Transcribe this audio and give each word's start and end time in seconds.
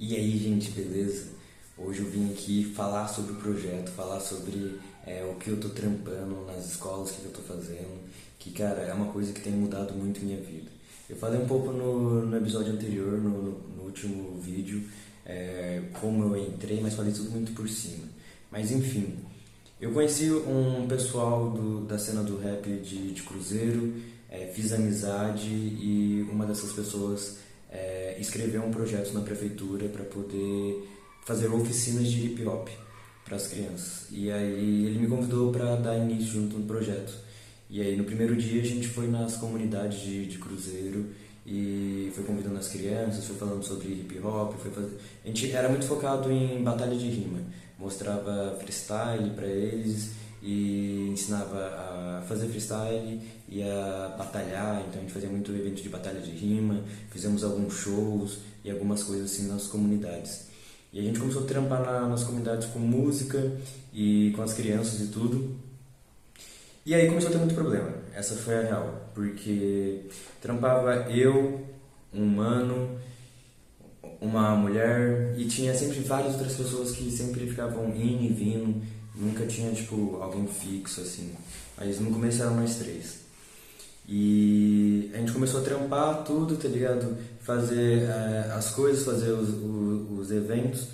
E 0.00 0.14
aí, 0.14 0.38
gente, 0.38 0.70
beleza? 0.70 1.26
Hoje 1.76 2.02
eu 2.02 2.08
vim 2.08 2.30
aqui 2.30 2.72
falar 2.72 3.08
sobre 3.08 3.32
o 3.32 3.34
projeto, 3.34 3.90
falar 3.90 4.20
sobre 4.20 4.78
é, 5.04 5.24
o 5.24 5.34
que 5.34 5.48
eu 5.48 5.58
tô 5.58 5.70
trampando 5.70 6.46
nas 6.46 6.66
escolas, 6.70 7.10
o 7.10 7.14
que 7.14 7.24
eu 7.24 7.32
tô 7.32 7.40
fazendo, 7.40 7.98
que, 8.38 8.52
cara, 8.52 8.82
é 8.82 8.94
uma 8.94 9.06
coisa 9.12 9.32
que 9.32 9.40
tem 9.40 9.52
mudado 9.52 9.92
muito 9.94 10.24
minha 10.24 10.40
vida. 10.40 10.70
Eu 11.10 11.16
falei 11.16 11.40
um 11.40 11.48
pouco 11.48 11.72
no, 11.72 12.24
no 12.24 12.36
episódio 12.36 12.74
anterior, 12.74 13.18
no, 13.20 13.58
no 13.76 13.82
último 13.82 14.40
vídeo, 14.40 14.84
é, 15.26 15.82
como 16.00 16.32
eu 16.32 16.46
entrei, 16.46 16.80
mas 16.80 16.94
falei 16.94 17.12
tudo 17.12 17.32
muito 17.32 17.50
por 17.50 17.68
cima. 17.68 18.04
Mas 18.52 18.70
enfim, 18.70 19.16
eu 19.80 19.92
conheci 19.92 20.30
um 20.30 20.86
pessoal 20.86 21.50
do, 21.50 21.84
da 21.86 21.98
cena 21.98 22.22
do 22.22 22.38
rap 22.38 22.70
de, 22.70 23.14
de 23.14 23.22
Cruzeiro, 23.24 23.96
é, 24.30 24.46
fiz 24.54 24.72
amizade 24.72 25.48
e 25.48 26.24
uma 26.30 26.46
dessas 26.46 26.72
pessoas 26.72 27.47
é, 27.70 28.16
escreveu 28.18 28.62
um 28.62 28.70
projeto 28.70 29.12
na 29.12 29.20
prefeitura 29.20 29.88
para 29.88 30.04
poder 30.04 30.88
fazer 31.24 31.48
oficinas 31.48 32.08
de 32.08 32.26
hip 32.26 32.46
hop 32.46 32.68
para 33.24 33.36
as 33.36 33.46
crianças. 33.46 34.06
E 34.10 34.30
aí 34.30 34.86
ele 34.86 34.98
me 34.98 35.06
convidou 35.06 35.52
para 35.52 35.76
dar 35.76 35.96
início 35.98 36.40
junto 36.40 36.58
no 36.58 36.66
projeto. 36.66 37.12
E 37.68 37.82
aí 37.82 37.96
no 37.96 38.04
primeiro 38.04 38.34
dia 38.34 38.62
a 38.62 38.64
gente 38.64 38.88
foi 38.88 39.08
nas 39.08 39.36
comunidades 39.36 40.00
de, 40.00 40.26
de 40.26 40.38
Cruzeiro 40.38 41.06
e 41.46 42.10
foi 42.14 42.24
convidando 42.24 42.58
as 42.58 42.68
crianças, 42.68 43.26
foi 43.26 43.36
falando 43.36 43.62
sobre 43.62 43.88
hip 43.88 44.18
hop, 44.20 44.54
foi 44.58 44.70
a 45.24 45.26
gente 45.26 45.52
era 45.52 45.68
muito 45.68 45.86
focado 45.86 46.30
em 46.30 46.62
batalha 46.62 46.96
de 46.96 47.08
rima, 47.08 47.40
mostrava 47.78 48.56
freestyle 48.58 49.30
para 49.30 49.46
eles 49.46 50.12
e 50.42 51.08
ensinava 51.12 51.58
a 51.58 52.24
fazer 52.26 52.48
freestyle 52.48 53.20
e 53.48 53.62
a 53.62 54.14
batalhar, 54.18 54.84
então 54.86 54.98
a 54.98 55.02
gente 55.02 55.12
fazia 55.12 55.28
muito 55.28 55.52
evento 55.52 55.82
de 55.82 55.88
batalha 55.88 56.20
de 56.20 56.30
rima, 56.30 56.82
fizemos 57.10 57.42
alguns 57.42 57.74
shows 57.74 58.38
e 58.64 58.70
algumas 58.70 59.02
coisas 59.02 59.32
assim 59.32 59.48
nas 59.48 59.66
comunidades. 59.66 60.48
E 60.92 61.00
a 61.00 61.02
gente 61.02 61.18
começou 61.18 61.44
a 61.44 61.46
trampar 61.46 61.82
na, 61.82 62.08
nas 62.08 62.24
comunidades 62.24 62.68
com 62.68 62.78
música 62.78 63.52
e 63.92 64.32
com 64.36 64.42
as 64.42 64.52
crianças 64.54 65.00
e 65.00 65.06
tudo. 65.08 65.56
E 66.84 66.94
aí 66.94 67.06
começou 67.08 67.28
a 67.28 67.32
ter 67.32 67.38
muito 67.38 67.54
problema, 67.54 67.92
essa 68.14 68.34
foi 68.34 68.56
a 68.56 68.62
real, 68.62 69.10
porque 69.14 70.06
trampava 70.40 71.10
eu, 71.10 71.66
um 72.12 72.24
mano, 72.24 72.98
uma 74.20 74.56
mulher 74.56 75.34
e 75.38 75.44
tinha 75.46 75.74
sempre 75.74 76.00
várias 76.00 76.32
outras 76.34 76.54
pessoas 76.54 76.92
que 76.92 77.10
sempre 77.10 77.46
ficavam 77.46 77.94
indo 77.94 78.24
e 78.24 78.28
vindo 78.28 78.98
Nunca 79.18 79.44
tinha, 79.46 79.72
tipo, 79.72 80.16
alguém 80.22 80.46
fixo, 80.46 81.00
assim. 81.00 81.34
Mas 81.76 81.98
no 81.98 82.12
começo 82.12 82.40
eram 82.40 82.54
nós 82.54 82.76
três. 82.76 83.27
E 84.08 85.10
a 85.12 85.18
gente 85.18 85.32
começou 85.32 85.60
a 85.60 85.62
trampar 85.62 86.24
tudo, 86.24 86.56
tá 86.56 86.66
ligado? 86.66 87.14
Fazer 87.40 88.04
é, 88.04 88.52
as 88.54 88.70
coisas, 88.70 89.04
fazer 89.04 89.32
os, 89.32 89.50
os, 89.50 90.18
os, 90.18 90.30
eventos. 90.30 90.88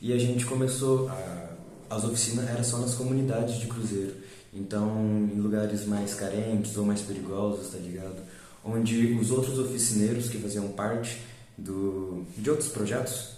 E 0.00 0.14
a 0.14 0.18
gente 0.18 0.46
começou. 0.46 1.08
A, 1.10 1.44
as 1.90 2.04
oficinas 2.04 2.48
eram 2.48 2.64
só 2.64 2.78
nas 2.78 2.94
comunidades 2.94 3.56
de 3.56 3.66
cruzeiro. 3.66 4.14
Então, 4.52 5.28
em 5.32 5.38
lugares 5.38 5.84
mais 5.84 6.14
carentes 6.14 6.76
ou 6.78 6.86
mais 6.86 7.02
perigosos, 7.02 7.70
tá 7.70 7.78
ligado? 7.78 8.22
Onde 8.64 9.12
os 9.20 9.30
outros 9.30 9.58
oficineiros 9.58 10.30
que 10.30 10.38
faziam 10.38 10.68
parte 10.68 11.20
do, 11.58 12.24
de 12.38 12.48
outros 12.48 12.70
projetos, 12.70 13.32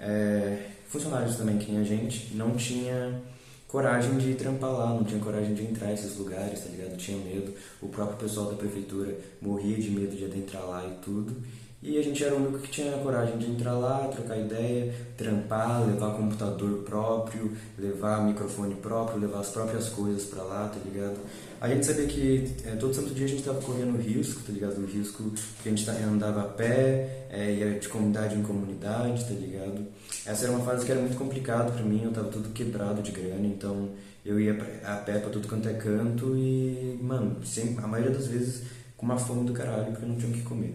é, 0.00 0.70
funcionários 0.88 1.36
também 1.36 1.58
que 1.58 1.70
nem 1.70 1.80
a 1.80 1.84
gente, 1.84 2.34
não 2.34 2.56
tinha 2.56 3.22
coragem 3.68 4.16
de 4.18 4.34
trampar 4.34 4.72
lá, 4.72 4.94
não 4.94 5.04
tinha 5.04 5.20
coragem 5.20 5.54
de 5.54 5.64
entrar 5.64 5.88
nesses 5.88 6.16
lugares, 6.16 6.60
tá 6.60 6.70
ligado? 6.70 6.96
Tinha 6.96 7.18
medo. 7.18 7.52
O 7.82 7.88
próprio 7.88 8.16
pessoal 8.16 8.50
da 8.50 8.56
prefeitura 8.56 9.16
morria 9.40 9.76
de 9.76 9.90
medo 9.90 10.16
de 10.16 10.24
adentrar 10.24 10.66
lá 10.66 10.86
e 10.86 11.02
tudo. 11.04 11.34
E 11.82 11.98
a 11.98 12.02
gente 12.02 12.24
era 12.24 12.34
o 12.34 12.38
único 12.38 12.58
que 12.58 12.70
tinha 12.70 12.96
a 12.96 12.98
coragem 12.98 13.36
de 13.38 13.50
entrar 13.50 13.74
lá, 13.74 14.08
trocar 14.08 14.36
ideia, 14.36 14.92
trampar, 15.16 15.86
levar 15.86 16.16
computador 16.16 16.82
próprio, 16.82 17.52
levar 17.78 18.24
microfone 18.24 18.74
próprio, 18.74 19.20
levar 19.20 19.40
as 19.40 19.50
próprias 19.50 19.88
coisas 19.90 20.24
para 20.24 20.42
lá, 20.42 20.68
tá 20.68 20.80
ligado? 20.84 21.18
A 21.60 21.68
gente 21.68 21.86
sabia 21.86 22.06
que 22.06 22.50
é, 22.64 22.74
todo 22.76 22.92
santo 22.92 23.14
dia 23.14 23.26
a 23.26 23.28
gente 23.28 23.42
tava 23.42 23.60
correndo 23.60 23.96
risco, 23.98 24.42
tá 24.42 24.52
ligado? 24.52 24.78
O 24.78 24.86
risco 24.86 25.30
que 25.62 25.68
a 25.68 25.72
gente 25.72 25.88
andava 25.88 26.40
a 26.40 26.48
pé, 26.48 27.26
é, 27.30 27.52
ia 27.52 27.78
de 27.78 27.88
comunidade 27.88 28.34
em 28.34 28.42
comunidade, 28.42 29.24
tá 29.24 29.34
ligado? 29.34 29.86
Essa 30.26 30.46
era 30.46 30.52
uma 30.52 30.64
fase 30.64 30.84
que 30.84 30.90
era 30.90 31.00
muito 31.00 31.16
complicada 31.16 31.70
para 31.70 31.84
mim, 31.84 32.02
eu 32.02 32.12
tava 32.12 32.28
tudo 32.28 32.48
quebrado 32.48 33.00
de 33.00 33.12
grana, 33.12 33.46
então 33.46 33.90
eu 34.24 34.40
ia 34.40 34.54
a 34.84 34.96
pé 34.96 35.20
pra 35.20 35.30
tudo 35.30 35.46
quanto 35.46 35.68
é 35.68 35.74
canto 35.74 36.36
e, 36.36 36.98
mano, 37.00 37.44
sempre, 37.44 37.84
a 37.84 37.86
maioria 37.86 38.12
das 38.12 38.26
vezes 38.26 38.64
com 38.96 39.06
uma 39.06 39.18
fome 39.18 39.46
do 39.46 39.52
caralho 39.52 39.92
porque 39.92 40.04
eu 40.04 40.08
não 40.08 40.16
tinha 40.16 40.30
o 40.30 40.34
que 40.34 40.42
comer. 40.42 40.74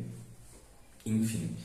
Enfim. 1.06 1.56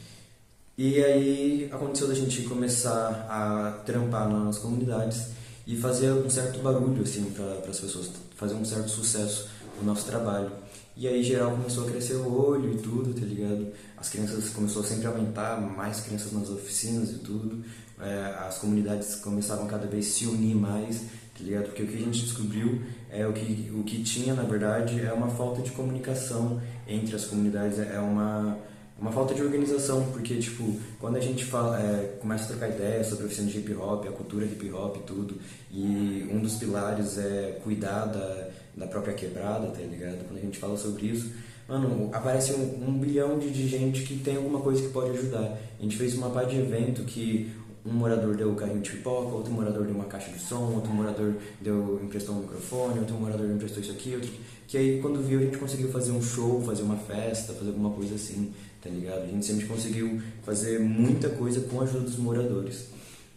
E 0.77 1.03
aí 1.03 1.71
aconteceu 1.73 2.09
da 2.09 2.15
gente 2.15 2.43
começar 2.43 3.27
a 3.31 3.83
trampar 3.85 4.29
nas 4.29 4.59
comunidades 4.59 5.29
e 5.67 5.77
fazer 5.77 6.11
um 6.13 6.29
certo 6.29 6.59
barulho 6.59 7.03
assim 7.03 7.31
para 7.31 7.71
as 7.71 7.81
pessoas, 7.81 8.11
fazer 8.35 8.55
um 8.55 8.65
certo 8.65 8.89
sucesso 8.89 9.49
no 9.79 9.87
nosso 9.87 10.05
trabalho. 10.07 10.51
E 10.97 11.07
aí 11.07 11.23
geral 11.23 11.51
começou 11.51 11.87
a 11.87 11.91
crescer 11.91 12.15
o 12.15 12.35
olho 12.35 12.73
e 12.73 12.79
tudo, 12.79 13.13
tá 13.13 13.27
ligado? 13.27 13.69
As 13.99 14.09
crianças 14.09 14.49
começou 14.49 14.83
sempre 14.83 15.07
a 15.07 15.11
aumentar, 15.11 15.61
mais 15.61 16.01
crianças 16.01 16.33
nas 16.33 16.49
oficinas 16.49 17.11
e 17.11 17.19
tudo. 17.19 17.63
É, 18.01 18.35
as 18.47 18.57
comunidades 18.57 19.17
começavam 19.17 19.67
cada 19.67 19.87
vez 19.87 20.07
se 20.07 20.25
unir 20.27 20.55
mais, 20.55 21.01
tá 21.37 21.45
ligado? 21.45 21.65
Porque 21.65 21.83
o 21.83 21.87
que 21.87 21.97
a 21.97 22.01
gente 22.01 22.23
descobriu 22.23 22.81
é 23.11 23.27
o 23.27 23.33
que 23.35 23.71
o 23.75 23.85
que 23.85 24.03
tinha 24.03 24.33
na 24.33 24.45
verdade 24.45 24.99
é 24.99 25.13
uma 25.13 25.29
falta 25.29 25.61
de 25.61 25.71
comunicação 25.73 26.63
entre 26.89 27.15
as 27.15 27.27
comunidades, 27.27 27.79
é 27.79 28.01
uma 28.01 28.59
uma 28.99 29.13
falta 29.13 29.35
de 29.35 29.43
organização, 29.43 30.07
porque, 30.13 30.37
tipo, 30.37 30.75
quando 30.99 31.17
a 31.17 31.21
gente 31.21 31.45
fala, 31.45 31.79
é, 31.79 32.17
começa 32.21 32.45
a 32.45 32.47
trocar 32.49 32.71
ideias 32.71 33.07
sobre 33.09 33.25
a 33.25 33.27
oficina 33.27 33.51
de 33.51 33.59
hip 33.59 33.75
hop, 33.75 34.07
a 34.07 34.13
cultura 34.13 34.45
hip 34.47 34.73
hop 34.73 34.97
e 34.97 35.01
tudo, 35.01 35.35
e 35.71 36.27
um 36.33 36.41
dos 36.41 36.55
pilares 36.55 37.19
é 37.19 37.61
cuidar 37.63 38.07
da, 38.07 38.49
da 38.75 38.87
própria 38.87 39.13
quebrada, 39.13 39.67
tá 39.67 39.81
ligado? 39.81 40.27
Quando 40.27 40.39
a 40.39 40.43
gente 40.43 40.59
fala 40.59 40.79
sobre 40.79 41.07
isso, 41.07 41.31
mano, 41.69 42.09
aparece 42.13 42.53
um, 42.53 42.89
um 42.89 42.99
bilhão 42.99 43.39
de, 43.39 43.51
de 43.51 43.69
gente 43.69 44.03
que 44.03 44.19
tem 44.19 44.37
alguma 44.37 44.61
coisa 44.61 44.81
que 44.81 44.89
pode 44.89 45.11
ajudar. 45.11 45.59
A 45.79 45.83
gente 45.83 45.97
fez 45.97 46.15
uma 46.17 46.31
parte 46.31 46.55
de 46.55 46.61
evento 46.61 47.03
que 47.05 47.53
um 47.85 47.93
morador 47.93 48.35
deu 48.35 48.51
o 48.51 48.57
carrinho 48.57 48.81
de 48.81 48.91
pipoca, 48.91 49.37
outro 49.37 49.53
morador 49.53 49.85
deu 49.85 49.95
uma 49.95 50.07
caixa 50.07 50.31
de 50.31 50.41
som, 50.41 50.73
outro 50.75 50.91
morador 50.91 51.35
deu 51.61 52.01
emprestou 52.03 52.35
um 52.35 52.41
microfone, 52.41 52.99
outro 52.99 53.15
morador 53.15 53.49
emprestou 53.49 53.81
isso 53.81 53.93
aqui, 53.93 54.15
outro 54.15 54.31
que 54.67 54.77
aí 54.77 55.01
quando 55.01 55.23
viu 55.23 55.39
a 55.39 55.43
gente 55.43 55.59
conseguiu 55.59 55.89
fazer 55.91 56.11
um 56.11 56.21
show, 56.21 56.61
fazer 56.63 56.83
uma 56.83 56.97
festa, 56.97 57.53
fazer 57.53 57.69
alguma 57.69 57.91
coisa 57.91 58.17
assim, 58.17 58.53
tá 58.87 58.93
ligado? 58.93 59.23
A 59.23 59.27
gente 59.27 59.45
sempre 59.45 59.67
conseguiu 59.67 60.21
fazer 60.43 60.79
muita 60.79 61.29
coisa 61.31 61.61
com 61.63 61.81
a 61.81 61.85
ajuda 61.85 62.05
dos 62.05 62.17
moradores. 62.17 62.87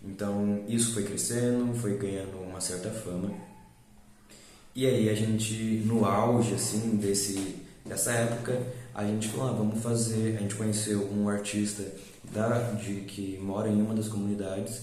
Então 0.03 0.63
isso 0.67 0.93
foi 0.93 1.03
crescendo, 1.03 1.73
foi 1.73 1.97
ganhando 1.97 2.37
uma 2.39 2.61
certa 2.61 2.89
fama. 2.89 3.31
E 4.75 4.85
aí 4.85 5.09
a 5.09 5.15
gente 5.15 5.83
no 5.85 6.05
auge 6.05 6.53
assim 6.53 6.95
desse 6.97 7.55
dessa 7.85 8.11
época, 8.11 8.61
a 8.93 9.03
gente 9.03 9.29
falou, 9.29 9.49
ah, 9.49 9.53
vamos 9.53 9.81
fazer, 9.81 10.37
a 10.37 10.41
gente 10.41 10.53
conheceu 10.53 11.09
um 11.11 11.27
artista 11.27 11.83
da, 12.31 12.71
de, 12.73 13.01
que 13.01 13.39
mora 13.41 13.67
em 13.67 13.81
uma 13.81 13.95
das 13.95 14.07
comunidades 14.07 14.81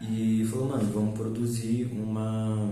e 0.00 0.46
falou, 0.50 0.68
mano, 0.68 0.90
vamos 0.92 1.18
produzir 1.18 1.84
uma, 1.92 2.70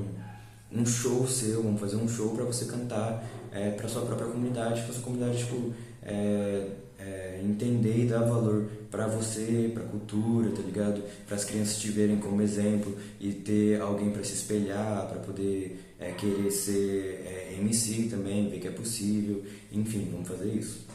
um 0.72 0.86
show 0.86 1.26
seu, 1.26 1.62
vamos 1.62 1.80
fazer 1.80 1.96
um 1.96 2.08
show 2.08 2.30
para 2.34 2.44
você 2.44 2.64
cantar 2.64 3.22
é, 3.52 3.70
para 3.70 3.88
sua 3.88 4.02
própria 4.02 4.28
comunidade, 4.28 4.82
para 4.82 4.94
sua 4.94 5.02
comunidade 5.02 5.38
tipo 5.38 5.72
é, 6.02 6.66
é, 7.04 7.40
entender 7.44 8.04
e 8.04 8.06
dar 8.06 8.20
valor 8.20 8.68
para 8.90 9.06
você, 9.06 9.70
para 9.74 9.82
a 9.82 9.86
cultura, 9.86 10.50
tá 10.50 10.62
ligado? 10.62 11.02
Para 11.26 11.36
as 11.36 11.44
crianças 11.44 11.78
te 11.78 11.90
verem 11.90 12.16
como 12.16 12.40
exemplo 12.40 12.96
e 13.20 13.32
ter 13.32 13.80
alguém 13.80 14.10
para 14.10 14.24
se 14.24 14.34
espelhar, 14.34 15.08
para 15.08 15.18
poder 15.20 15.78
é, 15.98 16.12
querer 16.12 16.50
ser 16.50 17.22
é, 17.26 17.56
MC 17.58 18.08
também, 18.08 18.48
ver 18.48 18.60
que 18.60 18.68
é 18.68 18.70
possível, 18.70 19.42
enfim, 19.72 20.08
vamos 20.10 20.28
fazer 20.28 20.48
isso. 20.50 20.86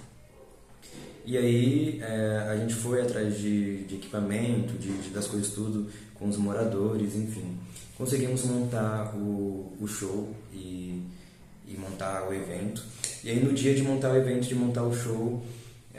E 1.25 1.37
aí 1.37 1.99
é, 2.01 2.47
a 2.49 2.57
gente 2.57 2.73
foi 2.73 3.01
atrás 3.01 3.37
de, 3.37 3.83
de 3.83 3.95
equipamento, 3.95 4.73
de, 4.73 4.91
de, 4.91 5.09
das 5.09 5.27
coisas 5.27 5.51
tudo, 5.51 5.87
com 6.15 6.27
os 6.27 6.37
moradores, 6.37 7.15
enfim. 7.15 7.57
Conseguimos 7.97 8.45
montar 8.45 9.13
o, 9.15 9.73
o 9.79 9.87
show 9.87 10.33
e, 10.53 11.03
e 11.67 11.77
montar 11.77 12.27
o 12.27 12.33
evento. 12.33 12.83
E 13.23 13.29
aí 13.29 13.43
no 13.43 13.53
dia 13.53 13.75
de 13.75 13.83
montar 13.83 14.11
o 14.11 14.15
evento, 14.15 14.47
de 14.47 14.55
montar 14.55 14.83
o 14.83 14.95
show, 14.95 15.43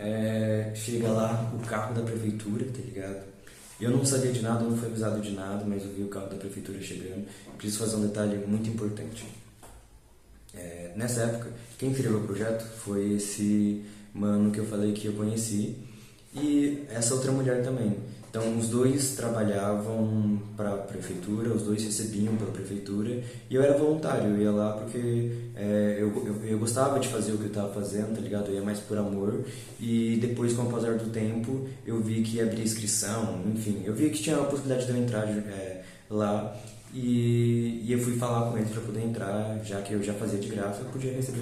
é, 0.00 0.72
chega 0.74 1.08
lá 1.08 1.52
o 1.54 1.58
carro 1.66 1.94
da 1.94 2.00
prefeitura, 2.00 2.64
tá 2.64 2.80
ligado? 2.82 3.22
Eu 3.78 3.90
não 3.90 4.04
sabia 4.04 4.32
de 4.32 4.40
nada, 4.42 4.64
não 4.64 4.76
fui 4.76 4.88
avisado 4.88 5.20
de 5.20 5.32
nada, 5.32 5.64
mas 5.66 5.82
eu 5.84 5.90
vi 5.92 6.02
o 6.02 6.08
carro 6.08 6.28
da 6.28 6.36
prefeitura 6.36 6.80
chegando. 6.80 7.26
Preciso 7.56 7.80
fazer 7.84 7.96
um 7.96 8.06
detalhe 8.06 8.38
muito 8.46 8.68
importante. 8.68 9.26
É, 10.54 10.92
nessa 10.96 11.22
época, 11.22 11.50
quem 11.78 11.92
criou 11.92 12.20
o 12.20 12.26
projeto 12.26 12.64
foi 12.78 13.12
esse 13.14 13.84
mano 14.14 14.50
que 14.50 14.58
eu 14.58 14.66
falei 14.66 14.92
que 14.92 15.06
eu 15.06 15.12
conheci. 15.12 15.76
e 16.34 16.84
essa 16.88 17.14
outra 17.14 17.32
mulher 17.32 17.62
também. 17.62 17.96
Então, 18.30 18.56
os 18.56 18.68
dois 18.68 19.16
trabalhavam 19.16 20.40
para 20.56 20.74
a 20.74 20.76
prefeitura, 20.76 21.52
os 21.52 21.64
dois 21.64 21.82
recebiam 21.82 22.36
pela 22.36 22.52
prefeitura 22.52 23.20
e 23.50 23.54
eu 23.56 23.60
era 23.60 23.76
voluntário, 23.76 24.30
eu 24.30 24.38
ia 24.40 24.52
lá 24.52 24.74
porque 24.74 25.32
é, 25.56 25.96
eu, 25.98 26.14
eu, 26.24 26.46
eu, 26.46 26.58
gostava 26.60 27.00
de 27.00 27.08
fazer 27.08 27.32
o 27.32 27.38
que 27.38 27.42
eu 27.42 27.48
estava 27.48 27.74
fazendo, 27.74 28.14
tá 28.14 28.20
ligado? 28.20 28.46
Eu 28.46 28.54
ia 28.54 28.62
mais 28.62 28.78
por 28.78 28.96
amor 28.96 29.44
e 29.80 30.16
depois, 30.20 30.52
com 30.52 30.62
o 30.62 30.70
passar 30.70 30.96
do 30.96 31.10
tempo, 31.10 31.68
eu 31.84 32.00
vi 32.00 32.22
que 32.22 32.40
abrir 32.40 32.62
inscrição, 32.62 33.42
enfim, 33.52 33.82
eu 33.84 33.92
vi 33.92 34.10
que 34.10 34.22
tinha 34.22 34.36
a 34.36 34.44
possibilidade 34.44 34.86
de 34.86 34.92
eu 34.92 35.02
entrar 35.02 35.28
é, 35.28 35.82
lá 36.08 36.56
e, 36.94 37.82
e, 37.84 37.92
eu 37.92 37.98
fui 37.98 38.16
falar 38.16 38.48
com 38.50 38.58
eles 38.58 38.70
para 38.70 38.82
poder 38.82 39.04
entrar, 39.04 39.58
já 39.64 39.82
que 39.82 39.92
eu 39.92 40.02
já 40.02 40.14
fazia 40.14 40.38
de 40.38 40.48
graça, 40.48 40.82
eu 40.82 40.86
podia 40.86 41.12
receber 41.12 41.40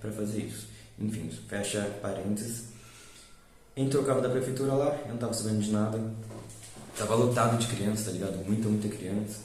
para 0.00 0.10
fazer 0.10 0.40
isso. 0.40 0.66
Enfim, 0.98 1.30
fecha 1.48 1.88
parênteses. 2.02 2.75
Entrou 3.78 4.02
o 4.02 4.06
carro 4.06 4.22
da 4.22 4.30
prefeitura 4.30 4.72
lá, 4.72 4.98
eu 5.04 5.08
não 5.10 5.18
tava 5.18 5.34
sabendo 5.34 5.60
de 5.60 5.70
nada. 5.70 6.00
Tava 6.96 7.14
lotado 7.14 7.58
de 7.58 7.66
crianças, 7.66 8.06
tá 8.06 8.10
ligado? 8.10 8.42
Muita, 8.42 8.70
muita 8.70 8.88
criança. 8.88 9.40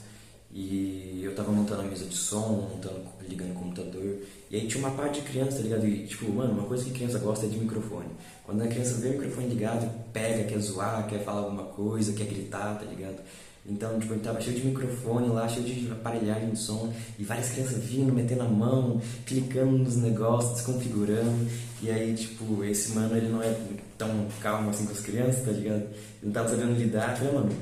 E 0.50 1.20
eu 1.22 1.34
tava 1.34 1.52
montando 1.52 1.82
a 1.82 1.84
mesa 1.84 2.06
de 2.06 2.16
som, 2.16 2.66
montando, 2.72 3.02
ligando 3.28 3.50
o 3.50 3.54
computador. 3.54 4.20
E 4.50 4.56
aí 4.56 4.66
tinha 4.66 4.82
uma 4.82 4.96
parte 4.96 5.20
de 5.20 5.26
criança, 5.26 5.58
tá 5.58 5.62
ligado? 5.64 5.86
E 5.86 6.06
tipo, 6.06 6.32
mano, 6.32 6.54
uma 6.54 6.66
coisa 6.66 6.82
que 6.82 6.92
criança 6.92 7.18
gosta 7.18 7.44
é 7.44 7.48
de 7.50 7.58
microfone. 7.58 8.08
Quando 8.42 8.62
a 8.62 8.68
criança 8.68 8.94
vê 8.94 9.08
o 9.08 9.12
microfone 9.12 9.48
ligado, 9.48 9.90
pega, 10.14 10.44
quer 10.44 10.58
zoar, 10.60 11.06
quer 11.06 11.22
falar 11.22 11.40
alguma 11.40 11.64
coisa, 11.64 12.14
quer 12.14 12.24
gritar, 12.24 12.78
tá 12.78 12.86
ligado? 12.86 13.20
Então, 13.64 13.98
tipo, 14.00 14.12
ele 14.12 14.22
tava 14.22 14.40
cheio 14.40 14.56
de 14.56 14.66
microfone 14.66 15.28
lá, 15.28 15.48
cheio 15.48 15.64
de 15.64 15.90
aparelhagem 15.90 16.50
de 16.50 16.58
som, 16.58 16.92
e 17.16 17.22
várias 17.22 17.50
crianças 17.50 17.78
vindo, 17.84 18.12
metendo 18.12 18.42
a 18.42 18.48
mão, 18.48 19.00
clicando 19.24 19.78
nos 19.78 19.96
negócios, 19.96 20.54
desconfigurando. 20.54 21.46
E 21.80 21.88
aí, 21.88 22.12
tipo, 22.14 22.64
esse 22.64 22.92
mano, 22.92 23.16
ele 23.16 23.28
não 23.28 23.40
é 23.40 23.56
tão 23.96 24.26
calmo 24.40 24.70
assim 24.70 24.84
com 24.84 24.92
as 24.92 25.00
crianças, 25.00 25.44
tá 25.44 25.52
ligado? 25.52 25.82
Ele 25.82 26.24
não 26.24 26.32
tava 26.32 26.48
sabendo 26.48 26.76
lidar. 26.76 27.10
Eu 27.10 27.16
falei, 27.18 27.32
mano, 27.34 27.52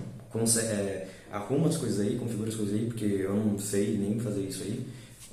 é, 0.58 1.08
arruma 1.30 1.68
as 1.68 1.76
coisas 1.76 2.00
aí, 2.00 2.16
configura 2.16 2.48
as 2.48 2.56
coisas 2.56 2.74
aí, 2.74 2.86
porque 2.86 3.04
eu 3.04 3.36
não 3.36 3.58
sei 3.58 3.98
nem 3.98 4.18
fazer 4.18 4.40
isso 4.40 4.62
aí. 4.62 4.86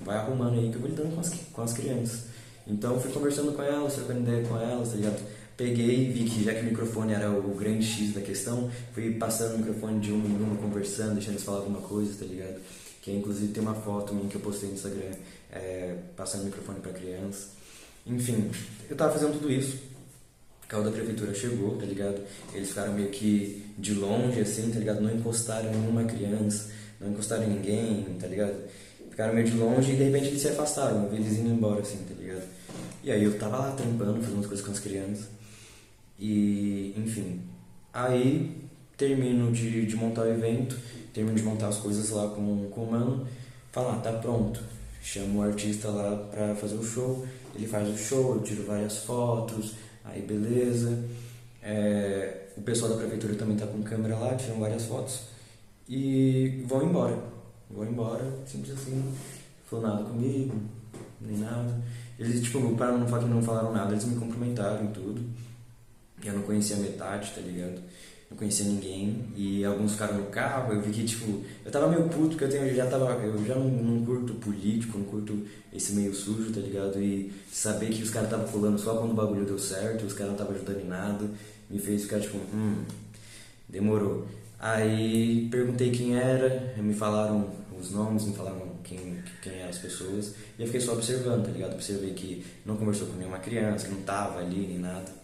Vai 0.03 0.17
arrumando 0.17 0.59
aí 0.59 0.69
que 0.69 0.75
eu 0.75 0.81
vou 0.81 0.89
lidando 0.89 1.15
com 1.15 1.21
as, 1.21 1.33
com 1.53 1.61
as 1.61 1.73
crianças. 1.73 2.25
Então, 2.67 2.93
eu 2.93 2.99
fui 2.99 3.11
conversando 3.13 3.53
com 3.53 3.63
elas, 3.63 3.93
trocando 3.93 4.19
ideia 4.19 4.43
com 4.45 4.57
elas, 4.57 4.89
tá 4.89 4.95
ligado? 4.95 5.36
Peguei 5.57 6.05
e 6.05 6.11
vi 6.11 6.29
que 6.29 6.43
já 6.43 6.53
que 6.53 6.61
o 6.61 6.65
microfone 6.65 7.13
era 7.13 7.31
o 7.31 7.55
grande 7.55 7.83
X 7.83 8.13
da 8.13 8.21
questão, 8.21 8.69
fui 8.93 9.11
passando 9.15 9.55
o 9.55 9.57
microfone 9.57 9.99
de 9.99 10.11
um 10.11 10.23
em 10.23 10.43
um, 10.43 10.55
conversando, 10.55 11.15
deixando 11.15 11.33
eles 11.33 11.43
falar 11.43 11.57
alguma 11.57 11.81
coisa, 11.81 12.13
tá 12.19 12.25
ligado? 12.25 12.61
Que 13.01 13.11
inclusive 13.11 13.51
tem 13.51 13.63
uma 13.63 13.73
foto 13.73 14.13
minha 14.13 14.29
que 14.29 14.35
eu 14.35 14.41
postei 14.41 14.69
no 14.69 14.75
Instagram, 14.75 15.11
é, 15.51 15.95
passando 16.15 16.43
o 16.43 16.45
microfone 16.45 16.79
para 16.79 16.93
criança. 16.93 17.47
Enfim, 18.05 18.51
eu 18.87 18.95
tava 18.95 19.11
fazendo 19.13 19.33
tudo 19.33 19.51
isso. 19.51 19.77
O 20.63 20.67
carro 20.67 20.83
da 20.83 20.91
prefeitura 20.91 21.33
chegou, 21.33 21.75
tá 21.77 21.85
ligado? 21.85 22.21
Eles 22.53 22.69
ficaram 22.69 22.93
meio 22.93 23.09
que 23.09 23.65
de 23.77 23.95
longe, 23.95 24.39
assim, 24.39 24.69
tá 24.69 24.77
ligado? 24.77 25.01
Não 25.01 25.13
encostaram 25.13 25.71
nenhuma 25.71 26.03
criança, 26.03 26.69
não 26.99 27.09
encostaram 27.09 27.45
em 27.45 27.49
ninguém, 27.49 28.05
tá 28.19 28.27
ligado? 28.27 28.53
Ficaram 29.09 29.33
meio 29.33 29.47
de 29.47 29.57
longe 29.57 29.93
e 29.93 29.95
de 29.95 30.03
repente 30.03 30.27
eles 30.27 30.41
se 30.41 30.49
afastaram, 30.49 31.09
vi 31.09 31.15
eles 31.15 31.37
indo 31.37 31.49
embora, 31.49 31.81
assim, 31.81 31.97
tá 32.07 32.13
ligado? 32.13 32.43
E 33.03 33.11
aí 33.11 33.23
eu 33.23 33.39
tava 33.39 33.57
lá 33.57 33.71
trampando, 33.71 34.15
fazendo 34.15 34.35
umas 34.35 34.45
coisas 34.45 34.63
com 34.63 34.71
as 34.71 34.79
crianças. 34.79 35.36
E, 36.19 36.93
enfim. 36.97 37.41
Aí 37.93 38.67
termino 38.97 39.51
de, 39.51 39.85
de 39.85 39.95
montar 39.95 40.21
o 40.21 40.29
evento, 40.29 40.77
termino 41.13 41.35
de 41.35 41.43
montar 41.43 41.67
as 41.67 41.77
coisas 41.77 42.09
lá 42.09 42.27
com, 42.29 42.67
com 42.69 42.83
o 42.83 42.91
mano, 42.91 43.27
falo, 43.71 43.89
ah, 43.89 43.97
tá 43.97 44.11
pronto. 44.13 44.61
Chamo 45.01 45.39
o 45.39 45.41
artista 45.43 45.89
lá 45.89 46.15
pra 46.31 46.55
fazer 46.55 46.75
o 46.75 46.83
show, 46.83 47.25
ele 47.55 47.67
faz 47.67 47.87
o 47.87 47.97
show, 47.97 48.35
eu 48.35 48.41
tiro 48.41 48.65
várias 48.65 48.97
fotos, 48.97 49.75
aí 50.03 50.21
beleza. 50.21 51.03
É, 51.61 52.47
o 52.57 52.61
pessoal 52.61 52.91
da 52.91 52.97
prefeitura 52.97 53.35
também 53.35 53.55
tá 53.55 53.67
com 53.67 53.81
câmera 53.83 54.17
lá, 54.17 54.35
tiram 54.35 54.59
várias 54.59 54.83
fotos. 54.85 55.21
E 55.87 56.63
vão 56.67 56.83
embora. 56.83 57.17
Vão 57.69 57.85
embora, 57.85 58.25
simples 58.45 58.73
assim. 58.73 59.03
Falou 59.65 59.87
nada 59.87 60.03
comigo, 60.03 60.55
nem 61.21 61.37
nada. 61.37 61.81
Eles, 62.17 62.41
tipo, 62.41 62.75
para 62.75 62.97
não 62.97 63.07
falar 63.07 63.23
que 63.23 63.29
não 63.29 63.41
falaram 63.41 63.71
nada, 63.71 63.91
eles 63.91 64.05
me 64.05 64.15
cumprimentaram 64.15 64.85
e 64.85 64.87
tudo. 64.87 65.21
Eu 66.23 66.33
não 66.33 66.41
conhecia 66.41 66.75
metade, 66.77 67.31
tá 67.33 67.41
ligado? 67.41 67.81
Não 68.29 68.37
conhecia 68.37 68.65
ninguém. 68.65 69.25
E 69.35 69.63
alguns 69.63 69.93
ficaram 69.93 70.17
no 70.17 70.25
carro, 70.25 70.73
eu 70.73 70.81
vi 70.81 70.91
que, 70.91 71.05
tipo, 71.05 71.43
eu 71.63 71.71
tava 71.71 71.87
meio 71.87 72.09
puto, 72.09 72.29
porque 72.29 72.43
eu, 72.43 72.49
tenho, 72.49 72.65
eu 72.65 72.75
já 72.75 72.85
tava. 72.87 73.11
Eu 73.13 73.45
já 73.45 73.55
não, 73.55 73.69
não 73.69 74.05
curto 74.05 74.33
político, 74.35 74.97
não 74.97 75.05
curto 75.05 75.45
esse 75.73 75.93
meio 75.93 76.13
sujo, 76.13 76.51
tá 76.51 76.59
ligado? 76.59 77.01
E 77.01 77.31
saber 77.51 77.89
que 77.89 78.03
os 78.03 78.09
caras 78.09 78.29
estavam 78.29 78.47
pulando 78.51 78.77
só 78.77 78.95
quando 78.97 79.11
o 79.11 79.15
bagulho 79.15 79.45
deu 79.45 79.59
certo, 79.59 80.05
os 80.05 80.13
caras 80.13 80.33
não 80.33 80.35
estavam 80.35 80.55
ajudando 80.55 80.81
em 80.81 80.87
nada, 80.87 81.29
me 81.69 81.79
fez 81.79 82.03
ficar 82.03 82.19
tipo, 82.19 82.37
hum, 82.37 82.83
demorou. 83.69 84.27
Aí 84.59 85.47
perguntei 85.51 85.91
quem 85.91 86.17
era, 86.17 86.73
me 86.77 86.93
falaram 86.93 87.47
os 87.79 87.91
nomes, 87.91 88.25
me 88.25 88.35
falaram 88.35 88.59
quem, 88.83 89.21
quem 89.41 89.53
eram 89.53 89.69
as 89.69 89.77
pessoas, 89.77 90.33
e 90.57 90.61
eu 90.61 90.65
fiquei 90.65 90.81
só 90.81 90.93
observando, 90.93 91.45
tá 91.45 91.51
ligado? 91.51 91.73
Observei 91.73 92.13
que 92.13 92.43
não 92.65 92.75
conversou 92.75 93.07
com 93.07 93.17
nenhuma 93.17 93.37
criança, 93.37 93.85
que 93.85 93.93
não 93.93 94.01
tava 94.01 94.39
ali 94.39 94.67
nem 94.67 94.79
nada. 94.79 95.16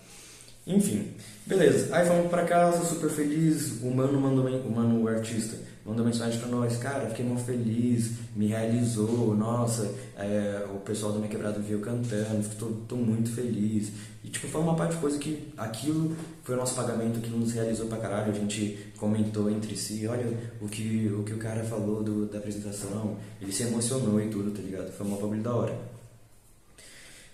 Enfim, 0.65 1.11
beleza. 1.45 1.93
Aí 1.93 2.07
fomos 2.07 2.29
pra 2.29 2.45
casa, 2.45 2.85
super 2.85 3.09
feliz. 3.09 3.81
O 3.81 3.91
mano 3.91 4.19
mandou, 4.19 4.47
o 4.47 4.71
mano, 4.71 5.03
o 5.03 5.07
artista, 5.09 5.57
mandou 5.85 6.05
mensagem 6.05 6.39
pra 6.39 6.47
nós. 6.47 6.77
Cara, 6.77 7.09
fiquei 7.09 7.25
muito 7.25 7.43
feliz, 7.43 8.11
me 8.33 8.47
realizou. 8.47 9.35
Nossa, 9.35 9.93
é, 10.17 10.65
o 10.73 10.79
pessoal 10.79 11.11
da 11.11 11.17
minha 11.17 11.29
quebrada 11.29 11.59
viu 11.59 11.81
cantando, 11.81 12.47
tô, 12.57 12.67
tô 12.87 12.95
muito 12.95 13.29
feliz. 13.31 13.91
E 14.23 14.29
tipo, 14.29 14.47
foi 14.47 14.61
uma 14.61 14.73
parte 14.73 14.95
de 14.95 15.01
coisa 15.01 15.19
que 15.19 15.51
aquilo 15.57 16.15
foi 16.43 16.55
o 16.55 16.57
nosso 16.57 16.75
pagamento, 16.75 17.19
aquilo 17.19 17.39
nos 17.39 17.51
realizou 17.51 17.87
pra 17.87 17.97
caralho. 17.97 18.31
A 18.31 18.35
gente 18.35 18.77
comentou 18.97 19.49
entre 19.49 19.75
si, 19.75 20.07
olha 20.07 20.25
o 20.61 20.69
que 20.69 21.11
o, 21.13 21.23
que 21.23 21.33
o 21.33 21.37
cara 21.37 21.61
falou 21.65 22.01
do, 22.01 22.25
da 22.25 22.37
apresentação. 22.37 23.17
Ele 23.41 23.51
se 23.51 23.63
emocionou 23.63 24.21
e 24.21 24.29
tudo, 24.29 24.51
tá 24.51 24.61
ligado? 24.61 24.93
Foi 24.93 25.05
uma 25.05 25.17
bagulho 25.17 25.43
da 25.43 25.53
hora. 25.53 25.77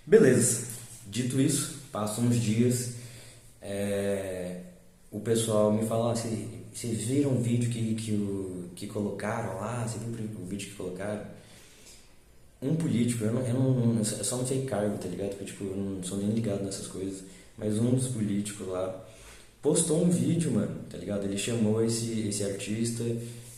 Beleza. 0.04 0.64
Dito 1.06 1.40
isso, 1.40 1.76
passam 1.92 2.24
uns 2.24 2.36
dias 2.36 2.99
é, 3.62 4.60
o 5.10 5.20
pessoal 5.20 5.72
me 5.72 5.86
falou 5.86 6.10
assim, 6.10 6.62
vocês 6.72 7.02
viram 7.02 7.32
o 7.32 7.40
vídeo 7.40 7.70
que, 7.70 7.94
que, 7.94 8.12
o, 8.12 8.70
que 8.74 8.86
colocaram 8.86 9.60
lá? 9.60 9.86
Você 9.86 9.98
viu 9.98 10.28
o 10.40 10.46
vídeo 10.46 10.70
que 10.70 10.76
colocaram? 10.76 11.22
Um 12.62 12.76
político, 12.76 13.24
eu, 13.24 13.32
não, 13.32 13.46
eu, 13.46 13.54
não, 13.54 13.98
eu 13.98 14.04
só 14.04 14.36
não 14.36 14.46
sei 14.46 14.64
cargo, 14.66 14.98
tá 14.98 15.08
ligado? 15.08 15.30
Porque 15.30 15.46
tipo, 15.46 15.64
eu 15.64 15.76
não 15.76 16.02
sou 16.02 16.18
nem 16.18 16.30
ligado 16.30 16.62
nessas 16.62 16.86
coisas. 16.86 17.24
Mas 17.56 17.78
um 17.78 17.94
dos 17.94 18.08
políticos 18.08 18.66
lá 18.68 19.04
postou 19.62 20.02
um 20.02 20.10
vídeo, 20.10 20.52
mano, 20.52 20.80
tá 20.88 20.98
ligado? 20.98 21.24
Ele 21.24 21.38
chamou 21.38 21.84
esse, 21.84 22.28
esse 22.28 22.44
artista 22.44 23.04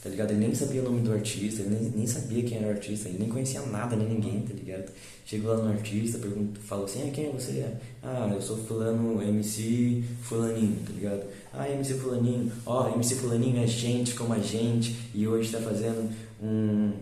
tá 0.03 0.09
ligado? 0.09 0.33
Ele 0.33 0.41
nem 0.41 0.55
sabia 0.55 0.81
o 0.81 0.85
nome 0.85 1.01
do 1.01 1.13
artista, 1.13 1.63
ele 1.63 1.77
nem, 1.77 1.91
nem 1.91 2.07
sabia 2.07 2.43
quem 2.43 2.59
era 2.59 2.67
o 2.67 2.71
artista, 2.71 3.09
ele 3.09 3.19
nem 3.21 3.29
conhecia 3.29 3.63
nada 3.63 3.95
nem 3.95 4.09
ninguém, 4.09 4.43
tá 4.43 4.53
ligado? 4.53 4.91
Chegou 5.25 5.53
lá 5.53 5.63
no 5.63 5.71
artista, 5.71 6.19
perguntou, 6.19 6.61
falou 6.61 6.87
assim, 6.87 7.09
ah, 7.09 7.13
quem 7.13 7.27
é 7.27 7.31
você? 7.31 7.65
Ah, 8.03 8.29
eu 8.35 8.43
sou 8.43 8.57
fulano 8.57 9.23
MC 9.23 10.03
fulaninho, 10.23 10.77
tá 10.85 10.93
ligado? 10.93 11.23
Ah, 11.53 11.71
MC 11.71 11.95
fulaninho, 11.95 12.51
ó, 12.67 12.91
oh, 12.91 12.95
MC 12.97 13.15
fulaninho 13.15 13.63
é 13.63 13.67
gente 13.67 14.15
como 14.15 14.35
a 14.35 14.41
gente 14.41 14.97
e 15.15 15.29
hoje 15.29 15.53
tá 15.53 15.61
fazendo 15.61 16.11
um, 16.43 16.93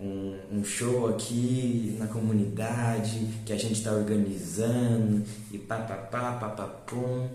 um, 0.00 0.36
um 0.52 0.64
show 0.64 1.08
aqui 1.08 1.96
na 1.98 2.06
comunidade 2.06 3.18
que 3.44 3.52
a 3.52 3.56
gente 3.56 3.82
tá 3.82 3.90
organizando 3.90 5.24
e 5.50 5.58
papapá, 5.58 6.34
papapum. 6.34 7.26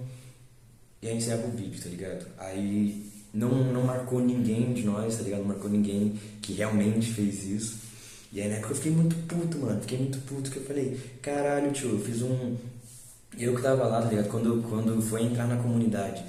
E 1.02 1.10
aí 1.10 1.18
encerra 1.18 1.46
o 1.46 1.52
vídeo, 1.52 1.84
tá 1.84 1.90
ligado? 1.90 2.26
Aí 2.38 3.12
não, 3.34 3.50
não 3.74 3.84
marcou 3.84 4.20
ninguém 4.20 4.74
de 4.74 4.84
nós, 4.84 5.18
tá 5.18 5.24
ligado? 5.24 5.40
Não 5.40 5.48
marcou 5.48 5.70
ninguém 5.70 6.20
que 6.42 6.54
realmente 6.54 7.12
fez 7.12 7.44
isso. 7.46 7.78
E 8.32 8.42
aí 8.42 8.48
na 8.48 8.56
época 8.56 8.74
eu 8.74 8.76
fiquei 8.76 8.92
muito 8.92 9.16
puto, 9.28 9.58
mano. 9.58 9.82
Fiquei 9.82 9.98
muito 9.98 10.20
puto 10.20 10.52
que 10.52 10.58
eu 10.58 10.64
falei, 10.64 11.00
caralho, 11.22 11.72
tio, 11.72 11.90
eu 11.90 12.00
fiz 12.00 12.22
um. 12.22 12.56
Eu 13.38 13.56
que 13.56 13.62
tava 13.62 13.86
lá, 13.86 14.02
tá 14.02 14.10
ligado? 14.10 14.30
Quando, 14.30 14.64
quando 14.70 15.02
foi 15.02 15.24
entrar 15.24 15.48
na 15.48 15.58
comunidade, 15.58 16.24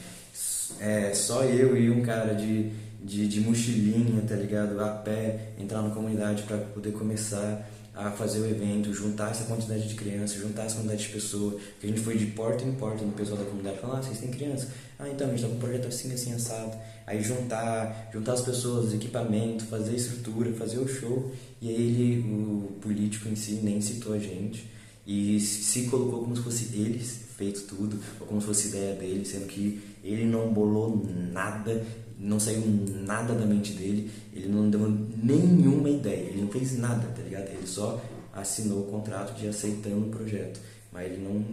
é, 0.80 1.12
só 1.14 1.44
eu 1.44 1.76
e 1.76 1.90
um 1.90 2.02
cara 2.02 2.34
de, 2.34 2.70
de, 3.02 3.28
de 3.28 3.40
mochilinha, 3.40 4.22
tá 4.22 4.34
ligado? 4.34 4.80
A 4.80 4.88
pé, 4.88 5.52
entrar 5.58 5.82
na 5.82 5.90
comunidade 5.90 6.42
para 6.44 6.56
poder 6.56 6.92
começar 6.92 7.68
a 7.94 8.10
fazer 8.10 8.40
o 8.40 8.46
evento, 8.46 8.92
juntar 8.92 9.30
essa 9.30 9.44
quantidade 9.44 9.86
de 9.86 9.94
crianças, 9.94 10.40
juntar 10.40 10.64
essa 10.64 10.76
quantidade 10.76 11.02
de 11.02 11.10
pessoas, 11.10 11.62
que 11.80 11.86
a 11.86 11.88
gente 11.88 12.00
foi 12.00 12.16
de 12.16 12.26
porta 12.26 12.64
em 12.64 12.72
porta 12.72 13.04
no 13.04 13.12
pessoal 13.12 13.38
da 13.38 13.44
comunidade, 13.44 13.78
falar, 13.78 13.98
ah, 13.98 14.02
vocês 14.02 14.18
têm 14.18 14.30
criança? 14.30 14.68
Ah, 14.98 15.08
então, 15.08 15.28
a 15.28 15.30
gente 15.30 15.42
tá 15.42 15.48
com 15.48 15.54
um 15.54 15.58
projeto 15.58 15.86
assim, 15.86 16.12
assim, 16.12 16.32
assado. 16.32 16.76
Aí 17.06 17.22
juntar, 17.22 18.08
juntar 18.12 18.32
as 18.32 18.40
pessoas, 18.40 18.94
equipamento, 18.94 19.64
fazer 19.64 19.94
estrutura, 19.94 20.52
fazer 20.54 20.78
o 20.78 20.88
show, 20.88 21.30
e 21.60 21.68
aí 21.68 21.74
ele, 21.74 22.20
o 22.28 22.78
político 22.80 23.28
em 23.28 23.36
si, 23.36 23.60
nem 23.62 23.80
citou 23.80 24.14
a 24.14 24.18
gente, 24.18 24.70
e 25.06 25.38
se 25.38 25.86
colocou 25.88 26.20
como 26.20 26.34
se 26.34 26.42
fosse 26.42 26.64
ele 26.74 26.98
feito 26.98 27.62
tudo, 27.62 28.00
ou 28.20 28.26
como 28.26 28.40
se 28.40 28.46
fosse 28.46 28.68
ideia 28.68 28.94
dele, 28.94 29.24
sendo 29.24 29.46
que 29.46 29.80
ele 30.02 30.24
não 30.24 30.52
bolou 30.52 31.04
nada, 31.32 31.84
não 32.18 32.40
saiu 32.40 32.62
nada 33.04 33.34
da 33.34 33.44
mente 33.44 33.72
dele, 33.72 34.10
ele 34.32 34.48
não 34.48 34.70
deu 34.70 34.88
nenhuma 35.22 35.90
ideia, 35.90 36.30
ele 36.30 36.40
não 36.40 36.48
fez 36.48 36.78
nada, 36.78 37.06
tá 37.08 37.22
ligado? 37.22 37.48
Ele 37.48 37.66
só 37.66 38.02
assinou 38.32 38.80
o 38.80 38.90
contrato 38.90 39.38
de 39.38 39.46
aceitando 39.46 40.06
o 40.06 40.10
projeto, 40.10 40.58
mas 40.90 41.12
ele 41.12 41.22
não 41.22 41.44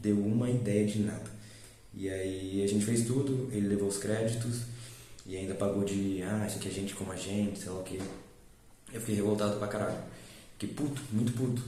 deu 0.00 0.18
uma 0.18 0.48
ideia 0.48 0.86
de 0.86 1.00
nada. 1.00 1.30
E 1.92 2.08
aí 2.08 2.62
a 2.62 2.66
gente 2.68 2.84
fez 2.84 3.04
tudo, 3.04 3.48
ele 3.52 3.68
levou 3.68 3.88
os 3.88 3.98
créditos 3.98 4.69
e 5.30 5.36
ainda 5.36 5.54
pagou 5.54 5.84
de, 5.84 6.24
ah, 6.24 6.44
isso 6.44 6.56
aqui 6.56 6.68
é 6.68 6.72
gente 6.72 6.92
como 6.92 7.12
a 7.12 7.16
gente, 7.16 7.60
sei 7.60 7.70
lá 7.70 7.78
o 7.78 7.84
que. 7.84 8.02
Eu 8.92 8.98
fiquei 8.98 9.14
revoltado 9.14 9.58
pra 9.60 9.68
caralho. 9.68 9.96
Fiquei 10.58 10.74
puto, 10.74 11.00
muito 11.12 11.32
puto. 11.34 11.62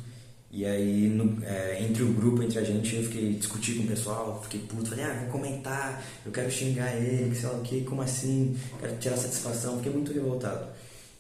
E 0.51 0.67
aí, 0.67 1.07
no, 1.09 1.41
é, 1.45 1.81
entre 1.81 2.03
o 2.03 2.13
grupo, 2.13 2.43
entre 2.43 2.59
a 2.59 2.65
gente, 2.65 2.97
eu 2.97 3.05
fiquei 3.05 3.35
discutir 3.35 3.77
com 3.77 3.85
o 3.85 3.87
pessoal, 3.87 4.43
fiquei 4.43 4.61
puto, 4.63 4.91
falei, 4.91 5.05
ah, 5.05 5.15
vou 5.21 5.31
comentar, 5.41 6.05
eu 6.27 6.33
quero 6.33 6.51
xingar 6.51 6.93
ele, 6.97 7.33
sei 7.37 7.49
lá 7.49 7.55
o 7.55 7.63
que, 7.63 7.83
como 7.85 8.03
assim, 8.03 8.59
quero 8.81 8.97
tirar 8.97 9.17
satisfação, 9.17 9.77
fiquei 9.77 9.93
muito 9.93 10.13
revoltado. 10.13 10.67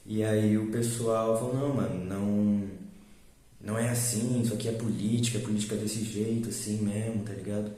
E 0.04 0.24
aí 0.24 0.58
o 0.58 0.68
pessoal 0.72 1.38
falou, 1.38 1.54
não, 1.54 1.74
mano, 1.74 2.04
não, 2.04 2.68
não 3.60 3.78
é 3.78 3.88
assim, 3.88 4.42
isso 4.42 4.52
aqui 4.52 4.68
é 4.68 4.72
política, 4.72 5.38
é 5.38 5.42
política 5.42 5.76
desse 5.76 6.04
jeito, 6.04 6.48
assim 6.48 6.78
mesmo, 6.78 7.22
tá 7.22 7.34
ligado? 7.34 7.70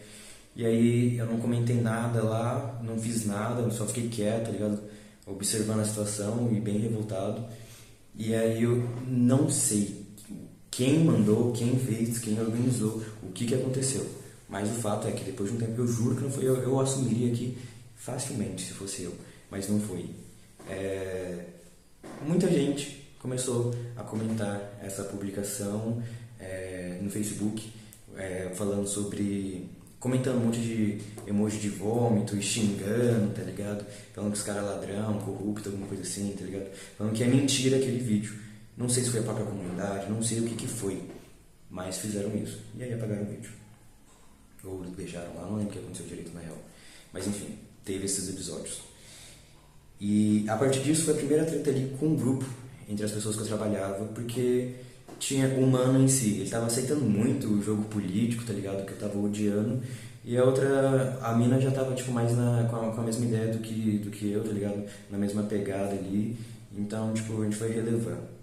E 0.56 0.64
aí 0.64 1.18
eu 1.18 1.26
não 1.26 1.38
comentei 1.38 1.80
nada 1.80 2.22
lá, 2.22 2.80
não 2.82 2.98
fiz 2.98 3.26
nada, 3.26 3.68
só 3.70 3.86
fiquei 3.86 4.08
quieto, 4.08 4.46
tá 4.46 4.50
ligado? 4.52 4.80
Observando 5.26 5.80
a 5.80 5.84
situação 5.84 6.50
e 6.52 6.60
bem 6.60 6.78
revoltado. 6.78 7.44
E 8.14 8.34
aí 8.34 8.62
eu 8.62 8.88
não 9.06 9.50
sei 9.50 10.04
quem 10.70 11.04
mandou, 11.04 11.52
quem 11.52 11.78
fez, 11.78 12.18
quem 12.18 12.38
organizou, 12.40 13.02
o 13.22 13.32
que, 13.32 13.46
que 13.46 13.54
aconteceu. 13.54 14.06
Mas 14.48 14.68
o 14.70 14.74
fato 14.74 15.08
é 15.08 15.12
que 15.12 15.24
depois 15.24 15.50
de 15.50 15.56
um 15.56 15.60
tempo 15.60 15.80
eu 15.80 15.86
juro 15.86 16.16
que 16.16 16.22
não 16.22 16.30
foi 16.30 16.44
eu, 16.44 16.56
eu 16.56 16.78
assumiria 16.78 17.32
aqui 17.32 17.58
facilmente 17.96 18.66
se 18.66 18.72
fosse 18.72 19.02
eu, 19.02 19.14
mas 19.50 19.68
não 19.68 19.80
foi. 19.80 20.10
É... 20.68 21.46
Muita 22.26 22.48
gente 22.48 23.04
começou 23.18 23.74
a 23.96 24.02
comentar 24.02 24.78
essa 24.82 25.02
publicação 25.04 26.02
é, 26.38 26.98
no 27.00 27.10
Facebook, 27.10 27.72
é, 28.16 28.52
falando 28.54 28.86
sobre 28.86 29.68
comentando 30.04 30.36
um 30.36 30.44
monte 30.44 30.60
de 30.60 30.98
emoji 31.26 31.56
de 31.56 31.70
vômito 31.70 32.36
e 32.36 32.42
xingando, 32.42 33.32
tá 33.32 33.40
ligado? 33.40 33.86
Falando 34.12 34.32
que 34.32 34.36
os 34.36 34.44
caras 34.44 34.62
é 34.62 34.66
ladrão, 34.66 35.18
corrupto, 35.20 35.70
alguma 35.70 35.86
coisa 35.86 36.02
assim, 36.02 36.36
tá 36.38 36.44
ligado? 36.44 36.70
Falando 36.98 37.14
que 37.14 37.24
é 37.24 37.26
mentira 37.26 37.78
aquele 37.78 38.00
vídeo. 38.00 38.38
Não 38.76 38.86
sei 38.86 39.02
se 39.02 39.08
foi 39.08 39.20
a 39.20 39.22
própria 39.22 39.46
comunidade, 39.46 40.12
não 40.12 40.22
sei 40.22 40.40
o 40.40 40.42
que 40.42 40.56
que 40.56 40.66
foi, 40.66 41.02
mas 41.70 41.96
fizeram 41.96 42.36
isso. 42.36 42.60
E 42.76 42.82
aí 42.82 42.92
apagaram 42.92 43.22
o 43.22 43.30
vídeo. 43.30 43.50
Ou 44.62 44.84
deixaram 44.94 45.34
lá, 45.36 45.46
não 45.46 45.56
lembro 45.56 45.70
o 45.70 45.72
que 45.72 45.78
aconteceu 45.78 46.06
direito 46.06 46.34
na 46.34 46.40
real. 46.40 46.58
Mas 47.10 47.26
enfim, 47.26 47.56
teve 47.82 48.04
esses 48.04 48.28
episódios. 48.28 48.82
E 49.98 50.44
a 50.50 50.56
partir 50.58 50.80
disso 50.80 51.04
foi 51.04 51.14
a 51.14 51.16
primeira 51.16 51.46
treta 51.46 51.70
ali 51.70 51.96
com 51.98 52.12
o 52.12 52.14
grupo, 52.14 52.44
entre 52.90 53.06
as 53.06 53.10
pessoas 53.10 53.36
que 53.36 53.40
eu 53.40 53.46
trabalhava, 53.46 54.04
porque 54.08 54.74
tinha 55.18 55.48
humano 55.48 56.02
em 56.02 56.08
si. 56.08 56.40
Ele 56.40 56.50
tava 56.50 56.66
aceitando 56.66 57.02
muito 57.02 57.46
o 57.48 57.62
jogo 57.62 57.84
político, 57.84 58.44
tá 58.44 58.52
ligado? 58.52 58.84
Que 58.84 58.92
eu 58.92 58.98
tava 58.98 59.18
odiando. 59.18 59.80
E 60.24 60.38
a 60.38 60.44
outra, 60.44 61.18
a 61.22 61.34
mina 61.34 61.60
já 61.60 61.70
tava 61.70 61.94
tipo 61.94 62.10
mais 62.10 62.34
na, 62.36 62.66
com, 62.70 62.76
a, 62.76 62.92
com 62.92 63.00
a 63.00 63.04
mesma 63.04 63.26
ideia 63.26 63.52
do 63.52 63.58
que, 63.58 63.98
do 63.98 64.10
que 64.10 64.32
eu, 64.32 64.42
tá 64.42 64.52
ligado? 64.52 64.84
Na 65.10 65.18
mesma 65.18 65.42
pegada 65.42 65.90
ali. 65.90 66.36
Então, 66.76 67.12
tipo, 67.12 67.40
a 67.40 67.44
gente 67.44 67.56
foi 67.56 67.70
relevando. 67.70 68.34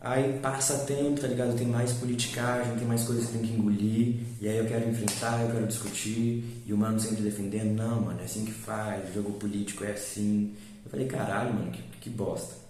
Aí 0.00 0.38
passa 0.40 0.84
tempo, 0.84 1.18
tá 1.18 1.26
ligado? 1.26 1.56
Tem 1.56 1.66
mais 1.66 1.94
politicagem, 1.94 2.76
tem 2.76 2.86
mais 2.86 3.04
coisas 3.04 3.24
que 3.24 3.38
tem 3.38 3.42
que 3.42 3.54
engolir. 3.54 4.16
E 4.38 4.46
aí 4.46 4.58
eu 4.58 4.66
quero 4.66 4.90
enfrentar, 4.90 5.40
eu 5.40 5.50
quero 5.50 5.66
discutir. 5.66 6.62
E 6.66 6.72
o 6.74 6.76
mano 6.76 7.00
sempre 7.00 7.22
defendendo, 7.22 7.74
não, 7.74 8.02
mano, 8.02 8.20
é 8.20 8.24
assim 8.24 8.44
que 8.44 8.52
faz, 8.52 9.08
o 9.08 9.14
jogo 9.14 9.32
político 9.38 9.82
é 9.82 9.92
assim. 9.92 10.52
Eu 10.84 10.90
falei, 10.90 11.06
caralho, 11.06 11.54
mano, 11.54 11.70
que, 11.72 11.82
que 12.02 12.10
bosta. 12.10 12.63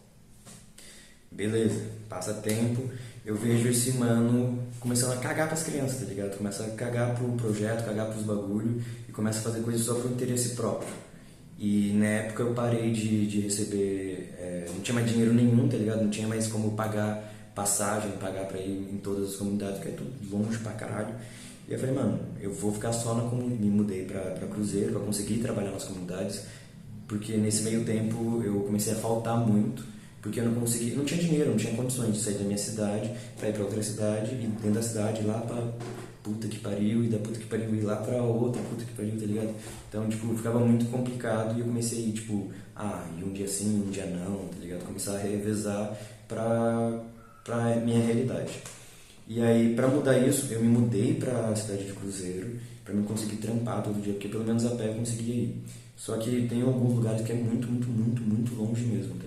Beleza, 1.35 1.81
passa 2.09 2.33
tempo, 2.35 2.88
eu 3.26 3.35
vejo 3.35 3.69
esse 3.69 3.91
mano 3.95 4.57
começando 4.79 5.14
a 5.14 5.17
cagar 5.17 5.49
pras 5.49 5.64
crianças, 5.64 5.99
tá 5.99 6.05
ligado? 6.05 6.37
Começa 6.37 6.62
a 6.62 6.71
cagar 6.71 7.12
pro 7.17 7.26
projeto, 7.33 7.85
cagar 7.85 8.07
pros 8.07 8.23
bagulho 8.23 8.81
e 9.09 9.11
começa 9.11 9.41
a 9.41 9.43
fazer 9.43 9.61
coisas 9.62 9.85
só 9.85 9.95
pro 9.95 10.12
interesse 10.12 10.50
próprio. 10.50 10.95
E 11.59 11.93
na 11.95 12.07
época 12.07 12.45
eu 12.45 12.55
parei 12.55 12.93
de, 12.93 13.26
de 13.26 13.41
receber, 13.41 14.33
é, 14.38 14.67
não 14.73 14.81
tinha 14.81 14.95
mais 14.95 15.11
dinheiro 15.11 15.35
nenhum, 15.35 15.69
tá 15.69 15.76
ligado? 15.76 16.03
Não 16.03 16.11
tinha 16.11 16.29
mais 16.29 16.47
como 16.47 16.71
pagar 16.76 17.33
passagem, 17.53 18.12
pagar 18.12 18.47
pra 18.47 18.61
ir 18.61 18.88
em 18.93 18.99
todas 18.99 19.31
as 19.31 19.37
comunidades, 19.37 19.79
porque 19.79 19.88
é 19.88 19.93
tudo 19.93 20.12
longe 20.31 20.59
pra 20.59 20.71
caralho. 20.73 21.14
E 21.69 21.73
eu 21.73 21.79
falei, 21.81 21.97
mano, 21.97 22.21
eu 22.41 22.53
vou 22.53 22.73
ficar 22.73 22.93
só 22.93 23.12
na 23.12 23.23
comunidade, 23.23 23.61
me 23.61 23.71
mudei 23.71 24.05
pra, 24.05 24.21
pra 24.21 24.47
Cruzeiro 24.47 24.93
pra 24.93 25.00
conseguir 25.00 25.38
trabalhar 25.38 25.73
nas 25.73 25.83
comunidades, 25.83 26.43
porque 27.09 27.37
nesse 27.37 27.64
meio 27.64 27.85
tempo 27.85 28.41
eu 28.45 28.61
comecei 28.61 28.93
a 28.93 28.97
faltar 28.97 29.37
muito 29.37 29.94
porque 30.25 30.40
eu 30.40 30.47
não 30.47 30.54
conseguia, 30.54 30.97
não 30.97 31.04
tinha 31.04 31.21
dinheiro, 31.21 31.50
não 31.50 31.57
tinha 31.59 31.76
condições 31.76 32.14
de 32.14 32.19
sair 32.19 32.38
da 32.38 32.45
minha 32.45 32.57
cidade 32.57 33.11
para 33.38 33.50
ir 33.50 33.52
para 33.52 33.62
outra 33.62 33.83
cidade 33.83 34.35
e 34.35 34.38
dentro 34.38 34.71
da 34.71 34.81
cidade 34.81 35.21
ir 35.21 35.26
lá 35.26 35.38
para 35.40 35.62
puta 36.23 36.49
que 36.49 36.61
pariu 36.61 37.04
e 37.04 37.09
da 37.09 37.19
puta 37.19 37.38
que 37.38 37.45
pariu 37.45 37.75
ir 37.75 37.83
lá 37.83 37.97
para 37.97 38.23
outra 38.23 38.62
puta 38.62 38.87
que 38.87 38.93
pariu, 38.95 39.21
tá 39.21 39.26
ligado? 39.26 39.54
Então, 39.87 40.09
tipo, 40.09 40.35
ficava 40.35 40.61
muito 40.61 40.87
complicado 40.87 41.54
e 41.54 41.61
eu 41.61 41.66
comecei, 41.66 42.11
tipo, 42.11 42.50
ah, 42.75 43.07
e 43.21 43.23
um 43.23 43.35
dia 43.35 43.47
sim, 43.47 43.85
um 43.87 43.90
dia 43.90 44.07
não, 44.07 44.49
tá 44.49 44.57
ligado? 44.62 44.87
Começar 44.87 45.16
a 45.16 45.19
revezar 45.19 45.95
pra, 46.26 47.02
pra 47.45 47.76
minha 47.76 48.00
realidade. 48.00 48.62
E 49.28 49.43
aí, 49.43 49.75
para 49.75 49.88
mudar 49.88 50.16
isso, 50.16 50.50
eu 50.50 50.62
me 50.62 50.69
mudei 50.69 51.12
para 51.12 51.50
a 51.50 51.54
cidade 51.54 51.85
de 51.85 51.93
Cruzeiro, 51.93 52.57
para 52.83 52.95
me 52.95 53.02
conseguir 53.02 53.37
trampar 53.37 53.83
todo 53.83 54.02
dia, 54.02 54.14
porque 54.14 54.28
pelo 54.28 54.45
menos 54.45 54.64
a 54.64 54.71
pé 54.71 54.88
eu 54.88 54.95
conseguia 54.95 55.35
ir. 55.35 55.62
Só 55.99 56.16
que 56.16 56.47
tem 56.49 56.62
alguns 56.62 56.95
lugares 56.95 57.21
que 57.26 57.33
é 57.33 57.35
muito, 57.35 57.69
muito, 57.69 57.88
muito, 57.88 58.23
muito 58.23 58.54
longe 58.54 58.85
mesmo, 58.87 59.16
tá? 59.16 59.24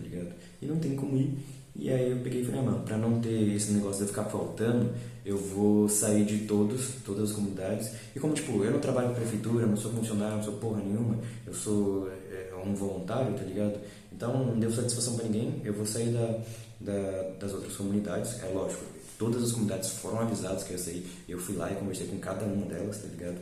E 0.61 0.65
não 0.65 0.77
tem 0.77 0.95
como 0.95 1.17
ir. 1.17 1.37
E 1.79 1.91
aí 1.91 2.09
eu 2.09 2.17
peguei 2.17 2.41
e 2.41 2.45
falei, 2.45 2.59
ah, 2.59 2.63
mano, 2.63 2.79
pra 2.83 2.97
não 2.97 3.21
ter 3.21 3.55
esse 3.55 3.71
negócio 3.71 4.03
de 4.03 4.09
ficar 4.09 4.25
faltando, 4.25 4.91
eu 5.23 5.37
vou 5.37 5.87
sair 5.87 6.25
de 6.25 6.39
todos, 6.39 6.95
todas 7.05 7.29
as 7.29 7.35
comunidades. 7.35 7.91
E 8.15 8.19
como, 8.19 8.33
tipo, 8.33 8.63
eu 8.63 8.71
não 8.71 8.79
trabalho 8.79 9.11
em 9.11 9.13
prefeitura, 9.13 9.67
não 9.67 9.77
sou 9.77 9.91
funcionário, 9.91 10.37
não 10.37 10.43
sou 10.43 10.53
porra 10.53 10.81
nenhuma, 10.81 11.19
eu 11.45 11.53
sou 11.53 12.09
é, 12.09 12.51
um 12.65 12.73
voluntário, 12.73 13.33
tá 13.35 13.43
ligado? 13.43 13.79
Então 14.11 14.43
não 14.43 14.59
deu 14.59 14.71
satisfação 14.71 15.15
pra 15.15 15.25
ninguém, 15.25 15.61
eu 15.63 15.73
vou 15.73 15.85
sair 15.85 16.11
da, 16.11 16.39
da, 16.79 17.29
das 17.39 17.53
outras 17.53 17.75
comunidades, 17.75 18.41
é 18.41 18.47
lógico. 18.47 18.83
Todas 19.19 19.43
as 19.43 19.51
comunidades 19.51 19.89
foram 19.91 20.21
avisadas 20.21 20.63
que 20.63 20.73
eu 20.73 20.79
sair. 20.79 21.05
Eu 21.29 21.37
fui 21.37 21.55
lá 21.55 21.71
e 21.71 21.75
conversei 21.75 22.07
com 22.07 22.17
cada 22.17 22.45
uma 22.45 22.65
delas, 22.65 22.97
tá 22.97 23.07
ligado? 23.07 23.37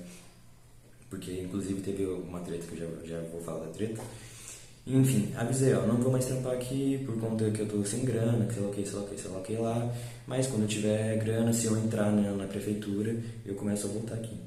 Porque, 1.10 1.42
inclusive, 1.42 1.82
teve 1.82 2.06
uma 2.06 2.42
treta 2.42 2.66
que 2.66 2.82
eu 2.82 3.00
já, 3.06 3.08
já 3.08 3.22
vou 3.30 3.42
falar 3.42 3.66
da 3.66 3.72
treta 3.72 4.02
enfim, 4.88 5.34
avisei, 5.36 5.74
ó, 5.74 5.82
não 5.88 5.98
vou 5.98 6.12
mais 6.12 6.26
trampar 6.26 6.54
aqui 6.54 7.04
por 7.06 7.20
conta 7.20 7.50
que 7.50 7.60
eu 7.62 7.68
tô 7.68 7.84
sem 7.84 8.06
grana, 8.06 8.46
que 8.46 8.54
sei 8.54 8.62
lá 8.64 8.70
o 8.70 8.72
que, 8.72 8.86
sei 8.86 8.96
lá 8.96 9.02
o 9.02 9.08
que, 9.08 9.20
sei 9.20 9.32
lá 9.32 9.38
o 9.40 9.42
que 9.42 9.54
lá. 9.56 9.94
Mas 10.28 10.46
quando 10.46 10.62
eu 10.64 10.68
tiver 10.68 11.18
grana, 11.18 11.52
se 11.52 11.66
eu 11.66 11.76
entrar 11.78 12.12
na, 12.12 12.32
na 12.34 12.46
prefeitura, 12.46 13.16
eu 13.44 13.56
começo 13.56 13.88
a 13.88 13.90
voltar 13.90 14.16
aqui. 14.16 14.38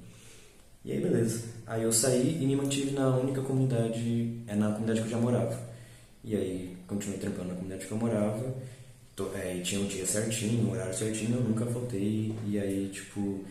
E 0.84 0.92
aí, 0.92 1.00
beleza. 1.00 1.42
Aí 1.66 1.82
eu 1.82 1.90
saí 1.90 2.38
e 2.40 2.46
me 2.46 2.54
mantive 2.54 2.92
na 2.92 3.16
única 3.16 3.42
comunidade, 3.42 4.40
é 4.46 4.54
na 4.54 4.68
comunidade 4.70 5.00
que 5.00 5.06
eu 5.06 5.10
já 5.10 5.18
morava. 5.18 5.58
E 6.22 6.36
aí, 6.36 6.76
continuei 6.86 7.18
trampando 7.18 7.48
na 7.48 7.54
comunidade 7.54 7.86
que 7.86 7.92
eu 7.92 7.98
morava. 7.98 8.54
Tô, 9.16 9.30
é, 9.34 9.60
tinha 9.64 9.80
o 9.80 9.84
um 9.84 9.88
dia 9.88 10.06
certinho, 10.06 10.68
um 10.68 10.70
horário 10.72 10.94
certinho, 10.94 11.36
eu 11.36 11.42
nunca 11.42 11.66
faltei. 11.66 12.32
E 12.46 12.58
aí, 12.60 12.88
tipo, 12.92 13.44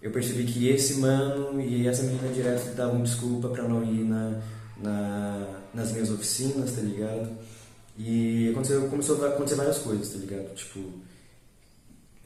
eu 0.00 0.10
percebi 0.10 0.44
que 0.44 0.68
esse 0.68 0.94
mano 0.94 1.60
e 1.60 1.86
essa 1.86 2.02
menina 2.04 2.32
direto 2.32 2.74
davam 2.74 3.02
desculpa 3.02 3.48
pra 3.50 3.64
não 3.64 3.84
ir 3.84 4.04
na 4.04 4.40
na, 4.82 5.61
nas 5.74 5.92
minhas 5.92 6.10
oficinas, 6.10 6.72
tá 6.72 6.82
ligado? 6.82 7.30
E 7.98 8.50
aconteceu, 8.50 8.88
começou 8.88 9.24
a 9.24 9.28
acontecer 9.28 9.56
várias 9.56 9.78
coisas, 9.78 10.08
tá 10.08 10.18
ligado? 10.18 10.54
Tipo, 10.54 10.80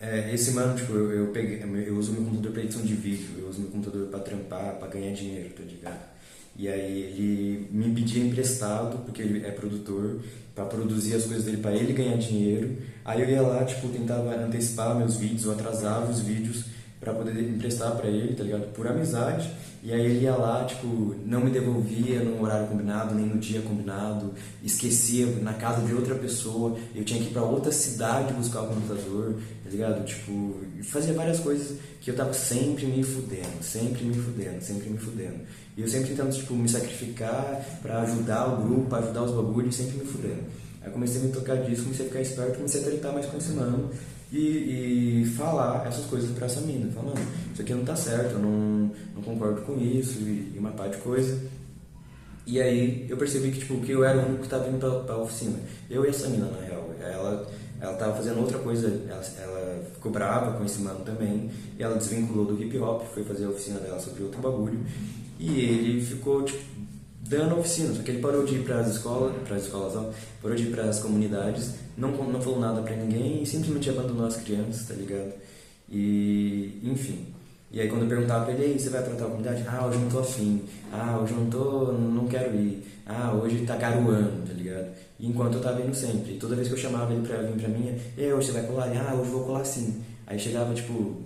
é, 0.00 0.33
esse 0.33 0.53
mano, 0.53 0.76
tipo, 0.76 0.93
eu, 0.93 1.12
eu, 1.12 1.26
peguei, 1.29 1.62
eu 1.87 1.97
uso 1.97 2.12
meu 2.12 2.23
computador 2.23 2.53
pra 2.53 2.62
edição 2.62 2.83
de 2.83 2.95
vídeo, 2.95 3.29
eu 3.38 3.49
uso 3.49 3.61
meu 3.61 3.71
computador 3.71 4.09
pra 4.09 4.21
trampar, 4.21 4.76
pra 4.76 4.88
ganhar 4.88 5.12
dinheiro, 5.12 5.50
tá 5.50 5.62
ligado? 5.62 6.17
E 6.59 6.69
aí 6.69 7.03
ele 7.03 7.69
me 7.71 7.95
pedia 7.95 8.25
emprestado, 8.25 9.05
porque 9.05 9.23
ele 9.23 9.45
é 9.45 9.50
produtor, 9.50 10.21
para 10.55 10.65
produzir 10.65 11.15
as 11.15 11.25
coisas 11.25 11.45
dele 11.45 11.59
para 11.59 11.75
ele 11.75 11.93
ganhar 11.93 12.17
dinheiro. 12.17 12.79
Aí 13.05 13.21
eu 13.21 13.29
ia 13.29 13.43
lá, 13.43 13.65
tipo, 13.65 13.88
tentava 13.88 14.35
antecipar 14.35 14.97
meus 14.97 15.17
vídeos, 15.17 15.45
ou 15.47 15.53
atrasava 15.53 16.11
os 16.11 16.21
vídeos 16.21 16.65
para 17.06 17.14
poder 17.14 17.40
emprestar 17.40 17.92
para 17.92 18.08
ele, 18.08 18.34
tá 18.34 18.42
ligado? 18.42 18.72
Por 18.72 18.84
amizade. 18.88 19.48
E 19.80 19.92
aí 19.92 20.04
ele 20.04 20.25
ia 20.25 20.34
lá, 20.34 20.64
tipo, 20.64 21.14
não 21.25 21.40
me 21.40 21.50
devolvia 21.52 22.18
no 22.18 22.42
horário 22.42 22.66
combinado, 22.66 23.14
nem 23.14 23.26
no 23.26 23.38
dia 23.38 23.60
combinado, 23.60 24.34
esquecia 24.64 25.26
na 25.40 25.52
casa 25.52 25.86
de 25.86 25.94
outra 25.94 26.16
pessoa, 26.16 26.76
eu 26.92 27.04
tinha 27.04 27.20
que 27.20 27.26
ir 27.26 27.32
para 27.32 27.42
outra 27.42 27.70
cidade 27.70 28.34
buscar 28.34 28.62
o 28.62 28.66
computador, 28.66 29.36
tá 29.62 29.70
ligado? 29.70 30.04
Tipo, 30.04 30.56
fazia 30.82 31.14
várias 31.14 31.38
coisas 31.38 31.78
que 32.00 32.10
eu 32.10 32.16
tava 32.16 32.32
sempre 32.32 32.86
me 32.86 33.04
fudendo, 33.04 33.62
sempre 33.62 34.04
me 34.04 34.14
fudendo, 34.14 34.60
sempre 34.60 34.90
me 34.90 34.98
fudendo. 34.98 35.38
E 35.76 35.82
eu 35.82 35.86
sempre 35.86 36.08
tentando, 36.08 36.34
tipo, 36.34 36.54
me 36.54 36.68
sacrificar 36.68 37.64
para 37.80 38.00
ajudar 38.02 38.48
o 38.48 38.62
grupo, 38.64 38.88
pra 38.88 38.98
ajudar 38.98 39.22
os 39.22 39.30
bagulhos, 39.30 39.76
sempre 39.76 39.98
me 39.98 40.04
fudendo. 40.04 40.42
Aí 40.82 40.90
comecei 40.90 41.20
a 41.20 41.25
me 41.25 41.30
tocar 41.30 41.56
disso, 41.58 41.84
comecei 41.84 42.06
a 42.06 42.08
ficar 42.08 42.20
esperto, 42.20 42.56
comecei 42.56 42.80
a 42.80 42.84
tretar 42.84 43.12
mais 43.12 43.26
com 43.26 43.36
esse 43.36 43.52
mano 43.52 43.90
e, 44.33 45.23
e 45.23 45.26
falar 45.37 45.87
essas 45.87 46.04
coisas 46.06 46.30
pra 46.30 46.47
essa 46.47 46.61
mina. 46.61 46.90
Falando, 46.92 47.21
isso 47.52 47.62
aqui 47.62 47.75
não 47.75 47.85
tá 47.85 47.97
certo, 47.97 48.33
eu 48.33 48.38
não, 48.38 48.90
não 49.14 49.23
concordo 49.23 49.62
com 49.62 49.78
isso 49.80 50.21
e, 50.21 50.52
e 50.54 50.59
uma 50.59 50.71
parte 50.71 50.97
de 50.97 51.02
coisa. 51.02 51.38
E 52.47 52.61
aí 52.61 53.06
eu 53.09 53.16
percebi 53.16 53.50
que, 53.50 53.59
tipo, 53.59 53.80
que 53.80 53.92
eu 53.92 54.04
era 54.04 54.18
o 54.18 54.26
único 54.26 54.42
que 54.42 54.49
tava 54.49 54.68
indo 54.68 54.78
pra, 54.78 55.00
pra 55.00 55.18
oficina. 55.18 55.59
Eu 55.90 56.04
e 56.04 56.09
essa 56.09 56.28
mina, 56.28 56.47
na 56.47 56.64
real. 56.64 56.90
Ela 57.00 57.47
ela 57.80 57.95
tava 57.95 58.16
fazendo 58.16 58.40
outra 58.40 58.59
coisa, 58.59 58.88
ela, 59.09 59.23
ela 59.38 59.85
ficou 59.95 60.11
brava 60.11 60.56
com 60.56 60.64
esse 60.64 60.80
mano 60.80 61.00
também, 61.00 61.50
e 61.78 61.83
ela 61.83 61.97
desvinculou 61.97 62.47
do 62.47 62.62
hip 62.62 62.78
hop, 62.78 63.04
foi 63.12 63.23
fazer 63.25 63.45
a 63.45 63.50
oficina 63.50 63.78
dela 63.80 64.00
sobre 64.00 64.23
outro 64.23 64.40
bagulho, 64.40 64.80
e 65.38 65.61
ele 65.61 66.00
ficou, 66.04 66.42
tipo, 66.42 66.64
dando 67.28 67.59
oficina, 67.59 67.95
só 67.95 68.02
que 68.02 68.11
ele 68.11 68.21
parou 68.21 68.45
de 68.45 68.56
ir 68.56 68.64
para 68.64 68.80
as 68.80 68.88
escolas, 68.88 69.35
para 69.47 69.56
as 69.56 69.64
escolas, 69.64 69.97
ó, 69.97 70.11
parou 70.42 70.56
de 70.56 70.64
ir 70.64 70.71
para 70.71 70.85
as 70.85 71.00
comunidades, 71.00 71.75
não, 71.97 72.11
não 72.11 72.40
falou 72.40 72.61
nada 72.61 72.83
para 72.83 72.97
ninguém 72.97 73.42
e 73.42 73.47
simplesmente 73.47 73.90
abandonou 73.90 74.26
as 74.26 74.37
crianças, 74.37 74.87
tá 74.88 74.95
ligado? 74.95 75.33
E, 75.90 76.80
enfim. 76.83 77.26
E 77.71 77.80
aí 77.80 77.88
quando 77.88 78.02
eu 78.02 78.09
perguntava 78.09 78.45
pra 78.45 78.54
ele, 78.54 78.78
você 78.78 78.90
vai 78.90 79.02
pra 79.02 79.14
tal 79.16 79.28
comunidade? 79.28 79.64
Ah, 79.66 79.87
hoje 79.87 79.99
não 79.99 80.09
tô 80.09 80.18
afim. 80.21 80.62
Ah, 80.92 81.18
hoje 81.21 81.35
não 81.35 81.47
tô, 81.50 81.92
não 81.92 82.26
quero 82.26 82.54
ir. 82.54 82.83
Ah, 83.04 83.33
hoje 83.35 83.64
tá 83.66 83.76
garoando, 83.76 84.47
tá 84.47 84.52
ligado? 84.54 84.87
E 85.18 85.26
enquanto 85.26 85.54
eu 85.54 85.61
tava 85.61 85.83
indo 85.83 85.95
sempre. 85.95 86.35
E 86.35 86.38
toda 86.38 86.54
vez 86.54 86.68
que 86.68 86.75
eu 86.75 86.78
chamava 86.78 87.12
ele 87.12 87.26
pra 87.26 87.38
vir 87.42 87.61
pra 87.61 87.68
mim, 87.68 87.95
e 88.16 88.33
hoje 88.33 88.47
você 88.47 88.52
vai 88.52 88.66
colar? 88.66 88.88
Ah, 88.97 89.14
hoje 89.14 89.30
vou 89.30 89.45
colar 89.45 89.64
sim. 89.64 90.02
Aí 90.26 90.38
chegava, 90.38 90.75
tipo, 90.75 91.23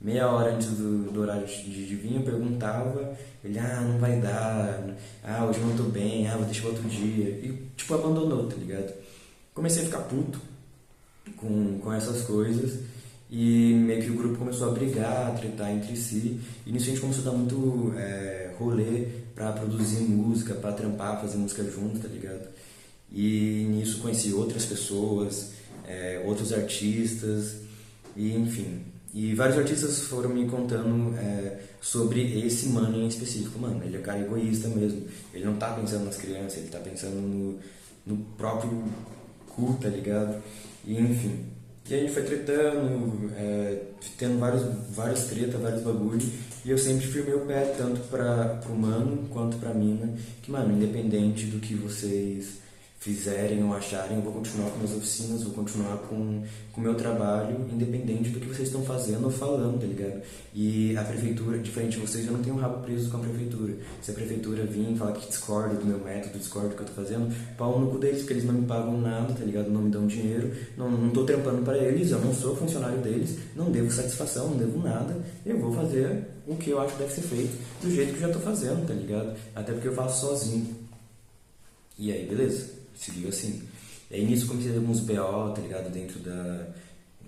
meia 0.00 0.28
hora 0.28 0.54
antes 0.54 0.68
do, 0.68 1.10
do 1.10 1.20
horário 1.20 1.46
de, 1.46 1.86
de 1.86 1.96
vir, 1.96 2.16
eu 2.16 2.22
perguntava, 2.22 3.16
ele, 3.44 3.58
ah, 3.58 3.80
não 3.82 3.98
vai 3.98 4.18
dar, 4.20 4.96
ah, 5.22 5.44
hoje 5.44 5.60
não 5.60 5.76
tô 5.76 5.84
bem, 5.84 6.26
ah, 6.26 6.36
vou 6.36 6.46
deixar 6.46 6.68
outro 6.68 6.88
dia. 6.88 7.28
E, 7.28 7.68
tipo, 7.76 7.94
abandonou, 7.94 8.48
tá 8.48 8.56
ligado? 8.56 8.92
Comecei 9.52 9.82
a 9.82 9.86
ficar 9.86 10.00
puto 10.00 10.40
com, 11.36 11.78
com 11.80 11.92
essas 11.92 12.22
coisas 12.22 12.80
e 13.30 13.74
meio 13.74 14.02
que 14.02 14.10
o 14.10 14.16
grupo 14.16 14.38
começou 14.38 14.68
a 14.68 14.72
brigar, 14.72 15.28
a 15.28 15.30
tretar 15.32 15.70
entre 15.70 15.96
si. 15.96 16.40
E 16.66 16.72
nisso 16.72 16.86
a 16.86 16.88
gente 16.90 17.00
começou 17.00 17.22
a 17.22 17.30
dar 17.30 17.36
muito 17.36 17.92
é, 17.96 18.52
rolê 18.58 19.06
pra 19.34 19.52
produzir 19.52 20.00
música, 20.00 20.54
pra 20.54 20.72
trampar, 20.72 21.20
fazer 21.20 21.36
música 21.36 21.62
junto, 21.64 22.00
tá 22.00 22.08
ligado? 22.08 22.48
E 23.12 23.66
nisso 23.70 24.00
conheci 24.00 24.32
outras 24.32 24.64
pessoas, 24.64 25.52
é, 25.86 26.22
outros 26.24 26.52
artistas, 26.52 27.56
e 28.16 28.34
enfim, 28.34 28.82
e 29.12 29.34
vários 29.34 29.58
artistas 29.58 30.02
foram 30.02 30.30
me 30.30 30.46
contando 30.48 31.16
é, 31.18 31.58
sobre 31.80 32.46
esse 32.46 32.68
mano 32.68 32.96
em 32.96 33.08
específico. 33.08 33.58
Mano, 33.58 33.82
ele 33.84 33.96
é 33.96 34.00
cara 34.00 34.20
egoísta 34.20 34.68
mesmo. 34.68 35.02
Ele 35.34 35.44
não 35.44 35.56
tá 35.56 35.72
pensando 35.72 36.04
nas 36.04 36.16
crianças, 36.16 36.58
ele 36.58 36.68
tá 36.68 36.78
pensando 36.78 37.16
no, 37.16 37.58
no 38.06 38.24
próprio 38.36 38.84
cu, 39.48 39.76
tá 39.80 39.88
ligado? 39.88 40.40
E 40.84 40.96
enfim. 40.96 41.44
E 41.88 41.94
a 41.94 41.98
gente 41.98 42.12
foi 42.12 42.22
tretando, 42.22 43.32
é, 43.36 43.82
tendo 44.16 44.38
vários, 44.38 44.62
vários 44.94 45.24
treta, 45.24 45.58
vários 45.58 45.82
bagulho. 45.82 46.22
E 46.64 46.70
eu 46.70 46.78
sempre 46.78 47.04
firmei 47.04 47.34
o 47.34 47.46
pé, 47.46 47.74
tanto 47.76 48.00
para 48.08 48.60
pro 48.62 48.76
mano 48.76 49.26
quanto 49.28 49.56
pra 49.56 49.74
mina. 49.74 50.14
Que, 50.40 50.52
mano, 50.52 50.72
independente 50.72 51.46
do 51.46 51.58
que 51.58 51.74
vocês 51.74 52.59
fizerem 53.00 53.64
ou 53.64 53.72
acharem, 53.72 54.18
eu 54.18 54.22
vou 54.22 54.34
continuar 54.34 54.68
com 54.70 54.76
minhas 54.76 54.94
oficinas, 54.94 55.42
vou 55.42 55.54
continuar 55.54 55.96
com 56.06 56.42
o 56.76 56.80
meu 56.80 56.94
trabalho, 56.94 57.56
independente 57.72 58.28
do 58.28 58.38
que 58.38 58.46
vocês 58.46 58.68
estão 58.68 58.82
fazendo 58.82 59.24
ou 59.24 59.30
falando, 59.30 59.80
tá 59.80 59.86
ligado? 59.86 60.20
E 60.54 60.94
a 60.98 61.02
prefeitura, 61.02 61.58
diferente 61.58 61.92
de 61.92 62.06
vocês, 62.06 62.26
eu 62.26 62.32
não 62.34 62.42
tenho 62.42 62.56
um 62.56 62.58
rabo 62.58 62.82
preso 62.82 63.10
com 63.10 63.16
a 63.16 63.20
prefeitura. 63.20 63.74
Se 64.02 64.10
a 64.10 64.14
prefeitura 64.14 64.64
vir 64.64 64.92
e 64.92 64.96
falar 64.98 65.12
que 65.12 65.26
discorda 65.26 65.76
do 65.76 65.86
meu 65.86 65.98
método, 65.98 66.38
discorda 66.38 66.68
do 66.68 66.74
que 66.74 66.82
eu 66.82 66.86
tô 66.88 66.92
fazendo, 66.92 67.34
pau 67.56 67.80
no 67.80 67.90
cu 67.90 67.98
deles, 67.98 68.18
porque 68.18 68.34
eles 68.34 68.44
não 68.44 68.52
me 68.52 68.66
pagam 68.66 69.00
nada, 69.00 69.32
tá 69.32 69.44
ligado? 69.46 69.70
Não 69.70 69.80
me 69.80 69.90
dão 69.90 70.06
dinheiro, 70.06 70.54
não, 70.76 70.90
não 70.90 71.08
tô 71.08 71.24
trampando 71.24 71.62
para 71.62 71.78
eles, 71.78 72.10
eu 72.10 72.20
não 72.20 72.34
sou 72.34 72.54
funcionário 72.54 72.98
deles, 72.98 73.38
não 73.56 73.70
devo 73.72 73.90
satisfação, 73.90 74.50
não 74.50 74.58
devo 74.58 74.78
nada, 74.78 75.16
eu 75.46 75.58
vou 75.58 75.72
fazer 75.72 76.26
o 76.46 76.54
que 76.54 76.68
eu 76.68 76.78
acho 76.78 76.92
que 76.92 76.98
deve 76.98 77.14
ser 77.14 77.22
feito, 77.22 77.56
do 77.82 77.90
jeito 77.90 78.12
que 78.12 78.22
eu 78.22 78.28
já 78.28 78.34
tô 78.34 78.40
fazendo, 78.40 78.86
tá 78.86 78.92
ligado? 78.92 79.34
Até 79.54 79.72
porque 79.72 79.88
eu 79.88 79.94
faço 79.94 80.26
sozinho. 80.26 80.76
E 81.98 82.12
aí, 82.12 82.26
beleza? 82.26 82.79
Seguiu 83.00 83.28
assim. 83.28 83.62
E 84.10 84.16
aí 84.16 84.24
nisso 84.24 84.46
comecei 84.46 84.70
a 84.70 84.74
ter 84.74 84.80
alguns 84.80 85.00
BO, 85.00 85.52
tá 85.54 85.60
ligado? 85.60 85.90
Dentro 85.90 86.18
da, 86.20 86.66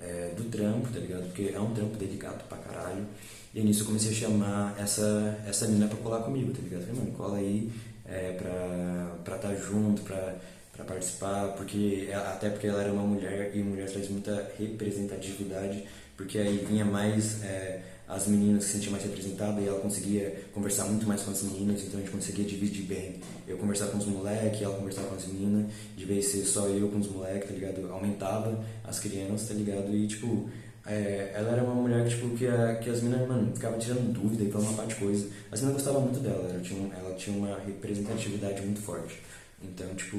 é, 0.00 0.35
do 0.37 0.45
trampo, 0.45 0.88
tá 0.93 0.99
ligado? 0.99 1.25
Porque 1.25 1.52
é 1.55 1.61
um 1.61 1.73
trampo 1.73 1.97
delicado 1.97 2.45
pra 2.49 2.59
caralho. 2.59 3.07
E 3.55 3.61
aí 3.61 3.64
nisso 3.64 3.85
comecei 3.85 4.11
a 4.11 4.14
chamar 4.14 4.75
essa, 4.79 5.38
essa 5.47 5.67
menina 5.67 5.87
pra 5.87 5.99
colar 5.99 6.23
comigo, 6.23 6.52
tá 6.52 6.61
ligado? 6.62 6.87
Falei, 6.87 7.00
mano, 7.00 7.12
cola 7.12 7.38
aí 7.38 7.71
é, 8.07 8.33
pra, 8.33 9.17
pra 9.25 9.38
tá 9.38 9.55
junto, 9.55 10.02
pra, 10.02 10.37
pra 10.73 10.85
participar, 10.85 11.49
porque 11.57 12.11
até 12.14 12.50
porque 12.50 12.67
ela 12.67 12.83
era 12.83 12.93
uma 12.93 13.02
mulher 13.02 13.52
e 13.55 13.59
mulher 13.62 13.91
traz 13.91 14.09
muita 14.09 14.50
representatividade, 14.59 15.85
porque 16.17 16.38
aí 16.38 16.64
vinha 16.69 16.85
mais. 16.85 17.43
É, 17.45 17.81
as 18.12 18.26
meninas 18.26 18.64
se 18.64 18.73
sentiam 18.73 18.92
mais 18.92 19.02
representadas 19.04 19.64
e 19.64 19.66
ela 19.66 19.81
conseguia 19.81 20.45
conversar 20.52 20.85
muito 20.85 21.07
mais 21.07 21.23
com 21.23 21.31
as 21.31 21.42
meninas, 21.42 21.83
então 21.83 21.99
a 21.99 22.02
gente 22.02 22.12
conseguia 22.12 22.45
dividir 22.45 22.85
bem. 22.85 23.16
Eu 23.49 23.57
conversar 23.57 23.87
com 23.87 23.97
os 23.97 24.07
moleques, 24.07 24.61
ela 24.61 24.76
conversar 24.76 25.02
com 25.04 25.14
as 25.14 25.26
meninas, 25.26 25.73
de 25.97 26.04
vez 26.04 26.26
ser 26.26 26.45
só 26.45 26.69
eu 26.69 26.88
com 26.90 26.99
os 26.99 27.09
moleques, 27.09 27.49
tá 27.49 27.54
ligado? 27.54 27.90
Aumentava 27.90 28.63
as 28.84 29.00
crianças, 29.00 29.49
tá 29.49 29.54
ligado? 29.54 29.97
E 29.97 30.06
tipo, 30.06 30.50
é, 30.84 31.32
ela 31.34 31.52
era 31.52 31.65
uma 31.65 31.75
mulher 31.75 32.04
que, 32.06 32.15
tipo, 32.15 32.37
que, 32.37 32.47
a, 32.47 32.75
que 32.76 32.91
as 32.91 33.02
meninas, 33.02 33.26
mano, 33.26 33.50
ficavam 33.54 33.78
tirando 33.78 34.13
dúvida 34.13 34.45
e 34.45 34.50
falando 34.50 34.69
uma 34.69 34.76
parte 34.76 34.95
de 34.95 35.00
coisa. 35.00 35.28
As 35.50 35.60
meninas 35.60 35.82
gostavam 35.82 36.02
muito 36.02 36.21
dela, 36.21 36.50
ela 36.50 36.60
tinha, 36.60 36.95
ela 36.95 37.15
tinha 37.15 37.37
uma 37.37 37.58
representatividade 37.60 38.60
muito 38.60 38.82
forte. 38.82 39.23
Então, 39.63 39.87
tipo, 39.95 40.19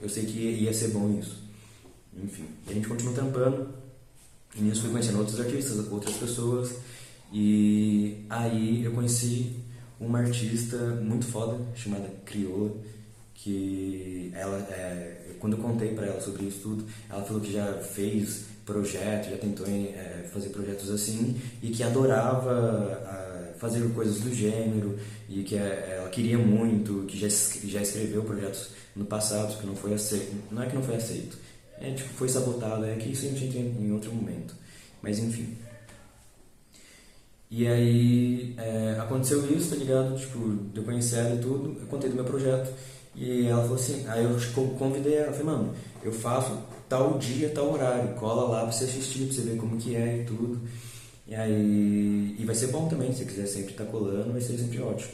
eu 0.00 0.08
sei 0.08 0.24
que 0.24 0.38
ia 0.38 0.72
ser 0.72 0.88
bom 0.88 1.18
isso. 1.20 1.42
Enfim, 2.16 2.44
a 2.66 2.72
gente 2.72 2.88
continuou 2.88 3.14
trampando, 3.14 3.68
e 4.56 4.62
nisso 4.62 4.82
fui 4.82 4.90
conhecendo 4.90 5.18
outros 5.18 5.38
artistas, 5.38 5.90
outras 5.90 6.14
pessoas. 6.14 6.76
E 7.32 8.24
aí 8.28 8.84
eu 8.84 8.92
conheci 8.92 9.56
uma 9.98 10.20
artista 10.20 10.76
muito 11.02 11.26
foda 11.26 11.58
chamada 11.74 12.08
Crioula, 12.24 12.72
que 13.34 14.32
ela, 14.34 14.58
é, 14.70 15.34
quando 15.38 15.56
eu 15.56 15.62
contei 15.62 15.94
para 15.94 16.06
ela 16.06 16.20
sobre 16.20 16.44
isso 16.44 16.60
tudo, 16.62 16.86
ela 17.10 17.22
falou 17.22 17.40
que 17.40 17.52
já 17.52 17.74
fez 17.74 18.46
projetos, 18.64 19.30
já 19.30 19.36
tentou 19.36 19.66
é, 19.66 20.28
fazer 20.32 20.48
projetos 20.48 20.90
assim 20.90 21.38
e 21.62 21.70
que 21.70 21.82
adorava 21.82 22.52
a, 23.04 23.58
fazer 23.58 23.86
coisas 23.92 24.20
do 24.20 24.34
gênero 24.34 24.98
e 25.28 25.42
que 25.42 25.56
é, 25.56 25.96
ela 25.98 26.08
queria 26.08 26.38
muito, 26.38 27.04
que 27.06 27.18
já, 27.18 27.28
já 27.64 27.82
escreveu 27.82 28.22
projetos 28.22 28.70
no 28.96 29.04
passado 29.04 29.58
que 29.60 29.66
não 29.66 29.76
foi 29.76 29.94
aceito, 29.94 30.34
não 30.50 30.62
é 30.62 30.66
que 30.66 30.74
não 30.74 30.82
foi 30.82 30.96
aceito, 30.96 31.38
é 31.80 31.92
tipo 31.92 32.08
foi 32.14 32.28
sabotado, 32.28 32.84
é 32.84 32.94
que 32.96 33.10
isso 33.10 33.26
a 33.26 33.28
gente 33.28 33.58
entra 33.58 33.82
em 33.82 33.92
outro 33.92 34.12
momento, 34.12 34.54
mas 35.02 35.18
enfim. 35.18 35.54
E 37.56 37.68
aí 37.68 38.52
é, 38.58 38.96
aconteceu 38.98 39.48
isso, 39.56 39.70
tá 39.70 39.76
ligado? 39.76 40.18
Tipo, 40.18 40.58
eu 40.74 40.82
conheci 40.82 41.14
ela 41.14 41.36
e 41.36 41.38
tudo, 41.38 41.80
eu 41.80 41.86
contei 41.86 42.10
do 42.10 42.16
meu 42.16 42.24
projeto. 42.24 42.68
E 43.14 43.46
ela 43.46 43.62
falou 43.62 43.76
assim, 43.76 44.04
aí 44.08 44.24
eu 44.24 44.36
convidei 44.76 45.14
ela, 45.14 45.30
falei, 45.30 45.46
mano, 45.46 45.72
eu 46.02 46.10
faço 46.10 46.58
tal 46.88 47.16
dia, 47.16 47.50
tal 47.50 47.72
horário, 47.72 48.12
cola 48.16 48.48
lá 48.48 48.62
pra 48.62 48.72
você 48.72 48.86
assistir, 48.86 49.26
pra 49.26 49.36
você 49.36 49.42
ver 49.42 49.56
como 49.56 49.76
que 49.76 49.94
é 49.94 50.22
e 50.22 50.24
tudo. 50.24 50.60
E 51.28 51.34
aí, 51.36 52.34
e 52.36 52.44
vai 52.44 52.56
ser 52.56 52.72
bom 52.72 52.88
também, 52.88 53.12
se 53.12 53.18
você 53.18 53.24
quiser 53.26 53.46
sempre 53.46 53.70
estar 53.70 53.84
tá 53.84 53.90
colando, 53.90 54.32
vai 54.32 54.40
ser 54.40 54.58
sempre 54.58 54.80
ótimo. 54.80 55.12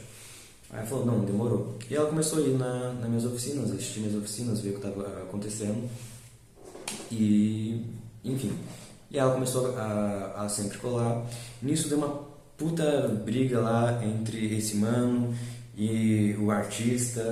Aí 0.70 0.78
ela 0.78 0.86
falou, 0.86 1.04
não, 1.04 1.20
demorou. 1.20 1.74
E 1.90 1.94
ela 1.94 2.08
começou 2.08 2.38
a 2.38 2.46
ir 2.46 2.56
na, 2.56 2.94
nas 2.94 3.08
minhas 3.08 3.26
oficinas, 3.26 3.70
assistir 3.70 4.00
minhas 4.00 4.16
oficinas, 4.16 4.60
ver 4.60 4.70
o 4.70 4.80
que 4.80 4.86
estava 4.86 5.24
acontecendo. 5.24 5.90
E, 7.12 7.84
enfim. 8.24 8.56
E 9.10 9.18
ela 9.18 9.34
começou 9.34 9.76
a, 9.76 10.44
a 10.44 10.48
sempre 10.48 10.78
colar. 10.78 11.26
Nisso 11.60 11.86
deu 11.88 11.98
uma 11.98 12.29
puta 12.60 13.08
briga 13.24 13.58
lá 13.58 14.04
entre 14.04 14.54
esse 14.54 14.76
mano 14.76 15.34
e 15.74 16.36
o 16.38 16.50
artista 16.50 17.22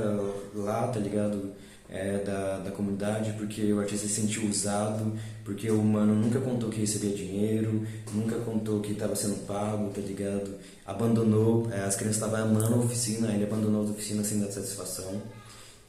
lá, 0.54 0.88
tá 0.88 0.98
ligado? 0.98 1.52
É, 1.90 2.18
da, 2.18 2.58
da 2.58 2.70
comunidade, 2.70 3.32
porque 3.38 3.72
o 3.72 3.80
artista 3.80 4.06
se 4.06 4.20
sentiu 4.20 4.46
usado, 4.46 5.14
porque 5.42 5.70
o 5.70 5.82
mano 5.82 6.14
nunca 6.14 6.38
contou 6.38 6.68
que 6.68 6.80
recebia 6.80 7.16
dinheiro, 7.16 7.86
nunca 8.12 8.36
contou 8.40 8.80
que 8.80 8.92
estava 8.92 9.16
sendo 9.16 9.46
pago, 9.46 9.90
tá 9.90 10.00
ligado? 10.02 10.50
Abandonou, 10.84 11.66
é, 11.72 11.80
as 11.80 11.96
crianças 11.96 12.22
estavam 12.22 12.42
amando 12.42 12.74
a 12.74 12.78
oficina, 12.78 13.32
ele 13.32 13.44
abandonou 13.44 13.86
a 13.86 13.90
oficina 13.90 14.22
sem 14.22 14.38
dar 14.38 14.50
satisfação. 14.50 15.22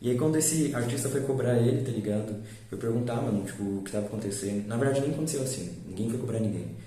E 0.02 0.10
aí 0.12 0.17
quando 0.17 0.38
esse 0.38 0.73
artista 0.73 1.10
foi 1.10 1.19
cobrar 1.21 1.58
ele, 1.58 1.82
tá 1.82 1.91
ligado? 1.91 2.34
Foi 2.69 2.78
perguntar, 2.78 3.15
mano, 3.15 3.43
tipo, 3.45 3.63
o 3.63 3.82
que 3.82 3.89
estava 3.89 4.06
acontecendo. 4.06 4.67
Na 4.67 4.78
verdade 4.78 5.02
nem 5.02 5.12
aconteceu 5.12 5.41
assim, 5.41 5.69
ninguém 5.86 6.10
foi 6.10 6.19
cobrar 6.19 6.39
ninguém. 6.39 6.78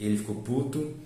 Ele 0.00 0.16
ficou 0.16 0.34
puto, 0.36 0.96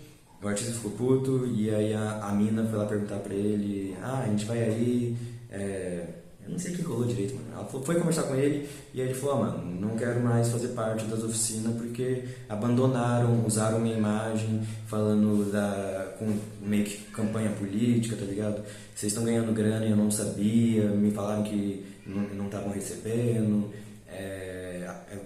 o 0.43 0.49
artista 0.49 0.73
ficou 0.73 0.91
puto 0.91 1.47
e 1.47 1.71
aí 1.71 1.95
a, 1.95 2.21
a 2.25 2.33
mina 2.33 2.65
foi 2.65 2.79
lá 2.79 2.85
perguntar 2.85 3.19
pra 3.19 3.33
ele, 3.33 3.97
ah, 4.03 4.25
a 4.25 4.29
gente 4.29 4.45
vai 4.45 4.63
aí, 4.63 5.17
é... 5.49 6.05
eu 6.45 6.51
não 6.51 6.59
sei 6.59 6.73
o 6.73 6.77
que 6.77 6.83
rolou 6.83 7.07
direito, 7.07 7.37
mano. 7.37 7.47
Ela 7.53 7.65
foi 7.65 7.95
conversar 7.95 8.25
com 8.25 8.35
ele 8.35 8.69
e 8.93 9.01
aí 9.01 9.09
ele 9.09 9.15
falou, 9.15 9.37
ah, 9.37 9.47
mano, 9.47 9.81
não 9.81 9.97
quero 9.97 10.21
mais 10.21 10.49
fazer 10.49 10.69
parte 10.69 11.05
das 11.05 11.23
oficinas 11.23 11.77
porque 11.77 12.25
abandonaram, 12.49 13.47
usaram 13.47 13.79
minha 13.79 13.97
imagem 13.97 14.67
falando 14.89 15.51
da, 15.53 16.13
com 16.19 16.37
meio 16.61 16.85
que 16.85 16.99
campanha 17.13 17.51
política, 17.51 18.17
tá 18.17 18.25
ligado? 18.25 18.63
Vocês 18.95 19.13
estão 19.13 19.25
ganhando 19.25 19.53
grana 19.53 19.87
e 19.87 19.91
eu 19.91 19.97
não 19.97 20.11
sabia, 20.11 20.89
me 20.89 21.13
falaram 21.13 21.45
que 21.45 21.87
não 22.05 22.47
estavam 22.47 22.73
recebendo, 22.73 23.71
é, 24.09 24.91
é, 25.09 25.19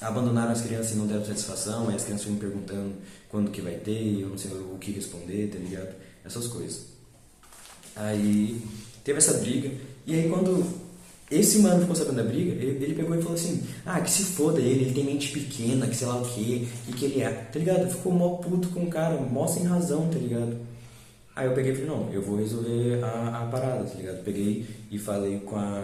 abandonaram 0.00 0.52
as 0.52 0.60
crianças 0.60 0.92
e 0.92 0.96
não 0.96 1.06
deram 1.06 1.24
satisfação, 1.24 1.88
aí 1.88 1.96
as 1.96 2.04
crianças 2.04 2.26
me 2.26 2.38
perguntando 2.38 2.94
quando 3.28 3.50
que 3.50 3.60
vai 3.60 3.74
ter, 3.74 4.20
eu 4.20 4.28
não 4.28 4.38
sei 4.38 4.50
o 4.52 4.78
que 4.78 4.92
responder, 4.92 5.48
tá 5.48 5.58
ligado? 5.58 5.94
Essas 6.24 6.46
coisas. 6.46 6.86
Aí 7.94 8.60
teve 9.04 9.18
essa 9.18 9.34
briga, 9.38 9.70
e 10.06 10.14
aí 10.14 10.28
quando 10.28 10.64
esse 11.30 11.58
mano 11.58 11.80
ficou 11.80 11.96
sabendo 11.96 12.16
da 12.16 12.22
briga, 12.22 12.52
ele, 12.52 12.84
ele, 12.84 12.94
pegou 12.94 13.16
e 13.16 13.20
falou 13.20 13.34
assim, 13.34 13.62
ah, 13.84 14.00
que 14.00 14.10
se 14.10 14.22
foda 14.22 14.60
ele, 14.60 14.84
ele 14.84 14.94
tem 14.94 15.04
mente 15.04 15.32
pequena, 15.32 15.86
que 15.88 15.96
sei 15.96 16.06
lá 16.06 16.16
o 16.16 16.24
que, 16.24 16.68
e 16.88 16.92
que 16.92 17.04
ele 17.04 17.22
é, 17.22 17.30
tá 17.30 17.58
ligado? 17.58 17.90
Ficou 17.90 18.12
mó 18.12 18.36
puto 18.36 18.68
com 18.68 18.84
o 18.84 18.90
cara, 18.90 19.20
mó 19.20 19.46
sem 19.46 19.64
razão, 19.64 20.08
tá 20.08 20.18
ligado? 20.18 20.56
Aí 21.34 21.46
eu 21.46 21.52
peguei 21.52 21.72
e 21.72 21.74
falei, 21.74 21.90
não, 21.90 22.12
eu 22.12 22.22
vou 22.22 22.38
resolver 22.38 23.02
a, 23.02 23.42
a 23.42 23.46
parada, 23.46 23.84
tá 23.84 23.94
ligado? 23.94 24.22
Peguei 24.24 24.66
e 24.90 24.98
falei 24.98 25.40
com 25.40 25.56
a, 25.56 25.82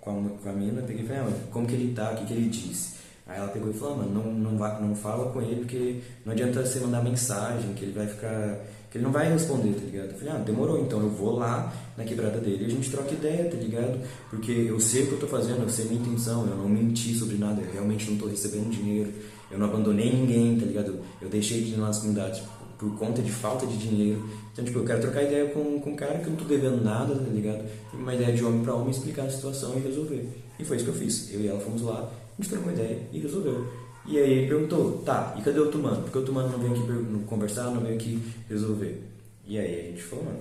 com 0.00 0.10
a, 0.10 0.38
com 0.42 0.48
a 0.50 0.52
mina, 0.52 0.82
peguei 0.82 1.02
e 1.02 1.06
falei, 1.08 1.22
ah, 1.22 1.32
como 1.50 1.66
que 1.66 1.74
ele 1.74 1.94
tá, 1.94 2.12
o 2.12 2.16
que, 2.16 2.26
que 2.26 2.32
ele 2.34 2.48
disse? 2.48 2.94
Aí 3.26 3.38
ela 3.38 3.48
pegou 3.48 3.70
e 3.70 3.74
falou, 3.74 3.94
ah, 3.94 3.96
mano, 3.98 4.22
não, 4.22 4.32
não, 4.32 4.58
vai, 4.58 4.80
não 4.82 4.94
fala 4.94 5.32
com 5.32 5.40
ele 5.40 5.56
porque 5.56 6.00
não 6.26 6.32
adianta 6.32 6.64
você 6.64 6.78
mandar 6.80 7.02
mensagem, 7.02 7.72
que 7.72 7.84
ele 7.84 7.92
vai 7.92 8.06
ficar 8.06 8.60
que 8.94 8.98
ele 8.98 9.06
não 9.06 9.12
vai 9.12 9.28
responder, 9.28 9.72
tá 9.72 9.84
ligado? 9.84 10.10
Eu 10.12 10.18
falei, 10.18 10.34
ah, 10.34 10.38
demorou, 10.38 10.80
então 10.80 11.00
eu 11.00 11.08
vou 11.08 11.36
lá 11.36 11.72
na 11.96 12.04
quebrada 12.04 12.38
dele 12.38 12.62
e 12.62 12.66
a 12.66 12.70
gente 12.70 12.88
troca 12.92 13.12
ideia, 13.12 13.50
tá 13.50 13.56
ligado? 13.56 13.98
Porque 14.30 14.52
eu 14.52 14.78
sei 14.78 15.02
o 15.02 15.06
que 15.08 15.12
eu 15.14 15.18
tô 15.18 15.26
fazendo, 15.26 15.62
eu 15.62 15.68
sei 15.68 15.86
a 15.86 15.88
minha 15.88 16.00
intenção, 16.00 16.46
eu 16.46 16.56
não 16.56 16.68
menti 16.68 17.12
sobre 17.12 17.36
nada, 17.36 17.60
eu 17.60 17.72
realmente 17.72 18.08
não 18.08 18.16
tô 18.16 18.26
recebendo 18.26 18.70
dinheiro, 18.70 19.12
eu 19.50 19.58
não 19.58 19.66
abandonei 19.66 20.12
ninguém, 20.12 20.60
tá 20.60 20.64
ligado? 20.64 21.00
Eu 21.20 21.28
deixei 21.28 21.64
de 21.64 21.72
ir 21.72 21.76
nas 21.76 21.98
comunidades 21.98 22.40
por 22.78 22.96
conta 22.96 23.20
de 23.20 23.32
falta 23.32 23.66
de 23.66 23.76
dinheiro. 23.76 24.28
Então, 24.52 24.64
tipo, 24.64 24.78
eu 24.78 24.84
quero 24.84 25.00
trocar 25.00 25.24
ideia 25.24 25.46
com, 25.46 25.80
com 25.80 25.90
um 25.90 25.96
cara 25.96 26.20
que 26.20 26.26
eu 26.26 26.30
não 26.30 26.36
tô 26.36 26.44
devendo 26.44 26.80
nada, 26.84 27.16
tá 27.16 27.30
ligado? 27.32 27.64
Uma 27.92 28.14
ideia 28.14 28.32
de 28.32 28.44
homem 28.44 28.62
para 28.62 28.76
homem 28.76 28.90
explicar 28.90 29.24
a 29.24 29.30
situação 29.30 29.76
e 29.76 29.80
resolver. 29.80 30.28
E 30.56 30.64
foi 30.64 30.76
isso 30.76 30.84
que 30.84 30.90
eu 30.92 30.94
fiz. 30.94 31.34
Eu 31.34 31.40
e 31.40 31.48
ela 31.48 31.58
fomos 31.58 31.82
lá, 31.82 32.08
trocou 32.42 32.68
uma 32.68 32.72
ideia 32.72 33.00
e 33.12 33.18
resolveu. 33.18 33.66
E 34.06 34.18
aí 34.18 34.32
ele 34.32 34.48
perguntou, 34.48 34.98
tá, 34.98 35.34
e 35.38 35.42
cadê 35.42 35.58
o 35.58 35.64
outro 35.64 35.82
mano? 35.82 36.02
Porque 36.02 36.18
o 36.18 36.20
outro 36.20 36.34
mano 36.34 36.50
não 36.50 36.58
veio 36.58 36.72
aqui 36.72 37.24
conversar, 37.26 37.70
não 37.70 37.80
veio 37.80 37.94
aqui 37.94 38.22
resolver. 38.48 39.02
E 39.46 39.58
aí 39.58 39.80
a 39.80 39.90
gente 39.90 40.02
falou, 40.02 40.26
mano, 40.26 40.40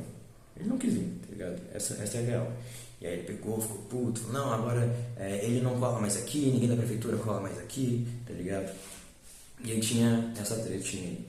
ele 0.58 0.69
não 0.69 0.77
quis 0.77 0.93
vir, 0.93 1.13
tá 1.21 1.27
ligado? 1.32 1.62
Essa, 1.73 1.93
essa 1.95 2.17
é 2.17 2.21
a 2.21 2.25
real. 2.25 2.51
E 3.01 3.08
aí 3.08 3.13
ele 3.13 3.23
pegou, 3.23 3.60
ficou 3.60 3.77
puto, 3.89 4.19
falou, 4.19 4.34
não, 4.34 4.53
agora 4.53 4.95
é, 5.17 5.45
ele 5.45 5.62
não 5.62 5.79
cola 5.79 5.99
mais 5.99 6.17
aqui, 6.17 6.51
ninguém 6.51 6.69
da 6.69 6.75
prefeitura 6.75 7.17
cola 7.17 7.41
mais 7.41 7.58
aqui, 7.60 8.08
tá 8.25 8.34
ligado? 8.34 8.73
E 9.63 9.71
aí 9.71 9.79
tinha 9.79 10.34
essa 10.39 10.56
tretinha 10.58 11.10
aí. 11.10 11.25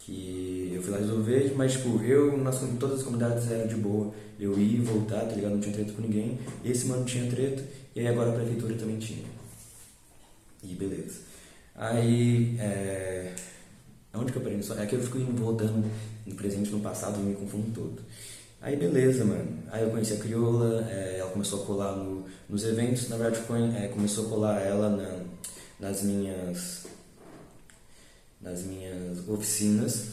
Que 0.00 0.72
eu 0.74 0.82
fui 0.82 0.90
lá 0.90 0.98
resolver, 0.98 1.52
mas 1.54 1.72
tipo, 1.72 2.02
eu 2.02 2.36
nas 2.38 2.58
todas 2.80 3.00
as 3.00 3.02
comunidades 3.04 3.50
era 3.50 3.66
de 3.66 3.74
boa. 3.74 4.12
Eu 4.40 4.58
ia 4.58 4.78
e 4.78 4.80
voltar, 4.80 5.20
tá 5.20 5.34
ligado? 5.34 5.52
Não 5.52 5.60
tinha 5.60 5.74
treta 5.74 5.92
com 5.92 6.02
ninguém. 6.02 6.38
Esse 6.64 6.86
mano 6.86 7.04
tinha 7.04 7.28
treta, 7.30 7.62
e 7.94 8.00
aí 8.00 8.06
agora 8.06 8.30
a 8.30 8.34
prefeitura 8.34 8.74
também 8.74 8.98
tinha. 8.98 9.37
E 10.62 10.74
beleza. 10.74 11.20
Aí, 11.74 12.56
é... 12.58 13.34
onde 14.14 14.32
que 14.32 14.38
eu 14.38 14.42
parei? 14.42 14.58
É 14.58 14.86
que 14.86 14.96
eu 14.96 15.02
fico 15.02 15.18
voltando 15.18 15.88
no 16.26 16.34
presente 16.34 16.70
no 16.70 16.80
passado 16.80 17.18
e 17.20 17.22
me 17.22 17.34
confundo 17.34 17.70
todo. 17.72 18.02
Aí 18.60 18.74
beleza, 18.76 19.24
mano. 19.24 19.62
Aí 19.70 19.84
eu 19.84 19.90
conheci 19.90 20.14
a 20.14 20.16
Crioula, 20.16 20.84
é, 20.90 21.18
ela 21.20 21.30
começou 21.30 21.62
a 21.62 21.66
colar 21.66 21.94
no, 21.94 22.26
nos 22.48 22.64
eventos, 22.64 23.08
na 23.08 23.16
verdade 23.16 23.40
é, 23.76 23.86
começou 23.88 24.26
a 24.26 24.28
colar 24.28 24.60
ela 24.60 24.90
na, 24.90 25.24
nas 25.78 26.02
minhas 26.02 26.86
nas 28.40 28.62
minhas 28.64 29.28
oficinas. 29.28 30.08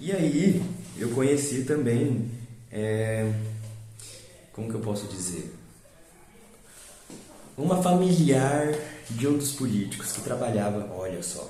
E 0.00 0.10
aí 0.10 0.60
eu 0.98 1.10
conheci 1.10 1.64
também, 1.64 2.28
é, 2.70 3.32
como 4.52 4.68
que 4.68 4.74
eu 4.74 4.80
posso 4.80 5.06
dizer? 5.06 5.54
Uma 7.56 7.80
familiar 7.80 8.74
de 9.10 9.26
um 9.28 9.36
dos 9.36 9.52
políticos 9.52 10.12
que 10.12 10.22
trabalhava, 10.22 10.90
olha 10.94 11.22
só, 11.22 11.48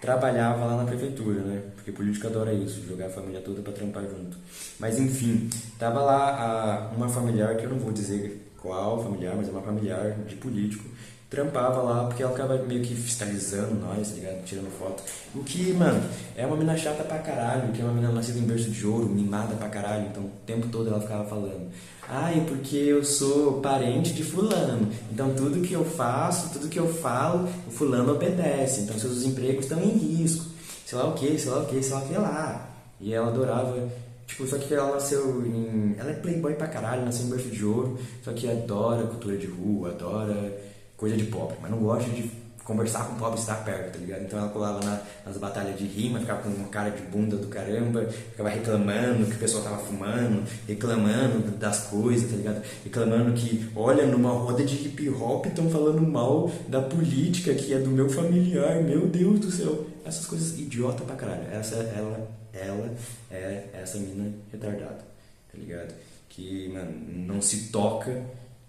trabalhava 0.00 0.64
lá 0.64 0.76
na 0.76 0.84
prefeitura, 0.84 1.40
né? 1.40 1.62
Porque 1.74 1.92
político 1.92 2.26
adora 2.26 2.52
isso, 2.52 2.86
jogar 2.86 3.06
a 3.06 3.10
família 3.10 3.40
toda 3.40 3.62
para 3.62 3.72
trampar 3.72 4.04
junto. 4.04 4.36
Mas 4.78 4.98
enfim, 4.98 5.48
tava 5.78 6.00
lá 6.00 6.90
a, 6.90 6.94
uma 6.94 7.08
familiar 7.08 7.56
que 7.56 7.64
eu 7.64 7.70
não 7.70 7.78
vou 7.78 7.92
dizer 7.92 8.52
qual 8.60 9.02
familiar, 9.02 9.34
mas 9.36 9.48
é 9.48 9.50
uma 9.50 9.62
familiar 9.62 10.12
de 10.26 10.36
político 10.36 10.84
trampava 11.30 11.82
lá, 11.82 12.04
porque 12.06 12.22
ela 12.22 12.32
ficava 12.32 12.56
meio 12.64 12.82
que 12.82 12.94
fiscalizando 12.94 13.74
nós, 13.74 14.08
tá 14.08 14.14
ligado? 14.14 14.44
Tirando 14.44 14.70
foto. 14.78 15.02
O 15.34 15.44
que, 15.44 15.72
mano, 15.74 16.02
é 16.34 16.46
uma 16.46 16.56
mina 16.56 16.76
chata 16.76 17.04
pra 17.04 17.18
caralho, 17.18 17.70
que 17.72 17.82
é 17.82 17.84
uma 17.84 17.92
mina 17.92 18.10
nascida 18.10 18.38
em 18.38 18.42
berço 18.42 18.70
de 18.70 18.86
ouro, 18.86 19.06
mimada 19.06 19.54
pra 19.56 19.68
caralho, 19.68 20.06
então 20.06 20.22
o 20.22 20.30
tempo 20.46 20.68
todo 20.68 20.88
ela 20.88 21.00
ficava 21.00 21.24
falando. 21.26 21.68
Ai, 22.08 22.42
porque 22.48 22.76
eu 22.76 23.04
sou 23.04 23.60
parente 23.60 24.14
de 24.14 24.24
fulano, 24.24 24.90
então 25.12 25.34
tudo 25.34 25.60
que 25.60 25.74
eu 25.74 25.84
faço, 25.84 26.50
tudo 26.50 26.68
que 26.68 26.78
eu 26.78 26.92
falo, 26.92 27.46
o 27.66 27.70
fulano 27.70 28.12
obedece, 28.12 28.80
então 28.80 28.98
seus 28.98 29.22
empregos 29.24 29.64
estão 29.64 29.82
em 29.82 29.90
risco, 29.90 30.46
sei 30.86 30.96
lá 30.96 31.08
o 31.08 31.12
que, 31.12 31.38
sei 31.38 31.50
lá 31.50 31.60
o 31.60 31.66
que, 31.66 31.82
sei 31.82 31.92
lá 31.92 32.00
o 32.00 32.08
que 32.08 32.14
lá. 32.14 32.70
E 33.00 33.12
ela 33.12 33.28
adorava 33.28 33.88
Tipo, 34.26 34.46
só 34.46 34.58
que 34.58 34.74
ela 34.74 34.92
nasceu 34.92 35.42
em. 35.46 35.96
Ela 35.98 36.10
é 36.10 36.14
playboy 36.14 36.54
pra 36.54 36.68
caralho, 36.68 37.02
nasceu 37.02 37.24
em 37.24 37.30
berço 37.30 37.48
de 37.48 37.64
ouro, 37.64 37.98
só 38.22 38.30
que 38.32 38.48
adora 38.48 39.06
cultura 39.06 39.38
de 39.38 39.46
rua, 39.46 39.88
adora 39.88 40.54
coisa 40.98 41.16
de 41.16 41.24
pobre, 41.24 41.56
mas 41.62 41.70
não 41.70 41.78
gosta 41.78 42.10
de 42.10 42.30
conversar 42.68 43.08
com 43.08 43.14
pobre 43.14 43.40
estar 43.40 43.64
perto, 43.64 43.92
tá 43.94 43.98
ligado? 43.98 44.24
Então 44.24 44.38
ela 44.38 44.50
colava 44.50 44.84
na, 44.84 45.00
nas 45.24 45.38
batalhas 45.38 45.78
de 45.78 45.86
rima, 45.86 46.20
ficava 46.20 46.42
com 46.42 46.50
uma 46.50 46.68
cara 46.68 46.90
de 46.90 47.00
bunda 47.00 47.34
do 47.34 47.46
caramba, 47.46 48.04
ficava 48.06 48.50
reclamando 48.50 49.24
que 49.24 49.36
o 49.36 49.38
pessoal 49.38 49.64
tava 49.64 49.78
fumando, 49.78 50.44
reclamando 50.66 51.50
das 51.52 51.84
coisas, 51.84 52.30
tá 52.30 52.36
ligado? 52.36 52.62
Reclamando 52.84 53.32
que, 53.32 53.70
olha, 53.74 54.04
numa 54.04 54.32
roda 54.32 54.62
de 54.62 54.74
hip 54.74 55.08
hop 55.08 55.46
estão 55.46 55.70
falando 55.70 56.02
mal 56.02 56.52
da 56.68 56.82
política 56.82 57.54
que 57.54 57.72
é 57.72 57.78
do 57.78 57.88
meu 57.88 58.10
familiar, 58.10 58.82
meu 58.82 59.06
Deus 59.06 59.40
do 59.40 59.50
céu. 59.50 59.86
Essas 60.04 60.26
coisas 60.26 60.58
idiota 60.58 61.04
pra 61.04 61.16
caralho. 61.16 61.48
Essa, 61.50 61.76
ela, 61.76 62.28
ela 62.52 62.94
é 63.30 63.64
essa 63.72 63.96
mina 63.96 64.30
retardada, 64.52 64.98
tá 65.50 65.56
ligado? 65.56 65.94
Que, 66.28 66.68
mano, 66.68 66.92
não 67.26 67.40
se 67.40 67.68
toca 67.68 68.22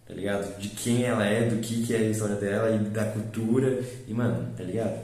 tá 0.10 0.16
ligado? 0.16 0.58
De 0.58 0.70
quem 0.70 1.04
ela 1.04 1.24
é, 1.24 1.48
do 1.48 1.58
que, 1.58 1.86
que 1.86 1.94
é 1.94 2.00
a 2.00 2.10
história 2.10 2.36
dela 2.36 2.76
e 2.76 2.80
da 2.90 3.06
cultura, 3.06 3.80
e 4.08 4.14
mano, 4.14 4.52
tá 4.58 4.64
ligado? 4.64 5.00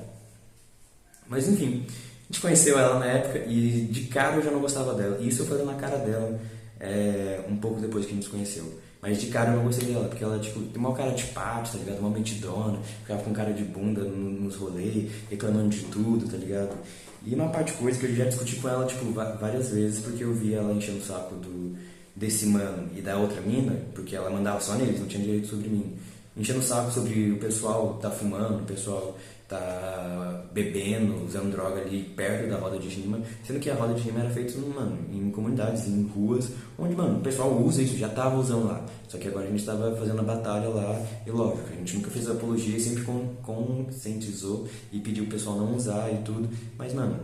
Mas 1.28 1.48
enfim, 1.48 1.86
a 1.88 2.34
gente 2.34 2.42
conheceu 2.42 2.80
ela 2.80 2.98
na 2.98 3.06
época 3.06 3.38
e 3.48 3.82
de 3.92 4.02
cara 4.06 4.38
eu 4.38 4.44
já 4.44 4.50
não 4.50 4.60
gostava 4.60 4.96
dela. 4.96 5.18
E 5.22 5.28
isso 5.28 5.44
eu 5.44 5.46
falei 5.46 5.64
na 5.64 5.76
cara 5.76 5.98
dela 5.98 6.40
é, 6.80 7.40
um 7.48 7.56
pouco 7.56 7.80
depois 7.80 8.06
que 8.06 8.12
a 8.12 8.16
gente 8.16 8.26
se 8.26 8.32
conheceu. 8.32 8.80
Mas 9.00 9.22
de 9.22 9.28
cara 9.28 9.52
eu 9.52 9.58
não 9.58 9.66
gostei 9.66 9.94
dela, 9.94 10.08
porque 10.08 10.24
ela 10.24 10.40
tipo, 10.40 10.60
tem 10.60 10.80
uma 10.80 10.96
cara 10.96 11.12
de 11.12 11.26
pato, 11.26 11.74
tá 11.74 11.78
ligado? 11.78 12.00
Uma 12.00 12.10
mentidona, 12.10 12.80
ficava 13.04 13.22
com 13.22 13.32
cara 13.32 13.54
de 13.54 13.64
bunda 13.64 14.02
nos 14.04 14.56
rolês, 14.56 15.12
reclamando 15.30 15.70
de 15.70 15.82
tudo, 15.82 16.28
tá 16.28 16.38
ligado? 16.38 16.76
E 17.24 17.36
uma 17.36 17.50
parte 17.50 17.74
de 17.74 17.78
coisa 17.78 18.00
que 18.00 18.08
eu 18.08 18.16
já 18.16 18.26
discuti 18.26 18.56
com 18.56 18.70
ela, 18.70 18.88
tipo, 18.88 19.06
várias 19.12 19.70
vezes, 19.70 20.00
porque 20.00 20.24
eu 20.24 20.34
vi 20.34 20.56
ela 20.56 20.74
enchendo 20.74 20.98
o 20.98 21.04
saco 21.04 21.36
do, 21.36 21.78
desse 22.16 22.46
mano 22.46 22.90
e 22.96 23.02
da 23.02 23.18
outra 23.18 23.42
mina, 23.42 23.76
porque 23.94 24.16
ela 24.16 24.30
mandava 24.30 24.60
só 24.62 24.76
neles, 24.76 25.00
não 25.00 25.08
tinha 25.08 25.24
direito 25.24 25.48
sobre 25.48 25.68
mim, 25.68 25.94
enchendo 26.38 26.60
o 26.60 26.64
saco 26.64 26.92
sobre 26.92 27.32
o 27.32 27.38
pessoal 27.38 28.00
tá 28.02 28.10
fumando, 28.10 28.62
o 28.62 28.66
pessoal 28.66 29.18
tá 29.48 30.44
bebendo, 30.52 31.24
usando 31.24 31.52
droga 31.52 31.80
ali 31.82 32.02
perto 32.16 32.50
da 32.50 32.58
roda 32.58 32.80
de 32.80 32.88
rima, 32.88 33.20
sendo 33.46 33.60
que 33.60 33.70
a 33.70 33.76
roda 33.76 33.94
de 33.94 34.02
rima 34.02 34.22
era 34.22 34.30
feita, 34.32 34.58
mano, 34.58 34.98
em 35.14 35.30
comunidades, 35.30 35.88
em 35.88 36.04
ruas, 36.08 36.50
onde, 36.80 36.96
mano, 36.96 37.20
o 37.20 37.22
pessoal 37.22 37.56
usa 37.62 37.84
isso, 37.84 37.96
já 37.96 38.10
tava 38.10 38.40
usando 38.40 38.66
lá. 38.66 38.84
Só 39.08 39.20
que 39.20 39.28
agora 39.28 39.46
a 39.46 39.52
gente 39.52 39.64
tava 39.64 39.96
fazendo 39.96 40.20
a 40.22 40.24
batalha 40.24 40.68
lá, 40.70 41.00
e 41.28 41.30
lógico, 41.30 41.68
a 41.72 41.76
gente 41.76 41.96
nunca 41.96 42.10
fez 42.10 42.28
apologia, 42.28 42.80
sempre 42.80 43.04
conscientizou 43.44 44.68
e 44.92 45.00
pediu 45.00 45.26
o 45.26 45.28
pessoal 45.28 45.58
não 45.58 45.76
usar 45.76 46.12
e 46.12 46.18
tudo, 46.24 46.50
mas, 46.76 46.92
mano, 46.96 47.20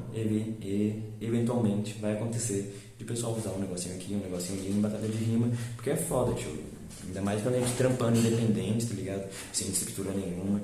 eventualmente 1.20 1.98
vai 2.00 2.14
acontecer 2.14 2.91
de 3.02 3.06
pessoal 3.06 3.36
usar 3.36 3.50
um 3.50 3.60
negocinho 3.60 3.96
aqui, 3.96 4.14
um 4.14 4.20
negocinho 4.20 4.60
ali 4.60 4.72
em 4.72 4.80
batalha 4.80 5.08
de 5.08 5.18
rima, 5.18 5.52
porque 5.76 5.90
é 5.90 5.96
foda, 5.96 6.34
tio. 6.34 6.56
Ainda 7.08 7.22
mais 7.22 7.42
quando 7.42 7.56
a 7.56 7.60
gente 7.60 7.76
trampando 7.76 8.20
independente, 8.20 8.86
tá 8.86 8.94
ligado? 8.94 9.28
Sem 9.52 9.70
estrutura 9.70 10.12
nenhuma. 10.12 10.62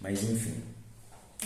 Mas 0.00 0.22
enfim. 0.24 0.54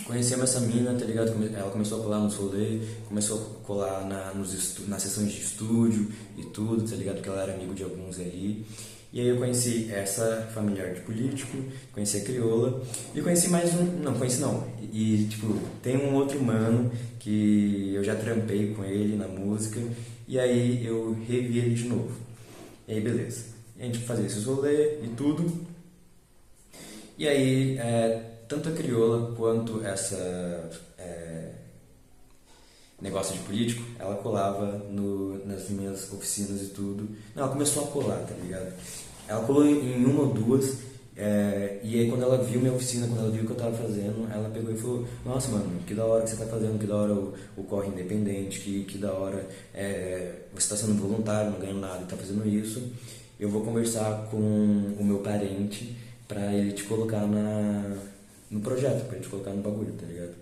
Conhecemos 0.05 0.49
essa 0.49 0.59
mina, 0.61 0.95
tá 0.95 1.05
ligado? 1.05 1.31
Ela 1.55 1.69
começou 1.69 1.99
a 1.99 2.03
colar 2.03 2.19
nos 2.19 2.33
rolês, 2.33 2.81
começou 3.07 3.37
a 3.37 3.65
colar 3.67 4.07
na, 4.07 4.33
nos 4.33 4.79
nas 4.87 5.03
sessões 5.03 5.31
de 5.31 5.41
estúdio 5.41 6.11
e 6.35 6.43
tudo, 6.45 6.89
tá 6.89 6.95
ligado? 6.95 7.17
Porque 7.17 7.29
ela 7.29 7.43
era 7.43 7.53
amigo 7.53 7.75
de 7.75 7.83
alguns 7.83 8.19
aí. 8.19 8.65
E 9.13 9.19
aí 9.19 9.27
eu 9.27 9.37
conheci 9.37 9.91
essa 9.91 10.49
familiar 10.51 10.95
de 10.95 11.01
político, 11.01 11.55
conheci 11.91 12.17
a 12.17 12.21
crioula 12.21 12.81
e 13.13 13.21
conheci 13.21 13.47
mais 13.49 13.71
um, 13.75 13.83
não, 14.01 14.15
conheci 14.15 14.41
não. 14.41 14.67
E 14.91 15.27
tipo, 15.29 15.55
tem 15.83 15.95
um 15.95 16.15
outro 16.15 16.41
mano 16.41 16.91
que 17.19 17.93
eu 17.93 18.03
já 18.03 18.15
trampei 18.15 18.73
com 18.73 18.83
ele 18.83 19.15
na 19.15 19.27
música 19.27 19.79
e 20.27 20.39
aí 20.39 20.85
eu 20.85 21.13
revi 21.27 21.59
ele 21.59 21.75
de 21.75 21.85
novo. 21.85 22.15
E 22.87 22.93
aí 22.93 23.01
beleza. 23.01 23.53
A 23.79 23.83
gente 23.83 23.99
fazia 23.99 24.25
esses 24.25 24.45
rolês 24.45 25.03
e 25.03 25.07
tudo. 25.09 25.65
E 27.17 27.27
aí, 27.27 27.77
é, 27.77 28.33
tanto 28.47 28.69
a 28.69 28.71
crioula 28.71 29.35
quanto 29.35 29.85
essa 29.85 30.15
é, 30.97 31.51
negócio 33.01 33.33
de 33.33 33.39
político, 33.41 33.83
ela 33.99 34.15
colava 34.15 34.65
no, 34.89 35.45
nas 35.45 35.69
minhas 35.69 36.11
oficinas 36.11 36.61
e 36.61 36.67
tudo. 36.67 37.09
Não, 37.35 37.43
ela 37.43 37.51
começou 37.51 37.83
a 37.83 37.87
colar, 37.87 38.19
tá 38.25 38.33
ligado? 38.33 38.73
Ela 39.27 39.45
colou 39.45 39.65
em 39.65 40.05
uma 40.05 40.23
ou 40.23 40.33
duas, 40.33 40.77
é, 41.15 41.79
e 41.83 41.99
aí 41.99 42.09
quando 42.09 42.23
ela 42.23 42.43
viu 42.43 42.59
minha 42.59 42.73
oficina, 42.73 43.05
quando 43.07 43.19
ela 43.19 43.31
viu 43.31 43.43
o 43.43 43.45
que 43.45 43.51
eu 43.51 43.57
tava 43.57 43.75
fazendo, 43.77 44.27
ela 44.31 44.49
pegou 44.49 44.71
e 44.71 44.77
falou, 44.77 45.07
nossa 45.23 45.51
mano, 45.51 45.79
que 45.85 45.93
da 45.93 46.05
hora 46.05 46.23
que 46.23 46.31
você 46.31 46.37
tá 46.37 46.45
fazendo, 46.45 46.79
que 46.79 46.87
da 46.87 46.95
hora 46.95 47.13
o, 47.13 47.33
o 47.55 47.63
corre 47.63 47.89
independente, 47.89 48.59
que, 48.59 48.83
que 48.85 48.97
da 48.97 49.13
hora 49.13 49.47
é, 49.73 50.31
você 50.53 50.69
tá 50.69 50.75
sendo 50.75 50.99
voluntário, 50.99 51.51
não 51.51 51.59
ganhando 51.59 51.81
nada 51.81 52.01
e 52.01 52.05
tá 52.05 52.17
fazendo 52.17 52.47
isso. 52.47 52.81
eu 53.39 53.47
vou 53.47 53.63
conversar 53.63 54.27
com 54.31 54.37
o 54.37 55.03
meu 55.03 55.19
parente 55.19 55.95
pra 56.27 56.51
ele 56.51 56.71
te 56.71 56.83
colocar 56.83 57.27
na, 57.27 57.95
no 58.49 58.59
projeto, 58.61 59.05
pra 59.05 59.17
ele 59.17 59.23
te 59.23 59.29
colocar 59.29 59.51
no 59.51 59.61
bagulho, 59.61 59.93
tá 59.93 60.07
ligado? 60.07 60.33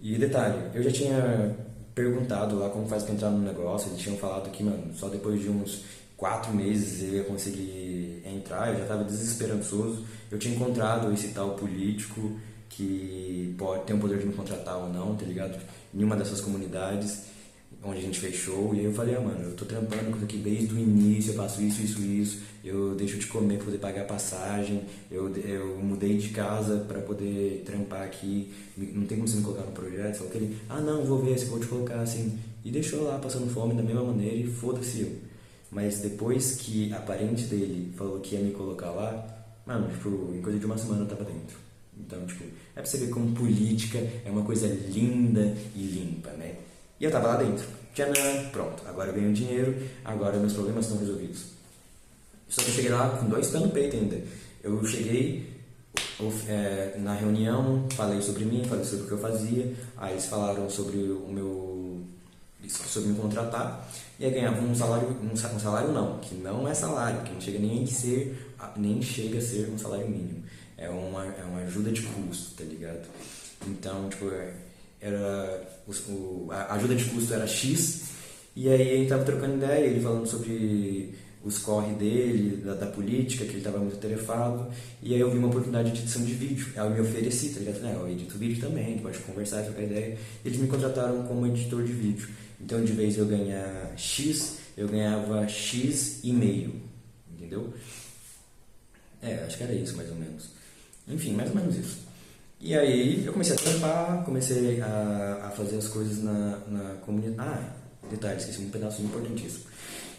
E 0.00 0.16
detalhe, 0.16 0.58
eu 0.74 0.82
já 0.82 0.92
tinha 0.92 1.56
perguntado 1.94 2.58
lá 2.58 2.68
como 2.70 2.86
faz 2.86 3.02
pra 3.02 3.14
entrar 3.14 3.30
no 3.30 3.38
negócio, 3.38 3.90
eles 3.90 4.00
tinham 4.00 4.16
falado 4.16 4.50
que, 4.50 4.62
mano, 4.62 4.94
só 4.94 5.08
depois 5.08 5.40
de 5.40 5.48
uns 5.48 5.82
quatro 6.16 6.52
meses 6.52 7.02
eu 7.02 7.14
ia 7.16 7.24
conseguir 7.24 8.22
entrar, 8.24 8.72
eu 8.72 8.78
já 8.78 8.86
tava 8.86 9.04
desesperançoso. 9.04 10.04
Eu 10.30 10.38
tinha 10.38 10.54
encontrado 10.54 11.12
esse 11.12 11.28
tal 11.28 11.54
político 11.54 12.38
que 12.68 13.54
pode 13.58 13.84
ter 13.84 13.92
o 13.92 13.98
poder 13.98 14.18
de 14.18 14.26
me 14.26 14.32
contratar 14.32 14.78
ou 14.78 14.88
não, 14.88 15.14
tá 15.14 15.26
ligado? 15.26 15.58
Em 15.94 16.02
uma 16.02 16.16
dessas 16.16 16.40
comunidades 16.40 17.32
onde 17.84 17.98
a 17.98 18.02
gente 18.02 18.20
fechou, 18.20 18.74
e 18.74 18.80
aí 18.80 18.84
eu 18.84 18.92
falei, 18.92 19.16
ah, 19.16 19.20
mano, 19.20 19.42
eu 19.42 19.56
tô 19.56 19.64
trampando 19.64 20.10
com 20.10 20.16
isso 20.16 20.24
aqui 20.24 20.36
desde 20.36 20.72
o 20.72 20.78
início, 20.78 21.32
eu 21.32 21.36
faço 21.36 21.60
isso, 21.60 21.82
isso, 21.82 22.00
isso, 22.00 22.40
eu 22.64 22.94
deixo 22.94 23.18
de 23.18 23.26
comer 23.26 23.56
pra 23.56 23.64
poder 23.64 23.78
pagar 23.78 24.06
passagem, 24.06 24.82
eu, 25.10 25.34
eu 25.36 25.78
mudei 25.78 26.16
de 26.16 26.28
casa 26.28 26.84
para 26.86 27.00
poder 27.00 27.62
trampar 27.66 28.02
aqui, 28.02 28.52
não 28.76 29.04
tem 29.04 29.18
como 29.18 29.26
você 29.26 29.36
me 29.36 29.42
colocar 29.42 29.64
no 29.64 29.72
projeto, 29.72 30.18
só 30.18 30.24
que 30.26 30.38
ele, 30.38 30.56
ah 30.68 30.80
não, 30.80 31.04
vou 31.04 31.18
ver 31.18 31.36
se 31.38 31.46
vou 31.46 31.58
te 31.58 31.66
colocar 31.66 32.00
assim, 32.00 32.38
e 32.64 32.70
deixou 32.70 33.02
lá 33.02 33.18
passando 33.18 33.52
fome 33.52 33.74
da 33.74 33.82
mesma 33.82 34.04
maneira 34.04 34.36
e 34.36 34.46
foda-se 34.46 35.00
eu. 35.00 35.31
Mas 35.72 36.00
depois 36.00 36.56
que 36.56 36.92
a 36.92 37.00
parente 37.00 37.44
dele 37.44 37.94
falou 37.96 38.20
que 38.20 38.34
ia 38.34 38.42
me 38.42 38.52
colocar 38.52 38.90
lá, 38.90 39.26
mano, 39.64 39.88
tipo, 39.88 40.30
em 40.34 40.42
coisa 40.42 40.58
de 40.58 40.66
uma 40.66 40.76
semana 40.76 41.00
eu 41.00 41.08
tava 41.08 41.24
dentro. 41.24 41.56
Então, 41.98 42.26
tipo, 42.26 42.44
é 42.44 42.74
pra 42.74 42.84
você 42.84 42.98
ver 42.98 43.08
como 43.08 43.34
política 43.34 43.98
é 43.98 44.30
uma 44.30 44.42
coisa 44.42 44.66
linda 44.66 45.56
e 45.74 45.80
limpa, 45.80 46.30
né? 46.32 46.56
E 47.00 47.04
eu 47.04 47.10
tava 47.10 47.28
lá 47.28 47.36
dentro. 47.36 47.66
Tchanan, 47.94 48.50
pronto. 48.50 48.82
Agora 48.86 49.08
eu 49.08 49.14
ganho 49.14 49.32
dinheiro, 49.32 49.74
agora 50.04 50.38
meus 50.38 50.52
problemas 50.52 50.84
estão 50.84 50.98
resolvidos. 50.98 51.46
Só 52.50 52.62
que 52.62 52.68
eu 52.68 52.74
cheguei 52.74 52.90
lá 52.90 53.08
com 53.08 53.30
dois 53.30 53.48
pés 53.48 53.62
no 53.62 53.70
peito 53.70 53.96
ainda. 53.96 54.20
Eu 54.62 54.84
cheguei 54.84 55.50
é, 56.48 56.96
na 56.98 57.14
reunião, 57.14 57.86
falei 57.92 58.20
sobre 58.20 58.44
mim, 58.44 58.62
falei 58.64 58.84
sobre 58.84 59.04
o 59.04 59.06
que 59.06 59.12
eu 59.12 59.18
fazia. 59.18 59.74
Aí 59.96 60.12
eles 60.12 60.26
falaram 60.26 60.68
sobre 60.68 60.98
o 60.98 61.28
meu. 61.28 62.02
sobre 62.68 63.08
me 63.08 63.18
contratar. 63.18 63.88
E 64.22 64.26
aí 64.26 64.30
ganhava 64.30 64.62
um 64.62 64.72
salário. 64.72 65.08
Um 65.20 65.36
salário 65.36 65.90
não, 65.90 66.20
que 66.20 66.36
não 66.36 66.68
é 66.68 66.72
salário, 66.72 67.22
que 67.22 67.32
não 67.32 67.40
chega 67.40 67.58
nem 67.58 67.82
a 67.82 67.86
ser, 67.88 68.54
nem 68.76 69.02
chega 69.02 69.38
a 69.38 69.42
ser 69.42 69.68
um 69.68 69.76
salário 69.76 70.08
mínimo. 70.08 70.44
É 70.78 70.88
uma, 70.88 71.26
é 71.26 71.42
uma 71.42 71.58
ajuda 71.62 71.90
de 71.90 72.02
custo, 72.02 72.54
tá 72.56 72.62
ligado? 72.62 73.04
Então, 73.66 74.08
tipo, 74.08 74.30
é, 74.30 74.52
era 75.00 75.60
o, 75.88 76.52
a 76.52 76.72
ajuda 76.74 76.94
de 76.94 77.04
custo 77.06 77.34
era 77.34 77.48
X, 77.48 78.10
e 78.54 78.68
aí 78.68 78.94
gente 78.98 79.08
tava 79.08 79.24
trocando 79.24 79.56
ideia, 79.56 79.86
ele 79.86 80.00
falando 80.00 80.26
sobre 80.28 81.14
os 81.44 81.58
corre 81.58 81.92
dele, 81.94 82.62
da, 82.62 82.74
da 82.74 82.86
política, 82.86 83.44
que 83.44 83.50
ele 83.50 83.58
estava 83.58 83.78
muito 83.78 83.96
tarefado, 83.96 84.68
e 85.02 85.14
aí 85.14 85.20
eu 85.20 85.30
vi 85.30 85.38
uma 85.38 85.48
oportunidade 85.48 85.90
de 85.90 86.02
edição 86.02 86.24
de 86.24 86.34
vídeo, 86.34 86.68
aí 86.76 86.86
eu 86.86 86.90
me 86.90 87.00
ofereci, 87.00 87.50
tá 87.50 87.60
ligado? 87.60 87.80
Ah, 87.84 87.92
eu 87.92 88.08
edito 88.08 88.38
vídeo 88.38 88.60
também, 88.60 88.98
pode 88.98 89.18
conversar, 89.18 89.62
trocar 89.64 89.82
ideia, 89.82 90.16
eles 90.44 90.58
me 90.58 90.68
contrataram 90.68 91.24
como 91.24 91.46
editor 91.46 91.82
de 91.82 91.92
vídeo, 91.92 92.28
então 92.60 92.84
de 92.84 92.92
vez 92.92 93.16
eu 93.16 93.26
ganhar 93.26 93.92
X, 93.96 94.58
eu 94.76 94.88
ganhava 94.88 95.46
X 95.48 96.20
e 96.22 96.32
meio, 96.32 96.80
entendeu? 97.30 97.72
É, 99.20 99.44
acho 99.46 99.56
que 99.56 99.62
era 99.62 99.72
isso 99.72 99.96
mais 99.96 100.10
ou 100.10 100.16
menos. 100.16 100.50
Enfim, 101.06 101.32
mais 101.32 101.50
ou 101.50 101.56
menos 101.56 101.76
isso. 101.76 101.98
E 102.60 102.76
aí 102.76 103.24
eu 103.24 103.32
comecei 103.32 103.54
a 103.54 103.58
trampar, 103.58 104.24
comecei 104.24 104.80
a, 104.80 105.46
a 105.46 105.50
fazer 105.50 105.76
as 105.76 105.88
coisas 105.88 106.22
na, 106.22 106.58
na 106.68 106.94
comunidade. 107.04 107.38
Ah, 107.38 107.72
detalhe, 108.10 108.38
esqueci 108.38 108.60
um 108.60 108.70
pedaço 108.70 109.02
importantíssimo. 109.02 109.64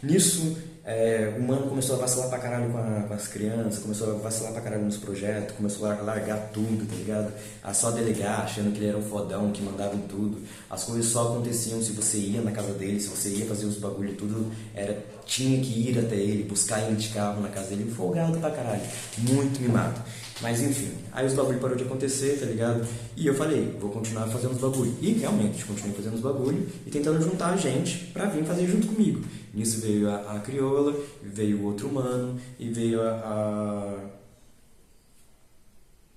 Nisso, 0.01 0.57
é, 0.85 1.33
o 1.37 1.41
mano 1.41 1.69
começou 1.69 1.95
a 1.95 1.99
vacilar 1.99 2.27
pra 2.27 2.39
caralho 2.39 2.69
com, 2.69 2.77
a, 2.77 3.05
com, 3.07 3.13
as 3.13 3.27
crianças, 3.27 3.79
começou 3.79 4.11
a 4.11 4.17
vacilar 4.17 4.51
pra 4.51 4.61
caralho 4.61 4.83
nos 4.83 4.97
projetos, 4.97 5.55
começou 5.55 5.89
a 5.89 5.95
largar 6.01 6.49
tudo, 6.51 6.85
tá 6.85 6.95
ligado? 6.95 7.31
A 7.63 7.73
só 7.73 7.91
delegar, 7.91 8.41
achando 8.41 8.73
que 8.73 8.79
ele 8.79 8.87
era 8.87 8.97
um 8.97 9.01
fodão, 9.01 9.49
que 9.51 9.61
mandava 9.61 9.95
em 9.95 10.01
tudo. 10.01 10.41
As 10.69 10.83
coisas 10.83 11.05
só 11.05 11.29
aconteciam 11.29 11.81
se 11.81 11.93
você 11.93 12.17
ia 12.17 12.41
na 12.41 12.51
casa 12.51 12.73
dele, 12.73 12.99
se 12.99 13.07
você 13.07 13.29
ia 13.29 13.45
fazer 13.45 13.65
os 13.65 13.77
bagulho, 13.77 14.13
tudo 14.15 14.51
era. 14.75 14.97
Tinha 15.25 15.57
que 15.63 15.89
ir 15.89 15.97
até 15.97 16.15
ele, 16.15 16.43
buscar 16.43 16.81
ele 16.81 16.97
de 16.97 17.07
carro 17.07 17.41
na 17.41 17.47
casa 17.47 17.69
dele, 17.69 17.89
folgado 17.89 18.37
pra 18.39 18.51
caralho, 18.51 18.81
muito 19.19 19.61
mimado. 19.61 20.01
Mas 20.41 20.61
enfim, 20.61 20.91
aí 21.13 21.25
os 21.25 21.33
bagulho 21.33 21.59
parou 21.59 21.77
de 21.77 21.83
acontecer, 21.83 22.37
tá 22.41 22.45
ligado? 22.45 22.85
E 23.15 23.25
eu 23.25 23.33
falei, 23.33 23.73
vou 23.79 23.89
continuar 23.89 24.27
fazendo 24.27 24.51
os 24.51 24.59
bagulho. 24.59 24.93
E 24.99 25.13
realmente, 25.13 25.63
continuei 25.63 25.95
fazendo 25.95 26.15
os 26.15 26.19
bagulho 26.19 26.67
e 26.85 26.89
tentando 26.89 27.21
juntar 27.21 27.53
a 27.53 27.55
gente 27.55 28.07
pra 28.07 28.25
vir 28.25 28.43
fazer 28.43 28.67
junto 28.67 28.87
comigo. 28.87 29.23
Nisso 29.53 29.81
veio 29.81 30.09
a, 30.09 30.35
a 30.35 30.39
crioula, 30.39 30.99
veio 31.21 31.59
o 31.59 31.65
outro 31.65 31.87
humano 31.87 32.39
e 32.57 32.69
veio 32.69 33.01
a, 33.01 33.11
a 33.11 34.09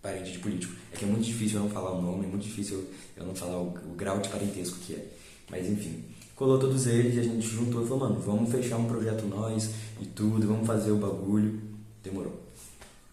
parente 0.00 0.32
de 0.32 0.38
político. 0.38 0.72
É 0.92 0.96
que 0.96 1.04
é 1.04 1.08
muito 1.08 1.24
difícil 1.24 1.58
eu 1.58 1.64
não 1.64 1.70
falar 1.70 1.92
o 1.92 2.00
nome, 2.00 2.24
é 2.24 2.28
muito 2.28 2.44
difícil 2.44 2.84
eu 3.16 3.26
não 3.26 3.34
falar 3.34 3.58
o, 3.58 3.68
o 3.68 3.94
grau 3.94 4.20
de 4.20 4.28
parentesco 4.28 4.78
que 4.78 4.94
é. 4.94 5.06
Mas 5.50 5.68
enfim, 5.68 6.02
colou 6.34 6.58
todos 6.58 6.86
eles 6.86 7.16
e 7.16 7.20
a 7.20 7.22
gente 7.22 7.46
juntou 7.46 7.84
e 7.84 7.88
falou, 7.88 8.08
mano, 8.08 8.20
vamos 8.20 8.50
fechar 8.50 8.78
um 8.78 8.86
projeto 8.86 9.26
nós 9.26 9.70
e 10.00 10.06
tudo, 10.06 10.46
vamos 10.46 10.66
fazer 10.66 10.92
o 10.92 10.96
bagulho. 10.96 11.60
Demorou. 12.02 12.40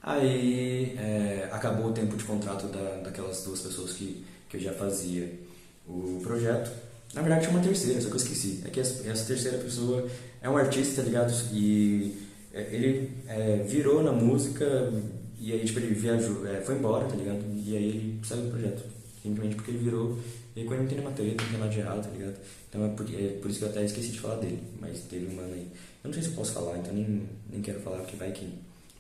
Aí 0.02 0.96
é, 0.98 1.50
acabou 1.52 1.88
o 1.88 1.94
tempo 1.94 2.16
de 2.16 2.24
contrato 2.24 2.68
da, 2.68 3.02
daquelas 3.04 3.44
duas 3.44 3.62
pessoas 3.62 3.94
que, 3.94 4.24
que 4.50 4.58
eu 4.58 4.62
já 4.62 4.74
fazia 4.74 5.40
o 5.88 6.20
projeto. 6.22 6.72
Na 7.14 7.22
verdade 7.22 7.46
tinha 7.46 7.56
uma 7.56 7.64
terceira, 7.64 8.02
só 8.02 8.08
que 8.08 8.14
eu 8.14 8.18
esqueci. 8.18 8.62
É 8.66 8.70
que 8.70 8.80
essa 8.80 9.26
terceira 9.26 9.58
pessoa 9.58 10.08
é 10.42 10.50
um 10.50 10.58
artista, 10.58 11.02
tá 11.02 11.08
ligado? 11.08 11.32
E 11.54 12.16
é, 12.54 12.62
ele 12.72 13.12
é, 13.28 13.64
virou 13.68 14.04
na 14.04 14.12
música 14.12 14.92
e 15.40 15.52
aí 15.52 15.66
tipo, 15.66 15.80
ele 15.80 15.94
viajou, 15.94 16.48
é, 16.48 16.62
foi 16.62 16.76
embora, 16.76 17.06
tá 17.06 17.16
ligado? 17.16 17.44
E 17.54 17.76
aí 17.76 17.88
ele 17.90 18.20
saiu 18.24 18.44
do 18.44 18.52
projeto. 18.52 18.84
Simplesmente 19.22 19.56
porque 19.56 19.72
ele 19.72 19.80
virou. 19.80 20.18
E 20.56 20.62
aí 20.62 20.66
quando 20.66 20.82
não 20.82 20.88
tem 20.88 20.98
nenhuma 20.98 21.16
treta, 21.16 21.44
não 21.44 21.50
tem 21.50 21.60
nada 21.60 21.72
de 21.72 21.80
errado, 21.80 22.04
tá 22.04 22.10
ligado? 22.10 22.36
Então 22.70 22.86
é 22.86 22.90
por, 22.90 23.06
é 23.10 23.28
por, 23.42 23.50
isso 23.50 23.60
que 23.60 23.66
eu 23.66 23.70
até 23.70 23.86
esqueci 23.86 24.10
de 24.10 24.20
falar 24.20 24.36
dele. 24.36 24.62
Mas 24.80 25.00
teve 25.02 25.26
um 25.26 25.36
mano 25.36 25.54
aí. 25.54 25.68
Eu 26.04 26.08
não 26.08 26.14
sei 26.14 26.24
se 26.24 26.30
eu 26.30 26.36
posso 26.36 26.54
falar, 26.54 26.78
então 26.78 26.94
nem, 26.94 27.24
nem 27.50 27.62
quero 27.62 27.80
falar 27.80 27.98
porque 27.98 28.16
vai 28.16 28.32
que. 28.32 28.48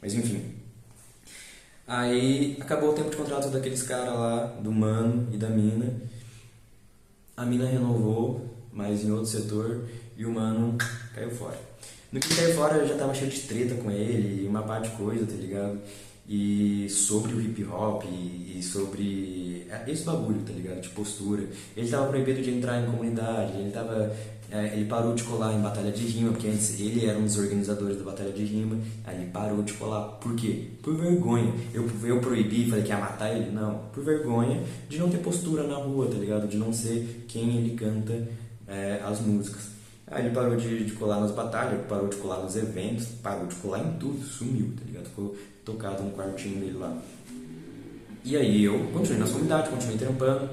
Mas 0.01 0.13
enfim. 0.13 0.41
Aí 1.87 2.57
acabou 2.59 2.91
o 2.91 2.93
tempo 2.93 3.09
de 3.09 3.17
contrato 3.17 3.49
daqueles 3.49 3.83
caras 3.83 4.13
lá, 4.13 4.45
do 4.61 4.71
mano 4.71 5.27
e 5.33 5.37
da 5.37 5.49
mina. 5.49 5.93
A 7.35 7.45
mina 7.45 7.65
renovou, 7.65 8.41
mas 8.71 9.03
em 9.03 9.11
outro 9.11 9.25
setor, 9.25 9.85
e 10.15 10.25
o 10.25 10.31
mano 10.31 10.77
caiu 11.15 11.31
fora. 11.31 11.59
No 12.11 12.19
que 12.19 12.35
caiu 12.35 12.53
fora 12.53 12.77
eu 12.77 12.87
já 12.87 12.95
tava 12.95 13.13
cheio 13.13 13.31
de 13.31 13.41
treta 13.41 13.75
com 13.75 13.89
ele, 13.89 14.47
uma 14.47 14.61
parte 14.61 14.89
de 14.89 14.95
coisa, 14.97 15.25
tá 15.25 15.33
ligado? 15.33 15.79
E 16.29 16.87
sobre 16.89 17.33
o 17.33 17.41
hip 17.41 17.65
hop 17.65 18.03
e, 18.05 18.61
sobre 18.63 19.65
é, 19.69 19.83
esse 19.91 20.03
bagulho, 20.03 20.41
tá 20.41 20.53
ligado? 20.53 20.79
De 20.79 20.89
postura. 20.89 21.43
Ele 21.75 21.89
tava 21.89 22.07
proibido 22.07 22.41
de 22.41 22.51
entrar 22.51 22.81
em 22.81 22.85
comunidade, 22.85 23.57
ele 23.57 23.71
tava 23.71 24.15
ele 24.73 24.85
parou 24.85 25.15
de 25.15 25.23
colar 25.23 25.53
em 25.53 25.61
batalha 25.61 25.91
de 25.91 26.05
rima, 26.05 26.31
porque 26.31 26.47
antes 26.47 26.79
ele 26.79 27.05
era 27.05 27.17
um 27.17 27.23
dos 27.23 27.37
organizadores 27.39 27.97
da 27.97 28.03
batalha 28.03 28.31
de 28.31 28.43
rima, 28.43 28.77
aí 29.03 29.17
ele 29.17 29.31
parou 29.31 29.63
de 29.63 29.73
colar. 29.73 30.03
Por 30.19 30.35
quê? 30.35 30.67
Por 30.81 30.95
vergonha. 30.95 31.51
Eu, 31.73 31.89
eu 32.03 32.21
proibi, 32.21 32.69
falei 32.69 32.83
que 32.83 32.89
ia 32.89 32.97
matar 32.99 33.35
ele? 33.35 33.49
Não. 33.51 33.79
Por 33.91 34.03
vergonha 34.03 34.61
de 34.87 34.99
não 34.99 35.09
ter 35.09 35.17
postura 35.17 35.63
na 35.63 35.77
rua, 35.77 36.07
tá 36.07 36.17
ligado? 36.17 36.47
De 36.47 36.57
não 36.57 36.71
ser 36.71 37.25
quem 37.27 37.57
ele 37.57 37.75
canta 37.75 38.27
é, 38.67 39.01
as 39.03 39.19
músicas. 39.21 39.73
Aí 40.05 40.25
ele 40.25 40.35
parou 40.35 40.55
de, 40.55 40.85
de 40.85 40.91
colar 40.91 41.19
nas 41.19 41.31
batalhas, 41.31 41.81
parou 41.87 42.07
de 42.07 42.17
colar 42.17 42.43
nos 42.43 42.55
eventos, 42.55 43.07
parou 43.23 43.47
de 43.47 43.55
colar 43.55 43.79
em 43.79 43.93
tudo, 43.97 44.23
sumiu, 44.23 44.71
tá 44.77 44.85
ligado? 44.85 45.05
Ficou 45.05 45.35
tocado 45.65 46.03
no 46.03 46.11
quartinho 46.11 46.59
dele 46.59 46.77
lá. 46.77 46.95
E 48.23 48.37
aí 48.37 48.63
eu 48.63 48.79
continuei 48.93 49.19
nas 49.19 49.31
comunidades, 49.31 49.71
continuei 49.71 49.97
trampando. 49.97 50.49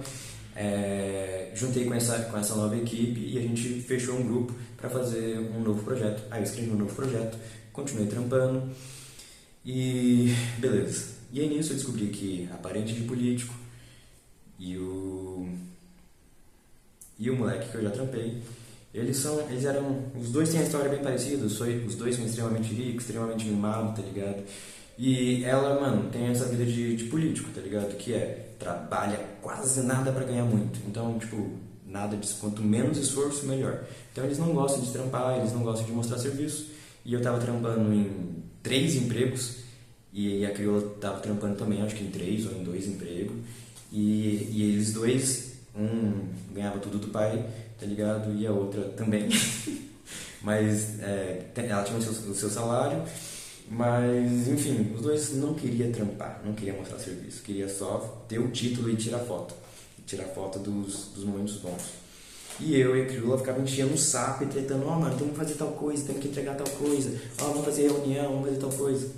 É, 0.63 1.51
juntei 1.55 1.87
com 1.87 1.95
essa, 1.95 2.19
com 2.25 2.37
essa 2.37 2.55
nova 2.55 2.77
equipe 2.77 3.19
e 3.19 3.39
a 3.39 3.41
gente 3.41 3.81
fechou 3.81 4.17
um 4.17 4.27
grupo 4.27 4.55
para 4.77 4.91
fazer 4.91 5.39
um 5.39 5.63
novo 5.63 5.83
projeto. 5.83 6.23
Aí 6.31 6.41
eu 6.41 6.45
escrevi 6.45 6.71
um 6.71 6.77
novo 6.77 6.95
projeto, 6.95 7.39
continuei 7.73 8.07
trampando 8.07 8.71
e 9.65 10.35
beleza. 10.59 11.15
E 11.33 11.41
aí 11.41 11.49
nisso 11.49 11.73
eu 11.73 11.77
descobri 11.77 12.09
que 12.09 12.47
a 12.53 12.59
parente 12.59 12.93
de 12.93 13.05
político 13.05 13.55
e 14.59 14.77
o 14.77 15.49
e 17.19 17.31
o 17.31 17.37
moleque 17.37 17.71
que 17.71 17.77
eu 17.77 17.83
já 17.83 17.91
trampei, 17.91 18.43
eles 18.93 19.17
são, 19.17 19.41
eles 19.49 19.65
eram, 19.65 20.05
os 20.15 20.31
dois 20.31 20.51
têm 20.51 20.61
a 20.61 20.65
história 20.65 20.91
bem 20.91 21.01
parecida, 21.01 21.47
os 21.47 21.57
dois 21.95 22.17
são 22.17 22.25
extremamente 22.27 22.75
ricos, 22.75 23.05
extremamente 23.05 23.47
mimados, 23.47 23.99
tá 23.99 24.03
ligado? 24.03 24.43
E 24.99 25.43
ela, 25.45 25.81
mano, 25.81 26.11
tem 26.11 26.27
essa 26.27 26.45
vida 26.47 26.67
de, 26.67 26.97
de 26.97 27.05
político, 27.05 27.51
tá 27.55 27.61
ligado? 27.63 27.97
Que 27.97 28.13
é, 28.13 28.50
trabalha 28.61 29.19
quase 29.41 29.83
nada 29.83 30.13
para 30.13 30.25
ganhar 30.25 30.45
muito. 30.45 30.79
Então, 30.87 31.19
tipo, 31.19 31.51
nada 31.87 32.17
disso. 32.17 32.37
Quanto 32.41 32.63
menos 32.63 32.99
esforço, 32.99 33.47
melhor. 33.47 33.85
Então, 34.13 34.25
eles 34.25 34.39
não 34.39 34.53
gostam 34.53 34.83
de 34.83 34.93
trampar, 34.93 35.39
eles 35.39 35.53
não 35.53 35.63
gostam 35.63 35.87
de 35.87 35.93
mostrar 35.93 36.19
serviço. 36.19 36.69
E 37.05 37.15
eu 37.15 37.23
tava 37.23 37.41
trampando 37.41 37.93
em 37.93 38.45
três 38.63 38.95
empregos. 38.95 39.57
E 40.13 40.45
a 40.45 40.53
crioula 40.53 40.83
tava 41.01 41.21
trampando 41.21 41.57
também, 41.57 41.83
acho 41.83 41.95
que 41.95 42.05
em 42.05 42.11
três 42.11 42.47
ou 42.47 42.53
em 42.53 42.63
dois 42.63 42.87
empregos. 42.87 43.37
E, 43.91 44.49
e 44.53 44.63
eles 44.73 44.93
dois, 44.93 45.55
um 45.75 46.29
ganhava 46.53 46.79
tudo 46.79 46.99
do 46.99 47.09
pai, 47.09 47.45
tá 47.79 47.87
ligado? 47.87 48.33
E 48.37 48.47
a 48.47 48.53
outra 48.53 48.83
também. 48.91 49.29
Mas 50.43 51.01
é, 51.01 51.47
ela 51.55 51.83
tinha 51.83 51.99
o 51.99 52.03
seu, 52.03 52.13
o 52.31 52.35
seu 52.35 52.49
salário, 52.49 53.03
mas 53.71 54.49
enfim, 54.49 54.93
os 54.93 55.01
dois 55.01 55.33
não 55.37 55.55
queriam 55.55 55.93
trampar, 55.93 56.43
não 56.45 56.53
queriam 56.55 56.77
mostrar 56.77 56.99
serviço, 56.99 57.41
queria 57.41 57.69
só 57.69 58.25
ter 58.29 58.41
o 58.41 58.51
título 58.51 58.91
e 58.91 58.97
tirar 58.97 59.21
foto. 59.21 59.55
Tirar 60.05 60.25
foto 60.25 60.59
dos, 60.59 61.11
dos 61.15 61.23
momentos 61.23 61.59
bons. 61.59 62.01
E 62.59 62.79
eu 62.79 62.97
e 62.97 63.03
a 63.03 63.07
Crioula 63.07 63.39
ficava 63.39 63.61
enchendo 63.61 63.95
o 63.95 63.99
saco 63.99 64.43
e 64.43 64.49
tretando, 64.49 64.85
ó, 64.87 64.97
oh, 64.97 65.01
mano, 65.01 65.17
temos 65.17 65.33
que 65.33 65.39
fazer 65.39 65.55
tal 65.55 65.69
coisa, 65.69 66.05
temos 66.05 66.21
que 66.21 66.29
entregar 66.29 66.57
tal 66.57 66.67
coisa, 66.67 67.17
ó, 67.41 67.45
oh, 67.45 67.49
vamos 67.51 67.65
fazer 67.65 67.83
reunião, 67.83 68.33
vamos 68.33 68.49
fazer 68.49 68.61
tal 68.61 68.73
coisa. 68.73 69.09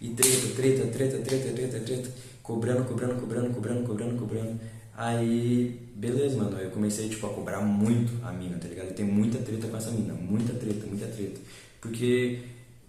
E 0.00 0.10
treta, 0.10 0.54
treta, 0.54 0.86
treta, 0.86 1.18
treta, 1.18 1.52
treta, 1.52 1.80
treta, 1.80 2.10
cobrando, 2.44 2.84
cobrando, 2.84 3.20
cobrando, 3.20 3.52
cobrando, 3.52 3.84
cobrando, 3.84 4.16
cobrando. 4.16 4.60
Aí, 4.96 5.88
beleza, 5.96 6.36
mano, 6.36 6.56
eu 6.56 6.70
comecei, 6.70 7.08
tipo, 7.08 7.26
a 7.26 7.30
cobrar 7.30 7.60
muito 7.62 8.12
a 8.24 8.30
mina, 8.30 8.56
tá 8.58 8.68
ligado? 8.68 8.86
Eu 8.86 8.94
tenho 8.94 9.12
muita 9.12 9.38
treta 9.38 9.66
com 9.66 9.76
essa 9.76 9.90
mina, 9.90 10.14
muita 10.14 10.52
treta, 10.54 10.86
muita 10.86 11.06
treta. 11.06 11.40
Porque 11.80 12.38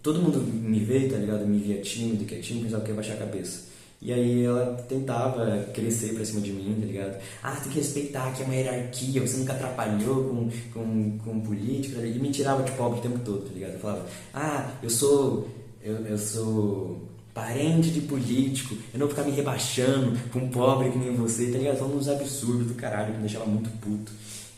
todo 0.02 0.20
mundo 0.20 0.38
me 0.40 0.80
vê, 0.80 1.08
tá 1.08 1.16
ligado? 1.16 1.46
Me 1.46 1.58
via 1.58 1.80
tímido, 1.80 2.24
quietinho, 2.24 2.64
pensava 2.64 2.82
que 2.82 2.90
ia 2.90 2.94
baixar 2.94 3.14
a 3.14 3.18
cabeça. 3.18 3.72
E 4.00 4.12
aí 4.12 4.44
ela 4.44 4.74
tentava 4.88 5.64
crescer 5.72 6.12
pra 6.14 6.24
cima 6.24 6.40
de 6.40 6.52
mim, 6.52 6.76
tá 6.80 6.86
ligado? 6.86 7.22
Ah, 7.40 7.52
tem 7.52 7.70
que 7.70 7.78
respeitar 7.78 8.26
aqui 8.26 8.42
é 8.42 8.44
uma 8.44 8.54
hierarquia, 8.54 9.20
você 9.20 9.36
nunca 9.36 9.52
atrapalhou 9.52 10.24
com, 10.24 10.50
com, 10.72 11.18
com 11.18 11.40
política, 11.40 12.00
tá 12.00 12.06
e 12.06 12.18
me 12.18 12.32
tirava 12.32 12.64
de 12.64 12.72
pobre 12.72 12.98
o 12.98 13.02
tempo 13.02 13.20
todo, 13.20 13.46
tá 13.46 13.54
ligado? 13.54 13.74
Eu 13.74 13.78
falava, 13.78 14.06
ah, 14.34 14.70
eu 14.82 14.90
sou. 14.90 15.48
Eu, 15.80 16.06
eu 16.06 16.18
sou 16.18 17.08
parente 17.34 17.90
de 17.90 18.02
político, 18.02 18.74
eu 18.92 19.00
não 19.00 19.06
vou 19.06 19.16
ficar 19.16 19.22
me 19.22 19.34
rebaixando 19.34 20.18
com 20.30 20.40
um 20.40 20.48
pobre 20.48 20.90
que 20.90 20.98
nem 20.98 21.14
você, 21.14 21.50
tá 21.50 21.58
ligado? 21.58 21.78
Falando 21.78 21.96
uns 21.96 22.08
absurdos 22.08 22.66
do 22.66 22.74
caralho 22.74 23.12
que 23.12 23.12
me 23.14 23.20
deixava 23.20 23.46
muito 23.46 23.70
puto. 23.78 24.12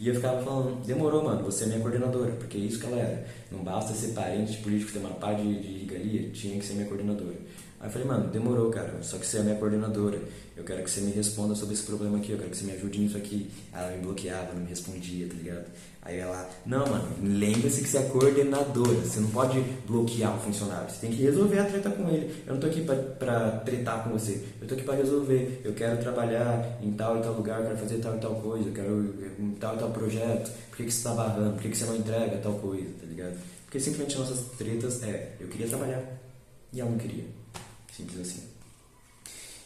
E 0.04 0.08
eu 0.08 0.14
ficava 0.14 0.42
falando, 0.42 0.84
demorou, 0.84 1.24
mano, 1.24 1.42
você 1.44 1.64
é 1.64 1.68
minha 1.68 1.80
coordenadora, 1.80 2.30
porque 2.32 2.58
é 2.58 2.60
isso 2.60 2.78
que 2.78 2.84
ela 2.84 2.98
era. 2.98 3.26
Não 3.50 3.64
basta 3.64 3.94
ser 3.94 4.08
parente 4.08 4.58
político, 4.58 4.92
ter 4.92 4.98
uma 4.98 5.14
pá 5.14 5.32
de, 5.32 5.58
de 5.58 5.78
regalia, 5.78 6.28
tinha 6.28 6.58
que 6.58 6.64
ser 6.66 6.74
minha 6.74 6.86
coordenadora. 6.86 7.38
Aí 7.84 7.88
eu 7.88 7.92
falei, 7.92 8.08
mano, 8.08 8.28
demorou, 8.28 8.70
cara, 8.70 8.94
só 9.02 9.18
que 9.18 9.26
você 9.26 9.36
é 9.36 9.42
minha 9.42 9.56
coordenadora. 9.56 10.18
Eu 10.56 10.64
quero 10.64 10.82
que 10.82 10.90
você 10.90 11.02
me 11.02 11.12
responda 11.12 11.54
sobre 11.54 11.74
esse 11.74 11.82
problema 11.82 12.16
aqui, 12.16 12.32
eu 12.32 12.38
quero 12.38 12.48
que 12.48 12.56
você 12.56 12.64
me 12.64 12.72
ajude 12.72 12.98
nisso 12.98 13.18
aqui. 13.18 13.50
Ela 13.74 13.90
me 13.90 13.98
bloqueava, 13.98 14.54
não 14.54 14.62
me 14.62 14.70
respondia, 14.70 15.28
tá 15.28 15.34
ligado? 15.34 15.66
Aí 16.00 16.18
ela, 16.18 16.48
não, 16.64 16.86
mano, 16.86 17.06
lembre-se 17.22 17.82
que 17.82 17.88
você 17.88 17.98
é 17.98 18.02
coordenadora, 18.04 18.94
você 18.94 19.20
não 19.20 19.28
pode 19.28 19.60
bloquear 19.86 20.34
o 20.34 20.40
funcionário, 20.40 20.88
você 20.88 20.98
tem 20.98 21.10
que 21.10 21.22
resolver 21.22 21.58
a 21.58 21.64
treta 21.64 21.90
com 21.90 22.08
ele. 22.08 22.34
Eu 22.46 22.54
não 22.54 22.60
tô 22.60 22.68
aqui 22.68 22.80
pra, 22.84 22.96
pra 22.96 23.50
tretar 23.50 24.02
com 24.02 24.18
você, 24.18 24.42
eu 24.62 24.66
tô 24.66 24.74
aqui 24.74 24.84
pra 24.84 24.94
resolver. 24.94 25.60
Eu 25.62 25.74
quero 25.74 26.00
trabalhar 26.00 26.78
em 26.82 26.90
tal 26.92 27.18
e 27.18 27.22
tal 27.22 27.34
lugar, 27.34 27.60
eu 27.60 27.66
quero 27.66 27.78
fazer 27.78 27.98
tal 27.98 28.16
e 28.16 28.18
tal 28.18 28.34
coisa, 28.36 28.66
eu 28.66 28.72
quero 28.72 29.14
em 29.38 29.50
tal 29.60 29.76
e 29.76 29.78
tal 29.78 29.90
projeto. 29.90 30.50
Por 30.70 30.78
que, 30.78 30.84
que 30.84 30.90
você 30.90 31.04
tá 31.04 31.12
barrando? 31.12 31.52
Por 31.52 31.60
que, 31.60 31.68
que 31.68 31.76
você 31.76 31.84
não 31.84 31.96
entrega 31.96 32.38
tal 32.38 32.54
coisa, 32.54 32.88
tá 32.98 33.06
ligado? 33.06 33.36
Porque 33.66 33.78
simplesmente 33.78 34.16
nossas 34.16 34.40
tretas 34.56 35.02
é, 35.02 35.36
eu 35.38 35.48
queria 35.48 35.68
trabalhar 35.68 36.02
e 36.72 36.80
ela 36.80 36.88
não 36.88 36.96
queria. 36.96 37.43
Simples 37.96 38.20
assim. 38.20 38.42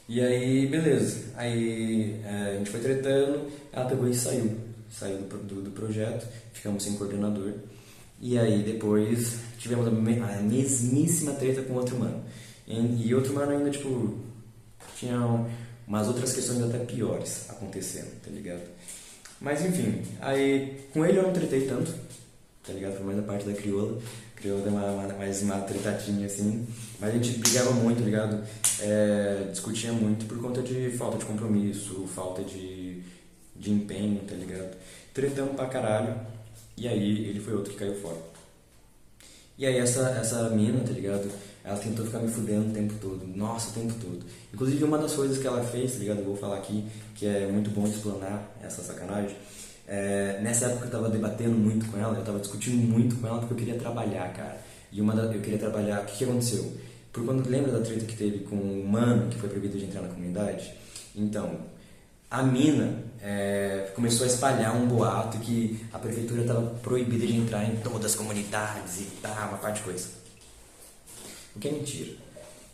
E 0.09 0.21
aí, 0.21 0.67
beleza. 0.67 1.33
Aí 1.37 2.21
é, 2.25 2.53
a 2.53 2.59
gente 2.59 2.71
foi 2.71 2.81
tretando, 2.81 3.51
ela 3.73 3.87
pegou 3.87 4.09
e 4.09 4.15
saiu. 4.15 4.57
Saiu 4.91 5.19
do, 5.19 5.37
do, 5.39 5.63
do 5.63 5.71
projeto, 5.71 6.27
ficamos 6.53 6.83
sem 6.83 6.97
coordenador. 6.97 7.53
E 8.21 8.39
aí 8.39 8.63
depois 8.63 9.37
tivemos 9.59 9.87
a, 9.87 9.91
a 9.91 10.43
mesmíssima 10.43 11.33
treta 11.33 11.63
com 11.63 11.75
outro 11.75 11.99
mano. 11.99 12.23
E, 12.67 13.07
e 13.07 13.15
outro 13.15 13.35
mano 13.35 13.53
ainda, 13.53 13.71
tipo, 13.71 14.19
tinha 14.97 15.47
umas 15.87 16.09
outras 16.09 16.33
questões 16.33 16.63
até 16.63 16.79
piores 16.79 17.49
acontecendo, 17.49 18.11
tá 18.23 18.31
ligado? 18.31 18.63
Mas 19.41 19.65
enfim, 19.65 20.03
aí 20.21 20.87
com 20.93 21.05
ele 21.05 21.19
eu 21.19 21.23
não 21.23 21.33
tretei 21.33 21.67
tanto, 21.67 21.95
tá 22.67 22.73
ligado? 22.73 22.97
Foi 22.97 23.07
mais 23.07 23.19
a 23.19 23.23
parte 23.23 23.47
da 23.47 23.53
crioula 23.55 24.01
criou 24.39 24.59
uma, 24.65 24.87
uma, 24.87 25.15
mais 25.15 25.43
uma 25.43 25.59
tretadinha 25.61 26.27
assim. 26.27 26.67
Mas 27.01 27.11
a 27.11 27.13
gente 27.13 27.39
brigava 27.39 27.73
muito, 27.73 28.03
ligado? 28.03 28.43
É, 28.81 29.49
discutia 29.51 29.93
muito 29.93 30.27
por 30.27 30.41
conta 30.41 30.63
de 30.63 30.91
falta 30.93 31.19
de 31.19 31.25
compromisso, 31.25 32.07
falta 32.15 32.43
de, 32.43 33.03
de 33.57 33.71
empenho, 33.71 34.21
tá 34.27 34.35
ligado? 34.35 34.77
Tretamos 35.13 35.55
pra 35.55 35.67
caralho. 35.67 36.15
E 36.77 36.87
aí 36.87 37.29
ele 37.29 37.41
foi 37.41 37.55
outro 37.55 37.73
que 37.73 37.79
caiu 37.79 37.95
fora. 38.01 38.17
E 39.59 39.67
aí 39.67 39.77
essa, 39.77 40.11
essa 40.11 40.49
mina, 40.51 40.81
tá 40.81 40.93
ligado? 40.93 41.29
Ela 41.65 41.77
tentou 41.77 42.07
ficar 42.07 42.21
me 42.21 42.29
fudendo 42.29 42.71
o 42.71 42.73
tempo 42.73 42.95
todo. 43.01 43.27
Nossa, 43.27 43.71
o 43.71 43.73
tempo 43.73 43.95
todo. 44.01 44.25
Inclusive 44.55 44.85
uma 44.85 44.99
das 44.99 45.13
coisas 45.13 45.39
que 45.39 45.47
ela 45.47 45.65
fez, 45.65 45.95
tá 45.95 45.99
ligado? 45.99 46.19
Eu 46.19 46.25
vou 46.25 46.37
falar 46.37 46.59
aqui, 46.59 46.85
que 47.17 47.27
é 47.27 47.49
muito 47.49 47.71
bom 47.71 47.87
explanar 47.87 48.49
essa 48.63 48.83
sacanagem 48.83 49.37
é, 49.89 50.39
nessa 50.43 50.67
época 50.67 50.85
eu 50.85 50.91
tava 50.91 51.09
debatendo 51.09 51.57
muito 51.57 51.91
com 51.91 51.97
ela, 51.99 52.19
eu 52.19 52.25
tava 52.25 52.39
discutindo 52.39 52.77
muito 52.77 53.17
com 53.17 53.27
ela 53.27 53.39
porque 53.39 53.55
eu 53.55 53.59
queria 53.59 53.79
trabalhar, 53.79 54.31
cara. 54.35 54.61
E 54.93 55.01
uma 55.01 55.15
da, 55.15 55.23
eu 55.35 55.41
queria 55.41 55.59
trabalhar. 55.59 56.03
O 56.03 56.05
que, 56.05 56.19
que 56.19 56.25
aconteceu? 56.25 56.71
Por 57.11 57.25
quando 57.25 57.49
lembra 57.49 57.73
da 57.73 57.81
treta 57.81 58.05
que 58.05 58.17
teve 58.17 58.41
com 58.41 58.57
o 58.57 58.87
mano 58.87 59.31
que 59.31 59.39
foi 59.39 59.49
proibido 59.49 59.79
de 59.79 59.87
entrar 59.87 60.03
na 60.03 60.09
comunidade? 60.09 60.73
Então, 61.17 61.59
a 62.31 62.43
mina 62.43 63.03
é, 63.23 63.91
começou 63.95 64.25
a 64.25 64.27
espalhar 64.27 64.77
um 64.77 64.87
boato 64.87 65.39
que 65.39 65.81
a 65.91 65.99
prefeitura 65.99 66.43
estava 66.43 66.63
proibida 66.83 67.27
de 67.27 67.37
entrar 67.37 67.65
em 67.65 67.77
todas 67.77 68.13
as 68.13 68.15
comunidades 68.15 69.01
e 69.01 69.05
tal, 69.23 69.49
uma 69.49 69.57
parte 69.57 69.79
de 69.79 69.83
coisa. 69.85 70.09
O 71.57 71.59
que 71.59 71.69
é 71.69 71.73
mentira. 71.73 72.13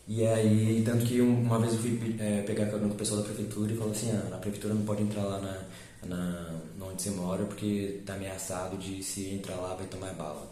E 0.07 0.25
aí, 0.27 0.83
tanto 0.85 1.05
que 1.05 1.21
uma 1.21 1.57
vez 1.59 1.73
eu 1.73 1.79
fui 1.79 2.15
é, 2.19 2.41
pegar 2.41 2.65
com 2.67 2.77
o 2.77 2.93
pessoal 2.93 3.21
da 3.21 3.27
prefeitura 3.27 3.71
e 3.71 3.77
falou 3.77 3.91
assim: 3.91 4.11
ah, 4.11 4.35
a 4.35 4.37
prefeitura 4.37 4.73
não 4.73 4.83
pode 4.83 5.01
entrar 5.01 5.23
lá 5.23 5.39
na, 5.39 5.61
na, 6.07 6.61
onde 6.81 7.01
você 7.01 7.09
mora 7.11 7.43
porque 7.45 8.01
tá 8.05 8.13
ameaçado 8.13 8.77
de 8.77 9.03
se 9.03 9.29
entrar 9.29 9.55
lá 9.55 9.75
vai 9.75 9.85
tomar 9.87 10.13
bala. 10.13 10.49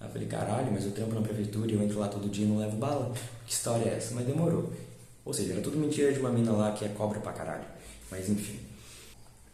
Aí 0.00 0.08
eu 0.08 0.12
falei, 0.12 0.28
caralho, 0.28 0.72
mas 0.72 0.84
eu 0.84 0.92
trampo 0.92 1.14
na 1.14 1.20
prefeitura 1.20 1.70
e 1.70 1.74
eu 1.74 1.82
entro 1.82 1.98
lá 1.98 2.08
todo 2.08 2.28
dia 2.28 2.44
e 2.44 2.48
não 2.48 2.58
levo 2.58 2.76
bala? 2.76 3.14
Que 3.46 3.52
história 3.52 3.88
é 3.88 3.96
essa? 3.96 4.14
Mas 4.14 4.26
demorou. 4.26 4.72
Ou 5.24 5.32
seja, 5.32 5.52
era 5.52 5.60
tudo 5.60 5.76
mentira 5.76 6.12
de 6.12 6.18
uma 6.18 6.30
mina 6.30 6.52
lá 6.52 6.72
que 6.72 6.84
é 6.84 6.88
cobra 6.88 7.20
pra 7.20 7.32
caralho. 7.32 7.64
Mas 8.10 8.28
enfim. 8.28 8.58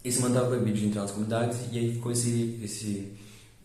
Esse 0.05 0.21
mandava 0.21 0.47
proibido 0.47 0.79
de 0.79 0.87
entrar 0.87 1.03
nas 1.03 1.11
comunidades 1.11 1.59
e 1.73 1.79
aí 1.79 1.93
ficou 1.93 2.13
esse, 2.13 2.61
esse, 2.63 3.13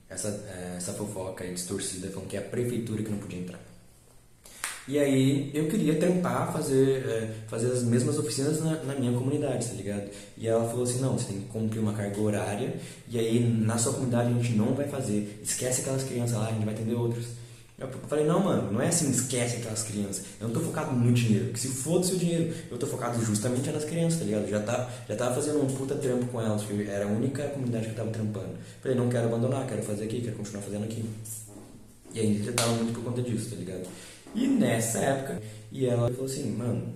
essa, 0.09 0.27
é, 0.27 0.73
essa 0.77 0.93
fofoca 0.93 1.43
aí 1.43 1.53
distorcida 1.53 2.09
falando 2.09 2.27
que 2.27 2.35
é 2.35 2.39
a 2.39 2.43
prefeitura 2.43 3.03
que 3.03 3.11
não 3.11 3.19
podia 3.19 3.39
entrar. 3.39 3.70
E 4.91 4.99
aí 4.99 5.49
eu 5.53 5.69
queria 5.69 5.95
trampar, 5.95 6.51
fazer, 6.51 7.05
é, 7.07 7.33
fazer 7.47 7.71
as 7.71 7.81
mesmas 7.81 8.19
oficinas 8.19 8.61
na, 8.61 8.75
na, 8.83 8.93
minha 8.93 9.17
comunidade, 9.17 9.69
tá 9.69 9.73
ligado? 9.73 10.09
E 10.37 10.45
ela 10.45 10.67
falou 10.67 10.83
assim, 10.83 10.99
não, 10.99 11.17
você 11.17 11.27
tem 11.27 11.39
que 11.39 11.45
cumprir 11.45 11.79
uma 11.79 11.93
carga 11.93 12.19
horária, 12.19 12.73
e 13.07 13.17
aí 13.17 13.39
na 13.39 13.77
sua 13.77 13.93
comunidade 13.93 14.29
a 14.29 14.33
gente 14.33 14.51
não 14.51 14.73
vai 14.73 14.89
fazer. 14.89 15.39
Esquece 15.41 15.79
aquelas 15.79 16.03
crianças 16.03 16.35
lá, 16.35 16.49
a 16.49 16.51
gente 16.51 16.65
vai 16.65 16.73
atender 16.73 16.93
outras. 16.93 17.23
Eu 17.79 17.87
falei, 18.09 18.25
não, 18.25 18.41
mano, 18.41 18.69
não 18.69 18.81
é 18.81 18.89
assim, 18.89 19.09
esquece 19.09 19.55
aquelas 19.55 19.81
crianças. 19.83 20.25
Eu 20.41 20.49
não 20.49 20.53
tô 20.53 20.59
focado 20.59 20.93
no 20.93 21.13
dinheiro, 21.13 21.45
porque 21.45 21.61
se 21.61 21.69
foda-se 21.69 22.13
o 22.13 22.17
dinheiro, 22.17 22.53
eu 22.69 22.77
tô 22.77 22.85
focado 22.85 23.23
justamente 23.23 23.71
nas 23.71 23.85
crianças, 23.85 24.19
tá 24.19 24.25
ligado? 24.25 24.49
Já, 24.49 24.59
tá, 24.59 24.89
já 25.07 25.15
tava 25.15 25.35
fazendo 25.35 25.63
um 25.63 25.67
puta 25.67 25.95
trampo 25.95 26.25
com 26.25 26.41
elas, 26.41 26.63
era 26.89 27.05
a 27.05 27.07
única 27.07 27.47
comunidade 27.47 27.85
que 27.85 27.91
eu 27.91 27.95
tava 27.95 28.11
trampando. 28.11 28.57
Falei, 28.81 28.97
não 28.97 29.07
quero 29.07 29.27
abandonar, 29.27 29.65
quero 29.67 29.83
fazer 29.83 30.03
aqui, 30.03 30.19
quero 30.19 30.35
continuar 30.35 30.61
fazendo 30.63 30.83
aqui. 30.83 31.05
E 32.13 32.19
aí 32.19 32.43
já 32.43 32.51
tava 32.51 32.73
muito 32.73 32.91
por 32.91 33.05
conta 33.05 33.21
disso, 33.21 33.51
tá 33.51 33.55
ligado? 33.55 33.87
E 34.33 34.47
nessa 34.47 34.99
época, 34.99 35.41
e 35.71 35.85
ela 35.85 36.09
falou 36.09 36.25
assim, 36.25 36.51
mano, 36.51 36.93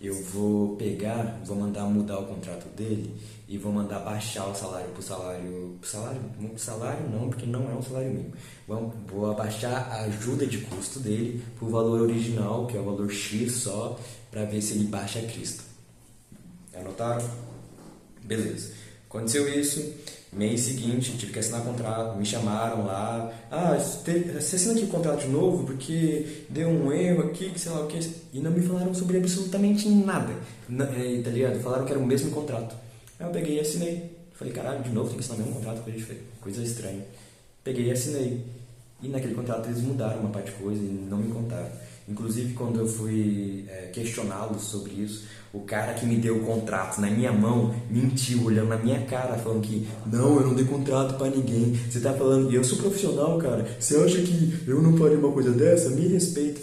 eu 0.00 0.14
vou 0.24 0.76
pegar, 0.76 1.40
vou 1.44 1.56
mandar 1.56 1.84
mudar 1.84 2.18
o 2.18 2.26
contrato 2.26 2.68
dele 2.76 3.14
e 3.48 3.56
vou 3.56 3.72
mandar 3.72 4.00
baixar 4.00 4.46
o 4.46 4.54
salário 4.54 4.90
pro 4.90 5.02
salário, 5.02 5.76
pro 5.80 5.88
salário, 5.88 6.20
salário 6.56 7.08
não, 7.10 7.28
porque 7.28 7.46
não 7.46 7.70
é 7.70 7.74
um 7.74 7.82
salário 7.82 8.10
mínimo. 8.10 8.32
Vou, 8.68 8.94
vou 9.08 9.30
abaixar 9.30 9.90
a 9.90 10.02
ajuda 10.02 10.46
de 10.46 10.58
custo 10.58 11.00
dele 11.00 11.42
pro 11.58 11.68
valor 11.68 12.02
original, 12.02 12.66
que 12.66 12.76
é 12.76 12.80
o 12.80 12.84
valor 12.84 13.10
X 13.10 13.52
só, 13.52 13.98
para 14.30 14.44
ver 14.44 14.60
se 14.60 14.74
ele 14.74 14.84
baixa 14.84 15.18
a 15.18 15.22
Cristo. 15.22 15.64
Anotaram? 16.74 17.28
Beleza. 18.22 18.74
Aconteceu 19.08 19.48
isso, 19.58 19.94
Mês 20.36 20.60
seguinte, 20.60 21.16
tive 21.16 21.32
que 21.32 21.38
assinar 21.38 21.62
contrato, 21.64 22.18
me 22.18 22.26
chamaram 22.26 22.84
lá. 22.84 23.32
Ah, 23.50 23.74
você 23.78 24.56
assina 24.56 24.74
aqui 24.74 24.84
o 24.84 24.88
contrato 24.88 25.22
de 25.22 25.28
novo 25.28 25.64
porque 25.64 26.44
deu 26.50 26.68
um 26.68 26.92
erro 26.92 27.22
aqui, 27.22 27.48
que 27.48 27.58
sei 27.58 27.72
lá 27.72 27.80
o 27.80 27.86
que. 27.86 27.98
E 28.34 28.40
não 28.40 28.50
me 28.50 28.60
falaram 28.60 28.92
sobre 28.92 29.16
absolutamente 29.16 29.88
nada. 29.88 30.34
É, 30.70 31.22
tá 31.22 31.30
ligado? 31.30 31.58
Falaram 31.60 31.86
que 31.86 31.92
era 31.92 31.98
o 31.98 32.04
mesmo 32.06 32.30
contrato. 32.32 32.76
Aí 33.18 33.26
eu 33.26 33.32
peguei 33.32 33.56
e 33.56 33.60
assinei. 33.60 34.14
Falei, 34.34 34.52
caralho, 34.52 34.82
de 34.82 34.90
novo 34.90 35.08
tem 35.08 35.16
que 35.16 35.24
assinar 35.24 35.38
o 35.38 35.42
mesmo 35.42 35.54
contrato, 35.54 35.82
coisa, 36.42 36.62
estranha. 36.62 37.02
Peguei 37.64 37.86
e 37.86 37.92
assinei. 37.92 38.44
E 39.02 39.08
naquele 39.08 39.34
contrato 39.34 39.66
eles 39.68 39.80
mudaram 39.80 40.20
uma 40.20 40.28
parte 40.28 40.50
de 40.50 40.58
coisa 40.58 40.82
e 40.82 41.06
não 41.08 41.16
me 41.16 41.32
contaram. 41.32 41.70
Inclusive, 42.08 42.54
quando 42.54 42.78
eu 42.78 42.86
fui 42.86 43.64
é, 43.68 43.90
questioná-los 43.92 44.62
sobre 44.62 44.92
isso, 44.92 45.24
o 45.52 45.60
cara 45.60 45.94
que 45.94 46.06
me 46.06 46.16
deu 46.16 46.36
o 46.36 46.40
contrato 46.40 47.00
na 47.00 47.10
minha 47.10 47.32
mão 47.32 47.74
mentiu, 47.90 48.44
olhando 48.44 48.68
na 48.68 48.76
minha 48.76 49.00
cara, 49.06 49.36
falando 49.38 49.62
que 49.62 49.88
não, 50.06 50.36
eu 50.36 50.46
não 50.46 50.54
dei 50.54 50.64
contrato 50.64 51.16
para 51.16 51.30
ninguém. 51.30 51.74
Você 51.90 51.98
tá 51.98 52.12
falando, 52.12 52.52
eu 52.52 52.62
sou 52.62 52.78
profissional, 52.78 53.38
cara. 53.38 53.66
Você 53.80 53.96
acha 53.96 54.20
que 54.20 54.54
eu 54.66 54.80
não 54.80 54.96
faria 54.96 55.18
uma 55.18 55.32
coisa 55.32 55.50
dessa? 55.50 55.90
Me 55.90 56.06
respeita. 56.06 56.60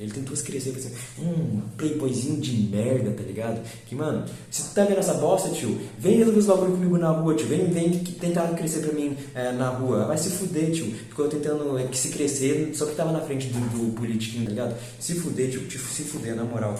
Ele 0.00 0.10
tentou 0.10 0.34
se 0.34 0.42
crescer 0.42 0.70
pra 0.70 0.80
ser 0.80 0.92
um 1.18 1.60
playboyzinho 1.76 2.40
de 2.40 2.52
merda, 2.74 3.10
tá 3.10 3.22
ligado? 3.22 3.60
Que, 3.84 3.94
mano, 3.94 4.24
se 4.50 4.62
tu 4.62 4.74
tá 4.74 4.84
vendo 4.84 4.98
essa 4.98 5.12
bosta, 5.12 5.50
tio, 5.50 5.78
vem 5.98 6.16
resolver 6.16 6.38
os 6.38 6.46
bagulho 6.46 6.72
comigo 6.72 6.96
na 6.96 7.10
rua, 7.10 7.34
tio. 7.34 7.46
Vem, 7.46 7.66
vem 7.66 7.98
tentar 7.98 8.48
crescer 8.54 8.80
pra 8.80 8.94
mim 8.94 9.14
é, 9.34 9.52
na 9.52 9.68
rua. 9.68 10.06
Vai 10.06 10.16
se 10.16 10.30
fuder, 10.30 10.72
tio. 10.72 10.86
Ficou 10.86 11.28
tentando 11.28 11.78
é, 11.78 11.86
se 11.92 12.08
crescer, 12.08 12.74
só 12.74 12.86
que 12.86 12.94
tava 12.94 13.12
na 13.12 13.20
frente 13.20 13.48
do, 13.48 13.60
do 13.60 13.92
politiquinho, 13.92 14.44
tá 14.44 14.50
ligado? 14.50 14.76
Se 14.98 15.14
fuder, 15.16 15.50
tio, 15.50 15.68
tio, 15.68 15.78
se 15.78 16.02
fuder, 16.02 16.34
na 16.34 16.44
moral. 16.44 16.74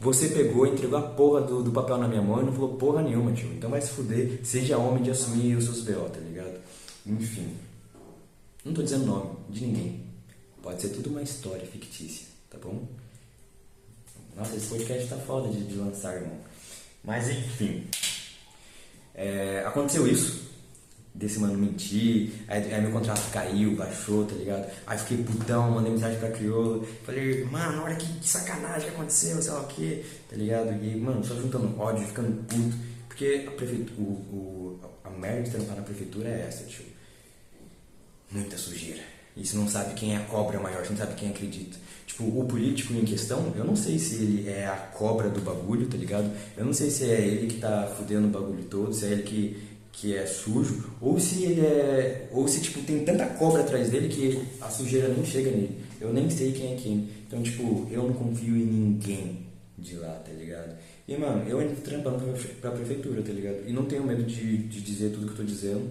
Você 0.00 0.28
pegou, 0.28 0.66
entregou 0.66 0.98
a 0.98 1.02
porra 1.02 1.42
do, 1.42 1.62
do 1.62 1.70
papel 1.70 1.98
na 1.98 2.08
minha 2.08 2.22
mão 2.22 2.40
e 2.40 2.46
não 2.46 2.52
falou 2.52 2.76
porra 2.76 3.02
nenhuma, 3.02 3.32
tio. 3.32 3.52
Então 3.52 3.68
vai 3.68 3.82
se 3.82 3.90
fuder, 3.90 4.40
seja 4.42 4.78
homem 4.78 5.02
de 5.02 5.10
assumir 5.10 5.54
os 5.54 5.64
seus 5.64 5.82
B.O., 5.82 6.08
tá 6.08 6.18
ligado? 6.18 6.58
Enfim. 7.06 7.48
Não 8.64 8.72
tô 8.72 8.82
dizendo 8.82 9.04
nome 9.04 9.30
de 9.50 9.66
ninguém. 9.66 10.00
Pode 10.62 10.80
ser 10.80 10.88
tudo 10.88 11.10
uma 11.10 11.20
história 11.20 11.66
fictícia, 11.66 12.26
tá 12.54 12.68
bom? 12.68 12.86
Nossa, 14.36 14.56
esse 14.56 14.66
podcast 14.66 15.08
tá 15.08 15.16
foda 15.16 15.48
de, 15.48 15.64
de 15.64 15.76
lançar, 15.76 16.14
irmão. 16.14 16.38
Mas 17.02 17.28
enfim. 17.28 17.86
É, 19.14 19.62
aconteceu 19.66 20.06
isso. 20.06 20.44
Desse 21.14 21.38
mano 21.38 21.56
mentir, 21.56 22.32
aí, 22.48 22.74
aí, 22.74 22.82
meu 22.82 22.90
contrato 22.90 23.30
caiu, 23.30 23.76
baixou, 23.76 24.26
tá 24.26 24.34
ligado? 24.34 24.68
Aí 24.84 24.98
fiquei 24.98 25.18
putão, 25.18 25.70
mandei 25.70 25.92
mensagem 25.92 26.18
pra 26.18 26.32
crioulo. 26.32 26.84
Falei, 27.04 27.44
mano, 27.44 27.84
olha 27.84 27.94
que 27.94 28.26
sacanagem 28.26 28.90
que 28.90 28.96
aconteceu, 28.96 29.40
sei 29.40 29.52
lá 29.52 29.60
o 29.60 29.66
que, 29.68 30.04
tá 30.28 30.34
ligado? 30.34 30.72
E, 30.84 30.96
mano, 30.96 31.24
só 31.24 31.36
juntando 31.36 31.80
ódio, 31.80 32.04
ficando 32.04 32.44
puto. 32.46 32.76
Porque 33.06 33.44
a 33.46 33.50
prefeitura, 33.52 34.00
o, 34.00 34.02
o, 34.02 34.80
a 35.04 35.10
merda 35.10 35.42
de 35.42 35.50
trampar 35.52 35.76
na 35.76 35.82
prefeitura 35.82 36.28
é 36.28 36.46
essa, 36.48 36.64
tio. 36.64 36.84
Muita 38.32 38.58
sujeira. 38.58 39.13
E 39.36 39.44
você 39.44 39.56
não 39.56 39.68
sabe 39.68 39.94
quem 39.94 40.14
é 40.14 40.16
a 40.16 40.24
cobra 40.24 40.60
maior, 40.60 40.84
você 40.84 40.90
não 40.90 40.98
sabe 40.98 41.14
quem 41.14 41.30
acredita. 41.30 41.76
Tipo, 42.06 42.24
o 42.24 42.44
político 42.44 42.94
em 42.94 43.04
questão, 43.04 43.52
eu 43.56 43.64
não 43.64 43.74
sei 43.74 43.98
se 43.98 44.22
ele 44.22 44.48
é 44.48 44.66
a 44.66 44.76
cobra 44.76 45.28
do 45.28 45.40
bagulho, 45.40 45.88
tá 45.88 45.96
ligado? 45.96 46.30
Eu 46.56 46.64
não 46.64 46.72
sei 46.72 46.88
se 46.90 47.04
é 47.04 47.20
ele 47.20 47.48
que 47.48 47.58
tá 47.58 47.92
fudendo 47.96 48.28
o 48.28 48.30
bagulho 48.30 48.62
todo, 48.64 48.92
se 48.92 49.06
é 49.06 49.08
ele 49.08 49.22
que, 49.24 49.56
que 49.90 50.16
é 50.16 50.24
sujo, 50.24 50.92
ou 51.00 51.18
se 51.18 51.42
ele 51.42 51.62
é. 51.62 52.28
Ou 52.30 52.46
se 52.46 52.60
tipo, 52.60 52.80
tem 52.82 53.04
tanta 53.04 53.26
cobra 53.26 53.62
atrás 53.62 53.90
dele 53.90 54.08
que 54.08 54.40
a 54.60 54.70
sujeira 54.70 55.08
não 55.08 55.24
chega 55.24 55.50
nele. 55.50 55.80
Eu 56.00 56.12
nem 56.12 56.30
sei 56.30 56.52
quem 56.52 56.74
é 56.74 56.76
quem. 56.76 57.08
Então, 57.26 57.42
tipo, 57.42 57.88
eu 57.90 58.04
não 58.04 58.12
confio 58.12 58.56
em 58.56 58.64
ninguém 58.64 59.46
de 59.76 59.96
lá, 59.96 60.12
tá 60.24 60.32
ligado? 60.32 60.76
E, 61.08 61.16
mano, 61.16 61.48
eu 61.48 61.68
tô 61.74 61.82
trampando 61.82 62.18
pra 62.60 62.70
prefeitura, 62.70 63.22
tá 63.22 63.32
ligado? 63.32 63.68
E 63.68 63.72
não 63.72 63.86
tenho 63.86 64.04
medo 64.04 64.22
de, 64.22 64.58
de 64.58 64.80
dizer 64.80 65.10
tudo 65.10 65.26
que 65.26 65.32
eu 65.32 65.38
tô 65.38 65.42
dizendo 65.42 65.90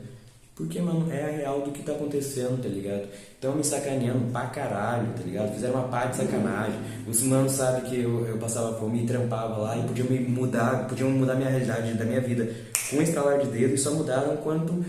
porque, 0.56 0.80
mano, 0.80 1.12
é 1.12 1.24
a 1.24 1.30
real 1.30 1.62
do 1.62 1.72
que 1.72 1.82
tá 1.82 1.94
acontecendo, 1.94 2.62
tá 2.62 2.70
ligado? 2.70 3.08
Estão 3.34 3.56
me 3.56 3.64
sacaneando 3.64 4.32
pra 4.32 4.46
caralho, 4.48 5.08
tá 5.14 5.24
ligado? 5.24 5.52
Fizeram 5.56 5.74
uma 5.74 5.88
parte 5.88 6.12
de 6.12 6.18
sacanagem. 6.18 6.80
Os 7.08 7.24
manos 7.24 7.54
sabem 7.54 7.90
que 7.90 8.00
eu, 8.00 8.28
eu 8.28 8.38
passava 8.38 8.78
fome 8.80 9.04
e 9.04 9.08
trampava 9.08 9.58
lá 9.58 9.78
e 9.78 9.84
podiam 9.84 10.08
me 10.08 10.20
mudar, 10.20 10.88
podiam 10.88 11.10
mudar 11.10 11.34
minha 11.36 11.50
realidade 11.50 11.94
da 11.96 12.06
minha 12.06 12.22
vida 12.22 12.54
com 12.90 12.98
um 12.98 13.02
estralar 13.02 13.40
de 13.40 13.48
dedo 13.48 13.74
e 13.74 13.78
só 13.80 13.92
mudaram 13.96 14.38
quando 14.38 14.86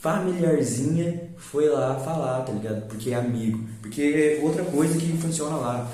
familiarzinha 0.00 1.32
foi 1.36 1.68
lá 1.68 1.96
falar, 1.96 2.44
tá 2.44 2.52
ligado? 2.52 2.88
Porque 2.88 3.10
é 3.10 3.14
amigo. 3.14 3.62
Porque 3.82 4.40
outra 4.42 4.64
coisa 4.64 4.98
que 4.98 5.18
funciona 5.18 5.56
lá. 5.56 5.90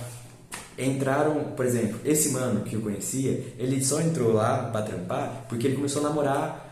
Entraram, 0.79 1.53
por 1.57 1.65
exemplo, 1.67 2.01
esse 2.05 2.31
mano 2.31 2.63
que 2.63 2.75
eu 2.75 2.81
conhecia, 2.81 3.45
ele 3.59 3.85
só 3.85 4.01
entrou 4.01 4.33
lá 4.33 4.71
pra 4.73 4.83
trampar 4.83 5.47
porque 5.49 5.69
ele 5.69 5.77
começou 5.77 6.05
a 6.05 6.09
namorar 6.09 6.64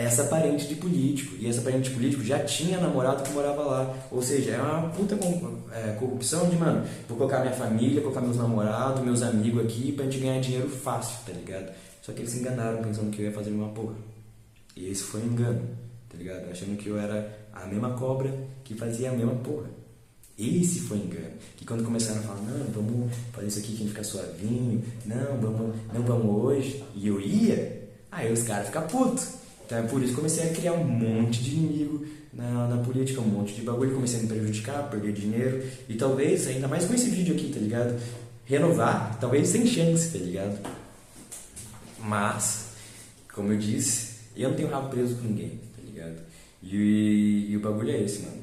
essa 0.00 0.24
parente 0.24 0.66
de 0.66 0.74
político. 0.74 1.36
E 1.38 1.48
essa 1.48 1.60
parente 1.60 1.90
de 1.90 1.96
político 1.96 2.22
já 2.22 2.38
tinha 2.40 2.78
namorado 2.78 3.22
que 3.22 3.32
morava 3.32 3.62
lá. 3.62 3.94
Ou 4.10 4.22
seja, 4.22 4.52
é 4.52 4.60
uma 4.60 4.88
puta 4.90 5.18
é, 5.72 5.92
corrupção 5.98 6.48
de, 6.48 6.56
mano, 6.56 6.86
vou 7.08 7.16
colocar 7.16 7.40
minha 7.40 7.52
família, 7.52 8.00
colocar 8.00 8.20
meus 8.20 8.36
namorados, 8.36 9.02
meus 9.02 9.22
amigos 9.22 9.64
aqui 9.64 9.92
pra 9.92 10.04
gente 10.04 10.18
ganhar 10.18 10.40
dinheiro 10.40 10.68
fácil, 10.68 11.18
tá 11.26 11.32
ligado? 11.32 11.72
Só 12.02 12.12
que 12.12 12.20
eles 12.20 12.30
se 12.30 12.40
enganaram 12.40 12.82
pensando 12.82 13.10
que 13.10 13.20
eu 13.20 13.26
ia 13.26 13.32
fazer 13.32 13.50
uma 13.50 13.68
porra. 13.68 13.94
E 14.76 14.88
esse 14.88 15.02
foi 15.02 15.20
um 15.20 15.26
engano, 15.26 15.62
tá 16.08 16.16
ligado? 16.16 16.50
Achando 16.50 16.76
que 16.76 16.88
eu 16.88 16.98
era 16.98 17.38
a 17.52 17.66
mesma 17.66 17.90
cobra 17.90 18.32
que 18.64 18.74
fazia 18.74 19.10
a 19.10 19.12
mesma 19.12 19.34
porra. 19.34 19.68
Esse 20.38 20.80
foi 20.80 20.96
engano. 20.96 21.34
Que 21.56 21.66
quando 21.66 21.84
começaram 21.84 22.20
a 22.20 22.22
falar, 22.22 22.40
não, 22.40 22.64
vamos 22.72 23.14
fazer 23.32 23.48
isso 23.48 23.58
aqui 23.58 23.68
que 23.68 23.74
a 23.74 23.78
gente 23.78 23.88
fica 23.90 24.04
suavinho, 24.04 24.82
não, 25.04 25.36
vamos, 25.38 25.76
não 25.92 26.02
vamos 26.02 26.44
hoje, 26.44 26.82
e 26.94 27.08
eu 27.08 27.20
ia, 27.20 27.90
aí 28.10 28.32
os 28.32 28.42
caras 28.42 28.68
ficam 28.68 28.86
putos. 28.86 29.39
Então 29.70 29.78
é 29.78 29.82
por 29.82 30.02
isso 30.02 30.10
que 30.10 30.16
comecei 30.16 30.50
a 30.50 30.52
criar 30.52 30.72
um 30.72 30.82
monte 30.82 31.44
de 31.44 31.52
inimigo 31.52 32.04
na, 32.32 32.66
na 32.66 32.82
política, 32.82 33.20
um 33.20 33.28
monte 33.28 33.54
de 33.54 33.62
bagulho, 33.62 33.94
comecei 33.94 34.18
a 34.18 34.22
me 34.22 34.28
prejudicar, 34.28 34.90
perder 34.90 35.12
dinheiro. 35.12 35.62
E 35.88 35.94
talvez, 35.94 36.48
ainda 36.48 36.66
mais 36.66 36.86
com 36.86 36.92
esse 36.92 37.08
vídeo 37.08 37.36
aqui, 37.36 37.52
tá 37.52 37.60
ligado? 37.60 37.96
Renovar, 38.44 39.16
talvez 39.20 39.46
sem 39.46 39.64
chance, 39.64 40.10
tá 40.10 40.18
ligado? 40.18 40.58
Mas, 42.00 42.70
como 43.32 43.52
eu 43.52 43.58
disse, 43.58 44.14
eu 44.36 44.48
não 44.48 44.56
tenho 44.56 44.68
rabo 44.68 44.88
preso 44.88 45.14
com 45.14 45.28
ninguém, 45.28 45.60
tá 45.76 45.82
ligado? 45.84 46.16
E, 46.60 47.46
e 47.50 47.56
o 47.56 47.60
bagulho 47.60 47.92
é 47.92 48.02
esse, 48.02 48.22
mano. 48.22 48.42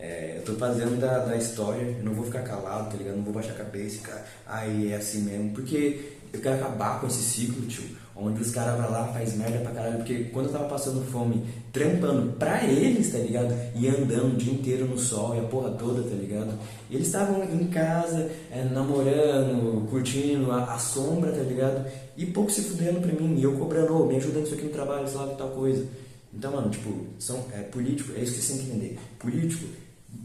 É, 0.00 0.38
eu 0.38 0.42
tô 0.42 0.54
fazendo 0.54 0.98
da, 0.98 1.26
da 1.26 1.36
história, 1.36 1.94
eu 1.96 2.02
não 2.02 2.12
vou 2.12 2.24
ficar 2.24 2.42
calado, 2.42 2.90
tá 2.90 2.96
ligado? 2.96 3.18
Não 3.18 3.22
vou 3.22 3.34
baixar 3.34 3.52
a 3.52 3.56
cabeça 3.56 3.94
e 3.94 3.98
ficar, 3.98 4.26
ai, 4.48 4.88
é 4.90 4.96
assim 4.96 5.20
mesmo, 5.20 5.52
porque 5.52 6.16
eu 6.32 6.40
quero 6.40 6.56
acabar 6.56 7.00
com 7.00 7.06
esse 7.06 7.22
ciclo, 7.22 7.64
tio 7.68 7.99
onde 8.20 8.42
os 8.42 8.50
caras 8.50 8.80
vão 8.80 8.90
lá, 8.90 9.08
faz 9.08 9.34
merda 9.34 9.58
pra 9.58 9.72
caralho, 9.72 9.96
porque 9.98 10.24
quando 10.24 10.46
eu 10.46 10.52
tava 10.52 10.68
passando 10.68 11.04
fome, 11.10 11.42
trampando 11.72 12.32
pra 12.32 12.64
eles, 12.64 13.10
tá 13.10 13.18
ligado? 13.18 13.54
E 13.74 13.88
andando 13.88 14.34
o 14.34 14.36
dia 14.36 14.52
inteiro 14.52 14.86
no 14.86 14.98
sol 14.98 15.34
e 15.34 15.38
a 15.38 15.42
porra 15.42 15.70
toda, 15.70 16.02
tá 16.02 16.14
ligado? 16.14 16.52
Eles 16.90 17.06
estavam 17.06 17.42
em 17.44 17.66
casa, 17.68 18.30
é, 18.50 18.64
namorando, 18.64 19.88
curtindo 19.88 20.52
a, 20.52 20.74
a, 20.74 20.78
sombra, 20.78 21.32
tá 21.32 21.42
ligado? 21.42 21.86
E 22.16 22.26
pouco 22.26 22.50
se 22.50 22.62
fudendo 22.62 23.00
pra 23.00 23.12
mim, 23.12 23.38
e 23.38 23.42
eu 23.42 23.52
cobrando, 23.52 24.02
oh, 24.02 24.06
me 24.06 24.16
ajuda 24.16 24.40
nisso 24.40 24.54
aqui 24.54 24.64
no 24.64 24.70
trabalho, 24.70 25.08
sei 25.08 25.16
lá, 25.16 25.26
tal 25.28 25.48
coisa. 25.50 25.86
Então, 26.32 26.52
mano, 26.52 26.70
tipo, 26.70 27.06
são, 27.18 27.44
é, 27.52 27.62
político, 27.62 28.12
é 28.16 28.22
isso 28.22 28.34
que 28.34 28.40
você 28.40 28.52
tem 28.52 28.62
que 28.62 28.70
entender. 28.70 28.98
Político 29.18 29.66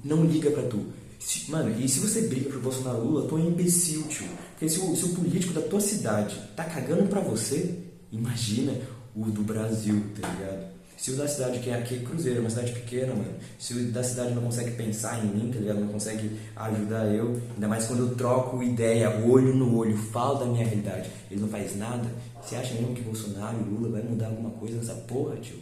não 0.04 0.24
liga 0.26 0.52
pra 0.52 0.64
tu. 0.64 0.86
Se, 1.20 1.50
mano, 1.50 1.74
e 1.80 1.90
se 1.90 2.00
você 2.00 2.22
briga 2.22 2.50
pro 2.50 2.60
Bolsonaro 2.60 3.04
Lula, 3.04 3.28
tu 3.28 3.38
é 3.38 3.42
imbecil, 3.42 4.04
tio. 4.04 4.28
Porque 4.52 4.70
se 4.70 4.80
o, 4.80 4.96
se 4.96 5.06
o 5.06 5.10
político 5.10 5.54
da 5.54 5.62
tua 5.62 5.82
cidade 5.82 6.40
tá 6.56 6.64
cagando 6.64 7.08
pra 7.08 7.20
você, 7.20 7.85
Imagina 8.16 8.74
o 9.16 9.26
do 9.26 9.44
Brasil, 9.44 10.02
tá 10.20 10.28
ligado? 10.28 10.76
Se 10.98 11.12
o 11.12 11.18
da 11.18 11.28
cidade 11.28 11.60
que 11.60 11.70
é 11.70 11.76
aqui, 11.76 12.00
Cruzeiro, 12.00 12.40
uma 12.40 12.50
cidade 12.50 12.72
pequena, 12.72 13.14
mano. 13.14 13.36
Se 13.60 13.74
o 13.74 13.92
da 13.92 14.02
cidade 14.02 14.34
não 14.34 14.42
consegue 14.42 14.72
pensar 14.72 15.24
em 15.24 15.28
mim, 15.28 15.52
tá 15.52 15.60
ligado? 15.60 15.82
Não 15.82 15.90
consegue 15.90 16.32
ajudar 16.56 17.14
eu. 17.14 17.40
Ainda 17.54 17.68
mais 17.68 17.86
quando 17.86 18.08
eu 18.08 18.16
troco 18.16 18.64
ideia, 18.64 19.10
olho 19.26 19.54
no 19.54 19.78
olho, 19.78 19.98
falo 19.98 20.40
da 20.40 20.46
minha 20.46 20.66
realidade. 20.66 21.10
Ele 21.30 21.42
não 21.42 21.50
faz 21.50 21.76
nada. 21.76 22.10
Você 22.42 22.56
acha 22.56 22.74
mesmo 22.76 22.96
que 22.96 23.02
Bolsonaro 23.02 23.58
e 23.60 23.70
Lula 23.70 23.90
vai 23.90 24.04
mudar 24.04 24.28
alguma 24.28 24.52
coisa 24.52 24.78
nessa 24.78 24.96
porra, 24.96 25.36
tio? 25.36 25.60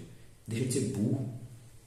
Deixa 0.47 0.65
de 0.65 0.73
ser 0.73 0.93
burro, 0.95 1.27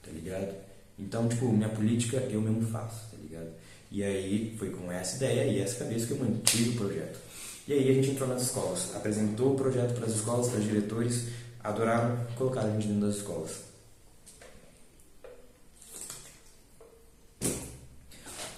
tá 0.03 0.11
ligado? 0.11 0.53
Então, 0.99 1.27
tipo, 1.27 1.47
minha 1.47 1.69
política 1.69 2.17
eu 2.29 2.41
mesmo 2.41 2.61
faço, 2.63 3.09
tá 3.11 3.17
ligado? 3.21 3.49
E 3.89 4.03
aí 4.03 4.55
foi 4.59 4.69
com 4.71 4.91
essa 4.91 5.15
ideia 5.15 5.49
e 5.49 5.61
essa 5.61 5.83
cabeça 5.83 6.05
que 6.05 6.11
eu 6.11 6.19
mantive 6.19 6.71
o 6.71 6.75
projeto. 6.75 7.19
E 7.67 7.73
aí 7.73 7.89
a 7.89 7.93
gente 7.93 8.11
entrou 8.11 8.29
nas 8.29 8.43
escolas, 8.43 8.95
apresentou 8.95 9.53
o 9.53 9.55
projeto 9.57 9.93
para 9.95 10.05
as 10.05 10.13
escolas, 10.13 10.47
para 10.47 10.59
os 10.59 10.65
diretores, 10.65 11.25
adoraram, 11.61 12.25
colocaram 12.37 12.69
a 12.69 12.73
gente 12.73 12.87
dentro 12.87 13.07
das 13.07 13.17
escolas. 13.17 13.67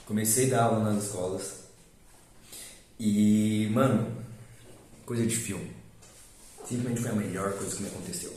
Comecei 0.06 0.48
a 0.48 0.58
dar 0.58 0.64
aula 0.64 0.94
nas 0.94 1.06
escolas 1.06 1.54
e, 3.00 3.68
mano, 3.72 4.16
coisa 5.06 5.26
de 5.26 5.36
filme. 5.36 5.72
Simplesmente 6.68 7.02
foi 7.02 7.12
a 7.12 7.16
melhor 7.16 7.54
coisa 7.54 7.76
que 7.76 7.82
me 7.82 7.90
aconteceu, 7.90 8.34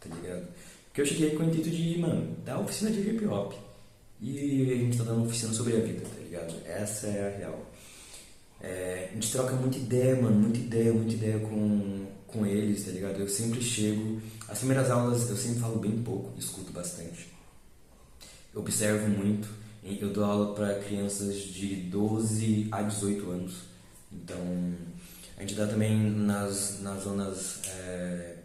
tá 0.00 0.14
ligado? 0.14 0.46
Porque 0.86 1.00
eu 1.00 1.06
cheguei 1.06 1.30
com 1.34 1.44
o 1.44 1.46
intuito 1.46 1.70
de, 1.70 1.98
mano, 1.98 2.36
dar 2.44 2.58
oficina 2.58 2.90
de 2.90 3.00
hip 3.00 3.24
hop. 3.24 3.54
E 4.20 4.70
a 4.70 4.76
gente 4.76 4.98
tá 4.98 5.04
dando 5.04 5.24
oficina 5.24 5.52
sobre 5.54 5.76
a 5.76 5.80
vida, 5.80 6.02
tá 6.02 6.20
ligado? 6.22 6.54
Essa 6.66 7.06
é 7.06 7.26
a 7.26 7.38
real. 7.38 7.66
É, 8.60 9.08
a 9.10 9.14
gente 9.14 9.32
troca 9.32 9.54
muita 9.54 9.78
ideia, 9.78 10.20
mano, 10.20 10.38
muita 10.38 10.58
ideia, 10.58 10.92
muita 10.92 11.14
ideia 11.14 11.38
com, 11.38 12.06
com 12.26 12.46
eles, 12.46 12.84
tá 12.84 12.90
ligado? 12.90 13.18
Eu 13.18 13.28
sempre 13.28 13.62
chego. 13.62 14.20
As 14.48 14.58
primeiras 14.58 14.90
aulas 14.90 15.28
eu 15.30 15.36
sempre 15.36 15.60
falo 15.60 15.78
bem 15.78 16.02
pouco, 16.02 16.32
escuto 16.38 16.72
bastante. 16.72 17.28
Eu 18.54 18.60
observo 18.60 19.08
muito. 19.08 19.48
Eu 19.82 20.12
dou 20.12 20.24
aula 20.24 20.54
para 20.54 20.78
crianças 20.80 21.38
de 21.38 21.74
12 21.76 22.68
a 22.70 22.82
18 22.82 23.30
anos. 23.30 23.54
Então, 24.12 24.36
a 25.36 25.40
gente 25.40 25.54
dá 25.54 25.66
também 25.66 25.96
nas, 25.98 26.80
nas 26.80 27.04
zonas. 27.04 27.60
É, 27.66 28.36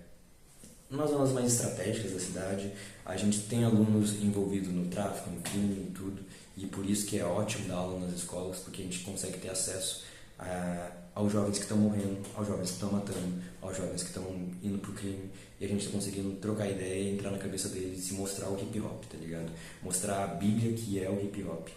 nas 0.90 1.10
zonas 1.10 1.32
mais 1.32 1.52
estratégicas 1.52 2.14
da 2.14 2.20
cidade. 2.20 2.72
A 3.06 3.18
gente 3.18 3.42
tem 3.42 3.66
alunos 3.66 4.14
envolvidos 4.22 4.70
no 4.70 4.86
tráfico, 4.86 5.30
no 5.30 5.42
crime 5.42 5.88
e 5.90 5.92
tudo. 5.92 6.22
E 6.58 6.66
por 6.66 6.86
isso 6.86 7.06
que 7.06 7.20
é 7.20 7.26
ótimo 7.26 7.68
dar 7.68 7.76
aula 7.76 8.00
nas 8.00 8.16
escolas, 8.16 8.60
porque 8.60 8.82
a 8.82 8.86
gente 8.86 9.00
consegue 9.00 9.38
ter 9.40 9.50
acesso 9.50 10.04
a, 10.40 10.92
aos 11.14 11.32
jovens 11.32 11.58
que 11.58 11.64
estão 11.64 11.78
morrendo, 11.78 12.18
aos 12.36 12.48
jovens 12.48 12.70
que 12.70 12.76
estão 12.76 12.92
matando, 12.92 13.42
aos 13.62 13.78
jovens 13.78 14.04
que 14.04 14.10
estão 14.10 14.24
indo 14.64 14.78
pro 14.78 14.94
crime. 14.94 15.30
E 15.60 15.66
a 15.66 15.68
gente 15.68 15.82
está 15.86 15.92
conseguindo 15.92 16.36
trocar 16.36 16.70
ideia, 16.70 17.12
entrar 17.12 17.32
na 17.32 17.38
cabeça 17.38 17.70
deles 17.70 18.10
e 18.10 18.14
mostrar 18.14 18.50
o 18.50 18.60
hip 18.60 18.80
hop, 18.80 19.04
tá 19.06 19.18
ligado? 19.18 19.52
Mostrar 19.84 20.24
a 20.24 20.28
Bíblia 20.28 20.74
que 20.74 21.04
é 21.04 21.10
o 21.10 21.20
hip 21.22 21.44
hop. 21.44 21.68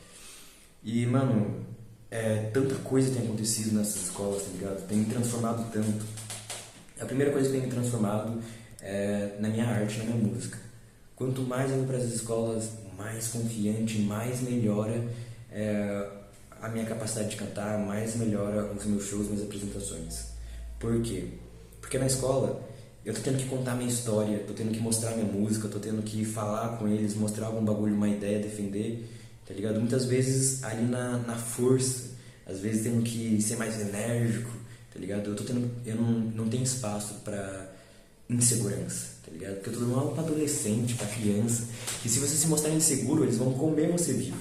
E, 0.82 1.06
mano, 1.06 1.64
é, 2.10 2.50
tanta 2.52 2.74
coisa 2.76 3.12
tem 3.12 3.24
acontecido 3.26 3.74
nessas 3.76 4.04
escolas, 4.04 4.42
tá 4.42 4.48
ligado? 4.50 4.86
Tem 4.86 4.98
me 4.98 5.06
transformado 5.06 5.70
tanto. 5.72 6.04
A 7.00 7.04
primeira 7.04 7.32
coisa 7.32 7.48
que 7.48 7.54
tem 7.54 7.66
me 7.66 7.72
transformado 7.72 8.42
é 8.80 9.36
na 9.38 9.48
minha 9.48 9.66
arte, 9.66 9.98
na 9.98 10.04
minha 10.04 10.16
música. 10.16 10.58
Quanto 11.14 11.42
mais 11.42 11.70
eu 11.70 11.78
vou 11.78 11.86
para 11.86 11.98
as 11.98 12.04
escolas, 12.04 12.70
mais 12.98 13.28
confiante, 13.28 14.00
mais 14.00 14.40
melhora 14.42 15.02
é, 15.50 16.06
a 16.60 16.68
minha 16.68 16.84
capacidade 16.84 17.30
de 17.30 17.36
cantar, 17.36 17.78
mais 17.78 18.16
melhora 18.16 18.70
os 18.72 18.84
meus 18.84 19.04
shows, 19.04 19.28
minhas 19.28 19.44
apresentações. 19.44 20.26
Por 20.78 21.00
quê? 21.02 21.28
Porque 21.80 21.96
na 21.96 22.06
escola 22.06 22.60
eu 23.04 23.14
tô 23.14 23.20
tendo 23.20 23.38
que 23.38 23.46
contar 23.46 23.74
minha 23.74 23.88
história, 23.88 24.38
tô 24.40 24.52
tendo 24.52 24.72
que 24.72 24.80
mostrar 24.80 25.12
minha 25.12 25.24
música, 25.24 25.68
tô 25.68 25.78
tendo 25.78 26.02
que 26.02 26.24
falar 26.24 26.76
com 26.76 26.88
eles, 26.88 27.14
mostrar 27.14 27.46
algum 27.46 27.64
bagulho, 27.64 27.94
uma 27.94 28.08
ideia, 28.08 28.38
defender, 28.38 29.08
tá 29.46 29.54
ligado? 29.54 29.78
Muitas 29.78 30.04
vezes 30.04 30.62
ali 30.64 30.82
na, 30.82 31.18
na 31.18 31.36
força, 31.36 32.10
às 32.46 32.60
vezes 32.60 32.82
tendo 32.82 33.02
que 33.02 33.40
ser 33.40 33.56
mais 33.56 33.80
enérgico, 33.80 34.50
tá 34.92 34.98
ligado? 34.98 35.30
Eu 35.30 35.36
tô 35.36 35.44
tendo, 35.44 35.70
eu 35.86 35.96
não, 35.96 36.10
não 36.10 36.48
tenho 36.48 36.64
espaço 36.64 37.14
para 37.24 37.72
insegurança, 38.28 39.17
ligado? 39.38 39.54
Porque 39.56 39.70
eu 39.70 39.74
tô 39.74 39.80
dando 39.80 40.14
pra 40.14 40.22
adolescente, 40.22 40.94
pra 40.94 41.06
criança, 41.06 41.64
que 42.02 42.08
se 42.08 42.18
você 42.18 42.36
se 42.36 42.46
mostrar 42.46 42.70
inseguro, 42.70 43.24
eles 43.24 43.36
vão 43.36 43.52
comer 43.52 43.90
você 43.92 44.12
vivo, 44.12 44.38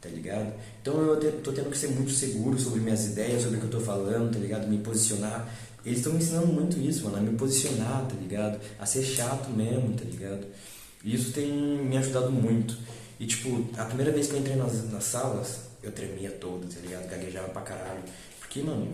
tá 0.00 0.08
ligado? 0.08 0.52
Então 0.80 0.94
eu 1.00 1.40
tô 1.40 1.52
tendo 1.52 1.70
que 1.70 1.78
ser 1.78 1.88
muito 1.88 2.10
seguro 2.10 2.58
sobre 2.58 2.80
minhas 2.80 3.06
ideias, 3.06 3.42
sobre 3.42 3.58
o 3.58 3.60
que 3.60 3.66
eu 3.66 3.70
tô 3.70 3.80
falando, 3.80 4.32
tá 4.32 4.38
ligado? 4.38 4.68
Me 4.68 4.78
posicionar 4.78 5.48
eles 5.84 5.98
estão 5.98 6.12
me 6.12 6.20
ensinando 6.20 6.46
muito 6.46 6.78
isso, 6.78 7.04
mano, 7.04 7.16
a 7.16 7.20
me 7.20 7.36
posicionar, 7.36 8.06
tá 8.06 8.14
ligado? 8.14 8.60
A 8.78 8.86
ser 8.86 9.02
chato 9.02 9.50
mesmo, 9.50 9.94
tá 9.94 10.04
ligado? 10.04 10.46
E 11.04 11.14
isso 11.14 11.32
tem 11.32 11.50
me 11.50 11.96
ajudado 11.96 12.30
muito. 12.30 12.76
E, 13.18 13.26
tipo, 13.26 13.66
a 13.76 13.84
primeira 13.84 14.12
vez 14.12 14.28
que 14.28 14.34
eu 14.34 14.38
entrei 14.38 14.56
nas, 14.56 14.90
nas 14.90 15.04
salas, 15.04 15.62
eu 15.82 15.90
tremia 15.90 16.30
todo, 16.30 16.72
tá 16.72 16.80
ligado? 16.80 17.08
Gaguejava 17.08 17.48
pra 17.48 17.62
caralho. 17.62 18.02
Porque, 18.38 18.62
mano, 18.62 18.88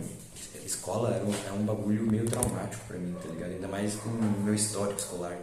escola 0.65 1.15
é 1.15 1.23
um, 1.23 1.49
é 1.49 1.51
um 1.51 1.65
bagulho 1.65 2.03
meio 2.03 2.25
traumático 2.25 2.83
pra 2.87 2.97
mim, 2.97 3.15
tá 3.21 3.29
ligado? 3.29 3.51
Ainda 3.51 3.67
mais 3.67 3.95
com 3.95 4.09
o 4.09 4.41
meu 4.43 4.53
histórico 4.53 4.99
escolar. 4.99 5.37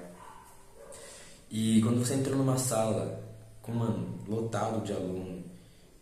E 1.51 1.81
quando 1.83 2.05
você 2.05 2.15
entra 2.15 2.35
numa 2.35 2.59
sala 2.59 3.23
com, 3.63 3.73
mano, 3.73 4.19
lotado 4.29 4.85
de 4.85 4.93
aluno, 4.93 5.45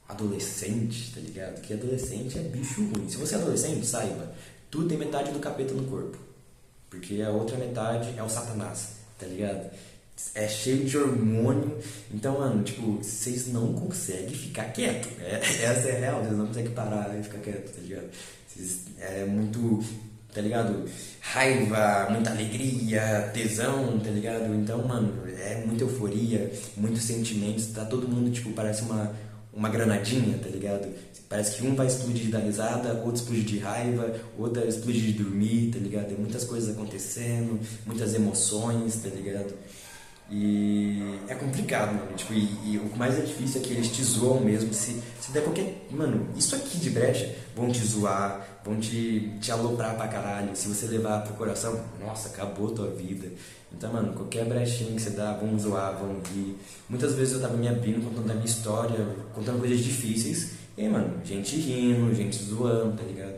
adolescente, 0.09 1.13
tá 1.15 1.21
ligado? 1.21 1.61
Que 1.61 1.75
adolescente 1.75 2.39
é 2.39 2.43
bicho 2.43 2.83
ruim. 2.83 3.09
Se 3.09 3.17
você 3.17 3.35
é 3.35 3.39
adolescente, 3.39 3.87
saiba, 3.87 4.33
tudo 4.71 4.89
tem 4.89 4.99
metade 4.99 5.33
do 5.33 5.39
capeta 5.39 5.75
no 5.75 5.85
corpo. 5.85 6.19
Porque 6.91 7.23
a 7.23 7.31
outra 7.31 7.57
metade 7.57 8.15
é 8.17 8.23
o 8.23 8.29
satanás, 8.29 8.97
tá 9.19 9.27
ligado? 9.27 9.71
É 10.35 10.47
cheio 10.47 10.85
de 10.85 10.97
hormônio. 10.97 11.77
Então, 12.13 12.39
mano, 12.39 12.63
tipo, 12.63 12.99
vocês 12.99 13.49
não 13.49 13.73
conseguem 13.73 14.35
ficar 14.35 14.73
quieto. 14.73 15.09
É, 15.21 15.41
essa 15.65 15.89
é 15.89 15.97
a 15.97 15.99
real, 15.99 16.23
vocês 16.23 16.37
não 16.37 16.47
conseguem 16.47 16.73
parar 16.73 17.19
e 17.19 17.23
ficar 17.23 17.39
quieto, 17.39 17.75
tá 17.75 17.81
ligado? 17.81 18.11
É 18.99 19.25
muito, 19.25 19.85
tá 20.33 20.41
ligado? 20.41 20.85
Raiva, 21.21 22.09
muita 22.11 22.31
alegria, 22.31 23.31
tesão, 23.33 23.99
tá 23.99 24.11
ligado? 24.11 24.55
Então, 24.55 24.87
mano, 24.87 25.27
é 25.27 25.65
muita 25.67 25.85
euforia, 25.85 26.53
muitos 26.77 27.03
sentimentos. 27.03 27.67
Tá 27.67 27.85
todo 27.85 28.09
mundo, 28.09 28.31
tipo, 28.31 28.51
parece 28.53 28.83
uma, 28.83 29.15
uma 29.53 29.69
granadinha, 29.69 30.39
tá 30.39 30.49
ligado? 30.49 30.89
Parece 31.29 31.57
que 31.57 31.67
um 31.67 31.75
vai 31.75 31.87
explodir 31.87 32.31
da 32.31 32.39
risada, 32.39 32.93
outro 32.95 33.15
explode 33.15 33.43
de 33.43 33.59
raiva, 33.59 34.15
outro 34.39 34.67
explode 34.69 35.01
de 35.01 35.13
dormir, 35.25 35.71
tá 35.73 35.79
ligado? 35.79 36.09
Tem 36.09 36.17
muitas 36.17 36.45
coisas 36.45 36.77
acontecendo, 36.77 37.59
muitas 37.87 38.15
emoções, 38.15 38.97
tá 38.97 39.09
ligado? 39.09 39.53
E 40.31 41.19
é 41.29 41.35
complicado, 41.35 41.95
mano. 41.95 42.13
Tipo, 42.17 42.33
e, 42.33 42.49
e, 42.65 42.79
o 42.79 42.97
mais 42.97 43.19
é 43.19 43.23
difícil 43.23 43.61
é 43.61 43.65
que 43.65 43.73
eles 43.73 43.89
te 43.89 44.03
zoam 44.03 44.41
mesmo. 44.41 44.73
Se, 44.73 45.03
se 45.21 45.33
der 45.33 45.43
qualquer. 45.43 45.87
Mano, 45.91 46.29
isso 46.37 46.57
aqui 46.57 46.79
de 46.79 46.91
brecha 46.91 47.35
vão 47.55 47.71
te 47.71 47.85
zoar, 47.85 48.61
vão 48.65 48.81
te, 48.81 49.33
te 49.41 49.53
aloprar 49.53 49.95
pra 49.97 50.09
caralho. 50.09 50.57
Se 50.57 50.69
você 50.69 50.87
levar 50.87 51.23
pro 51.23 51.35
coração, 51.35 51.79
nossa, 52.01 52.29
acabou 52.29 52.71
tua 52.71 52.91
vida. 52.91 53.29
Então, 53.73 53.93
mano, 53.93 54.13
qualquer 54.15 54.45
brechinha 54.45 54.95
que 54.95 55.03
você 55.03 55.11
dá, 55.11 55.33
vão 55.35 55.59
zoar, 55.59 55.99
vão 55.99 56.21
rir. 56.33 56.57
Muitas 56.89 57.15
vezes 57.15 57.35
eu 57.35 57.41
tava 57.41 57.57
me 57.57 57.69
abrindo, 57.69 58.05
contando 58.05 58.31
a 58.31 58.35
minha 58.35 58.47
história, 58.47 59.07
contando 59.35 59.59
coisas 59.59 59.81
difíceis. 59.81 60.53
E 60.77 60.89
mano, 60.89 61.21
gente 61.25 61.57
rindo, 61.57 62.15
gente 62.15 62.37
zoando, 62.37 62.97
tá 62.97 63.03
ligado? 63.05 63.37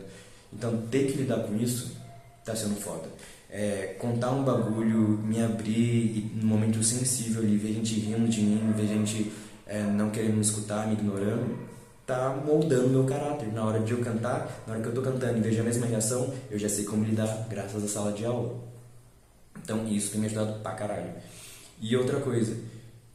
Então, 0.53 0.77
ter 0.89 1.11
que 1.11 1.17
lidar 1.17 1.39
com 1.39 1.55
isso 1.57 1.97
tá 2.45 2.55
sendo 2.55 2.79
foda. 2.79 3.09
É, 3.49 3.95
contar 3.97 4.31
um 4.31 4.43
bagulho, 4.43 5.19
me 5.23 5.41
abrir 5.41 6.17
e 6.17 6.31
num 6.35 6.47
momento 6.47 6.83
sensível 6.83 7.41
ali, 7.41 7.57
ver 7.57 7.73
gente 7.73 7.99
rindo 7.99 8.27
de 8.27 8.41
mim, 8.41 8.73
ver 8.75 8.87
gente 8.87 9.31
é, 9.65 9.81
não 9.83 10.09
querendo 10.09 10.35
me 10.35 10.41
escutar, 10.41 10.87
me 10.87 10.93
ignorando, 10.93 11.57
tá 12.05 12.41
moldando 12.45 12.89
meu 12.89 13.05
caráter. 13.05 13.51
Na 13.53 13.65
hora 13.65 13.79
de 13.79 13.91
eu 13.91 13.99
cantar, 13.99 14.63
na 14.67 14.73
hora 14.73 14.81
que 14.81 14.89
eu 14.89 14.93
tô 14.93 15.01
cantando 15.01 15.37
e 15.37 15.41
vejo 15.41 15.61
a 15.61 15.63
mesma 15.63 15.85
reação, 15.85 16.33
eu 16.51 16.59
já 16.59 16.67
sei 16.67 16.85
como 16.85 17.05
lidar 17.05 17.47
graças 17.49 17.83
à 17.83 17.87
sala 17.87 18.11
de 18.11 18.25
aula. 18.25 18.55
Então, 19.63 19.87
isso 19.87 20.11
tem 20.11 20.21
me 20.21 20.27
ajudado 20.27 20.59
pra 20.59 20.71
caralho. 20.73 21.11
E 21.79 21.95
outra 21.95 22.19
coisa, 22.19 22.55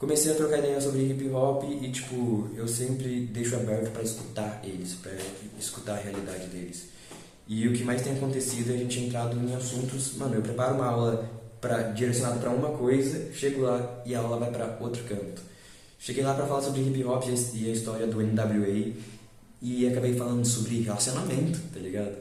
comecei 0.02 0.32
a 0.32 0.34
trocar 0.34 0.58
ideia 0.58 0.80
sobre 0.80 1.10
hip 1.10 1.28
hop 1.30 1.62
e 1.64 1.90
tipo 1.90 2.48
eu 2.56 2.66
sempre 2.66 3.26
deixo 3.26 3.54
aberto 3.54 3.92
para 3.92 4.02
escutar 4.02 4.60
eles 4.64 4.94
para 4.94 5.12
escutar 5.58 5.94
a 5.94 6.00
realidade 6.00 6.46
deles 6.46 6.88
e 7.46 7.66
o 7.68 7.72
que 7.72 7.84
mais 7.84 8.02
tem 8.02 8.14
acontecido 8.14 8.70
é 8.70 8.74
a 8.74 8.78
gente 8.78 9.00
entrado 9.00 9.36
em 9.36 9.54
assuntos 9.54 10.16
mano 10.16 10.34
eu 10.34 10.42
preparo 10.42 10.74
uma 10.74 10.86
aula 10.86 11.30
para 11.60 11.82
direcionado 11.92 12.40
para 12.40 12.50
uma 12.50 12.70
coisa 12.70 13.32
chego 13.32 13.62
lá 13.62 14.02
e 14.04 14.14
a 14.14 14.20
aula 14.20 14.38
vai 14.38 14.50
para 14.50 14.76
outro 14.80 15.02
canto. 15.04 15.42
Cheguei 15.98 16.24
lá 16.24 16.34
para 16.34 16.46
falar 16.46 16.62
sobre 16.62 16.80
hip 16.82 17.04
hop 17.04 17.24
e 17.54 17.68
a 17.68 17.72
história 17.72 18.06
do 18.06 18.20
NWA 18.20 18.92
e 19.60 19.86
acabei 19.86 20.14
falando 20.14 20.44
sobre 20.44 20.80
relacionamento 20.80 21.60
tá 21.72 21.78
ligado? 21.78 22.16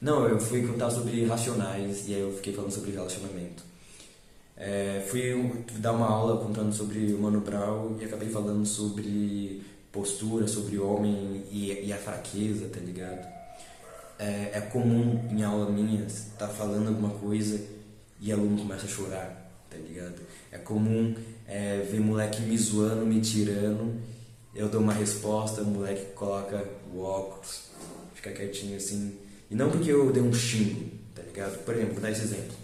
Não 0.00 0.28
eu 0.28 0.38
fui 0.38 0.66
contar 0.66 0.90
sobre 0.90 1.24
racionais 1.24 2.08
e 2.08 2.14
aí 2.14 2.20
eu 2.20 2.32
fiquei 2.32 2.52
falando 2.52 2.70
sobre 2.70 2.92
relacionamento. 2.92 3.64
É, 4.56 5.04
fui 5.08 5.64
dar 5.78 5.92
uma 5.92 6.06
aula 6.06 6.42
contando 6.44 6.72
sobre 6.72 7.12
o 7.12 7.18
Mano 7.18 7.40
Brown 7.40 7.96
e 8.00 8.04
acabei 8.04 8.28
falando 8.28 8.64
sobre 8.64 9.62
postura, 9.90 10.46
sobre 10.46 10.78
homem 10.78 11.44
e, 11.50 11.86
e 11.86 11.92
a 11.92 11.96
fraqueza, 11.96 12.68
tá 12.68 12.80
ligado? 12.80 13.33
É, 14.18 14.50
é, 14.54 14.60
comum 14.60 15.28
em 15.30 15.42
aula 15.42 15.70
minha 15.70 16.04
estar 16.06 16.46
tá 16.46 16.48
falando 16.48 16.88
alguma 16.88 17.10
coisa 17.10 17.60
e 18.20 18.30
aluno 18.32 18.58
começa 18.58 18.86
a 18.86 18.88
chorar, 18.88 19.50
tá 19.68 19.76
ligado? 19.76 20.20
É 20.52 20.58
comum 20.58 21.14
é, 21.46 21.78
ver 21.90 22.00
moleque 22.00 22.40
me 22.42 22.56
zoando, 22.56 23.04
me 23.04 23.20
tirando, 23.20 24.00
eu 24.54 24.68
dou 24.68 24.80
uma 24.80 24.92
resposta, 24.92 25.62
o 25.62 25.66
moleque 25.66 26.12
coloca 26.14 26.64
o 26.92 27.00
óculos, 27.00 27.70
fica 28.14 28.30
quietinho 28.30 28.76
assim. 28.76 29.18
E 29.50 29.54
não 29.54 29.70
porque 29.70 29.90
eu 29.90 30.12
dei 30.12 30.22
um 30.22 30.32
xingo, 30.32 30.90
tá 31.14 31.22
ligado? 31.22 31.64
Por 31.64 31.74
exemplo, 31.74 31.94
vou 31.94 32.02
dar 32.02 32.12
esse 32.12 32.22
exemplo. 32.22 32.54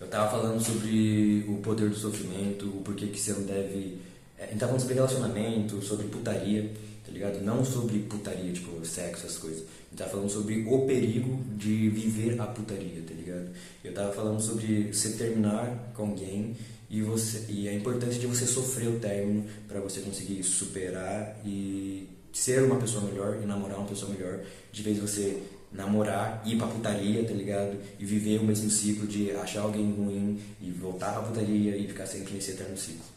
Eu 0.00 0.06
tava 0.08 0.30
falando 0.30 0.62
sobre 0.62 1.44
o 1.48 1.56
poder 1.56 1.88
do 1.88 1.96
sofrimento, 1.96 2.66
o 2.66 2.82
porquê 2.82 3.06
que 3.06 3.18
você 3.18 3.32
não 3.32 3.42
deve. 3.42 3.98
É, 4.38 4.44
a 4.44 4.46
gente 4.46 4.58
tava 4.58 4.72
falando 4.72 4.80
sobre 4.80 4.94
relacionamento, 4.94 5.82
sobre 5.82 6.06
putaria, 6.08 6.70
ligado? 7.16 7.42
Não 7.42 7.64
sobre 7.64 7.98
putaria, 8.00 8.52
tipo, 8.52 8.84
sexo, 8.84 9.26
essas 9.26 9.38
coisas. 9.38 9.60
Gente 9.60 9.98
tava 9.98 10.10
falando 10.10 10.30
sobre 10.30 10.64
o 10.68 10.86
perigo 10.86 11.42
de 11.56 11.88
viver 11.88 12.40
a 12.40 12.46
putaria, 12.46 13.02
tá 13.06 13.14
ligado? 13.14 13.48
Eu 13.82 13.92
tava 13.92 14.12
falando 14.12 14.40
sobre 14.40 14.92
você 14.92 15.10
terminar 15.10 15.92
com 15.94 16.02
alguém 16.08 16.56
e, 16.88 17.02
você, 17.02 17.46
e 17.48 17.68
a 17.68 17.74
importância 17.74 18.20
de 18.20 18.26
você 18.26 18.46
sofrer 18.46 18.88
o 18.88 18.98
término 18.98 19.44
para 19.66 19.80
você 19.80 20.00
conseguir 20.00 20.42
superar 20.42 21.40
e 21.44 22.08
ser 22.32 22.62
uma 22.62 22.76
pessoa 22.76 23.04
melhor 23.04 23.38
e 23.42 23.46
namorar 23.46 23.78
uma 23.78 23.88
pessoa 23.88 24.12
melhor, 24.12 24.40
de 24.70 24.82
vez 24.82 24.98
você 24.98 25.42
namorar, 25.72 26.42
ir 26.44 26.56
pra 26.56 26.66
putaria, 26.66 27.24
tá 27.24 27.32
ligado? 27.32 27.76
E 27.98 28.04
viver 28.04 28.38
o 28.40 28.44
mesmo 28.44 28.70
ciclo 28.70 29.06
de 29.06 29.30
achar 29.32 29.62
alguém 29.62 29.90
ruim 29.92 30.40
e 30.60 30.70
voltar 30.70 31.12
pra 31.12 31.22
putaria 31.22 31.76
e 31.76 31.88
ficar 31.88 32.06
sempre 32.06 32.34
nesse 32.34 32.52
eterno 32.52 32.76
ciclo. 32.76 33.15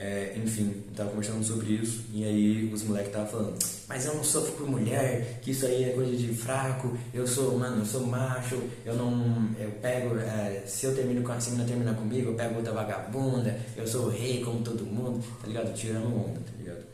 É, 0.00 0.32
enfim, 0.36 0.84
tava 0.94 1.10
conversando 1.10 1.44
sobre 1.44 1.72
isso 1.72 2.04
e 2.12 2.24
aí 2.24 2.70
os 2.72 2.84
moleques 2.84 3.08
estavam 3.08 3.26
falando, 3.26 3.58
mas 3.88 4.06
eu 4.06 4.14
não 4.14 4.22
sofro 4.22 4.52
por 4.52 4.70
mulher, 4.70 5.40
que 5.42 5.50
isso 5.50 5.66
aí 5.66 5.86
é 5.86 5.88
coisa 5.88 6.16
de 6.16 6.32
fraco, 6.32 6.96
eu 7.12 7.26
sou, 7.26 7.58
mano, 7.58 7.80
eu 7.80 7.84
sou 7.84 8.06
macho, 8.06 8.62
eu 8.86 8.94
não, 8.94 9.50
eu 9.58 9.72
pego, 9.82 10.16
é, 10.18 10.62
se 10.66 10.86
eu 10.86 10.94
termino 10.94 11.22
com 11.22 11.32
a 11.32 11.36
menina 11.36 11.64
termina 11.64 11.94
comigo, 11.94 12.30
eu 12.30 12.34
pego 12.34 12.58
outra 12.58 12.72
vagabunda, 12.72 13.58
eu 13.76 13.88
sou 13.88 14.08
rei 14.08 14.40
como 14.44 14.60
todo 14.60 14.86
mundo, 14.86 15.20
tá 15.40 15.48
ligado? 15.48 15.74
Tirando 15.74 16.06
onda, 16.06 16.38
tá 16.46 16.52
ligado? 16.56 16.84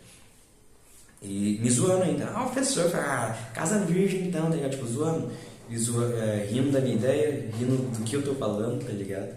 E 1.20 1.58
me 1.60 1.70
zoando 1.70 2.04
ainda. 2.04 2.26
Ah, 2.26 2.44
professor, 2.44 2.90
ah, 2.94 3.36
casa 3.54 3.80
virgem 3.80 4.28
então, 4.28 4.48
tá 4.48 4.56
ligado? 4.56 4.72
Tipo, 4.72 4.86
zoando. 4.86 5.30
E 5.68 5.78
zoando, 5.78 6.16
é, 6.16 6.46
rindo 6.46 6.70
da 6.70 6.80
minha 6.80 6.94
ideia, 6.94 7.50
rindo 7.58 7.76
do 7.76 8.02
que 8.04 8.16
eu 8.16 8.22
tô 8.22 8.34
falando, 8.34 8.84
tá 8.84 8.92
ligado? 8.92 9.34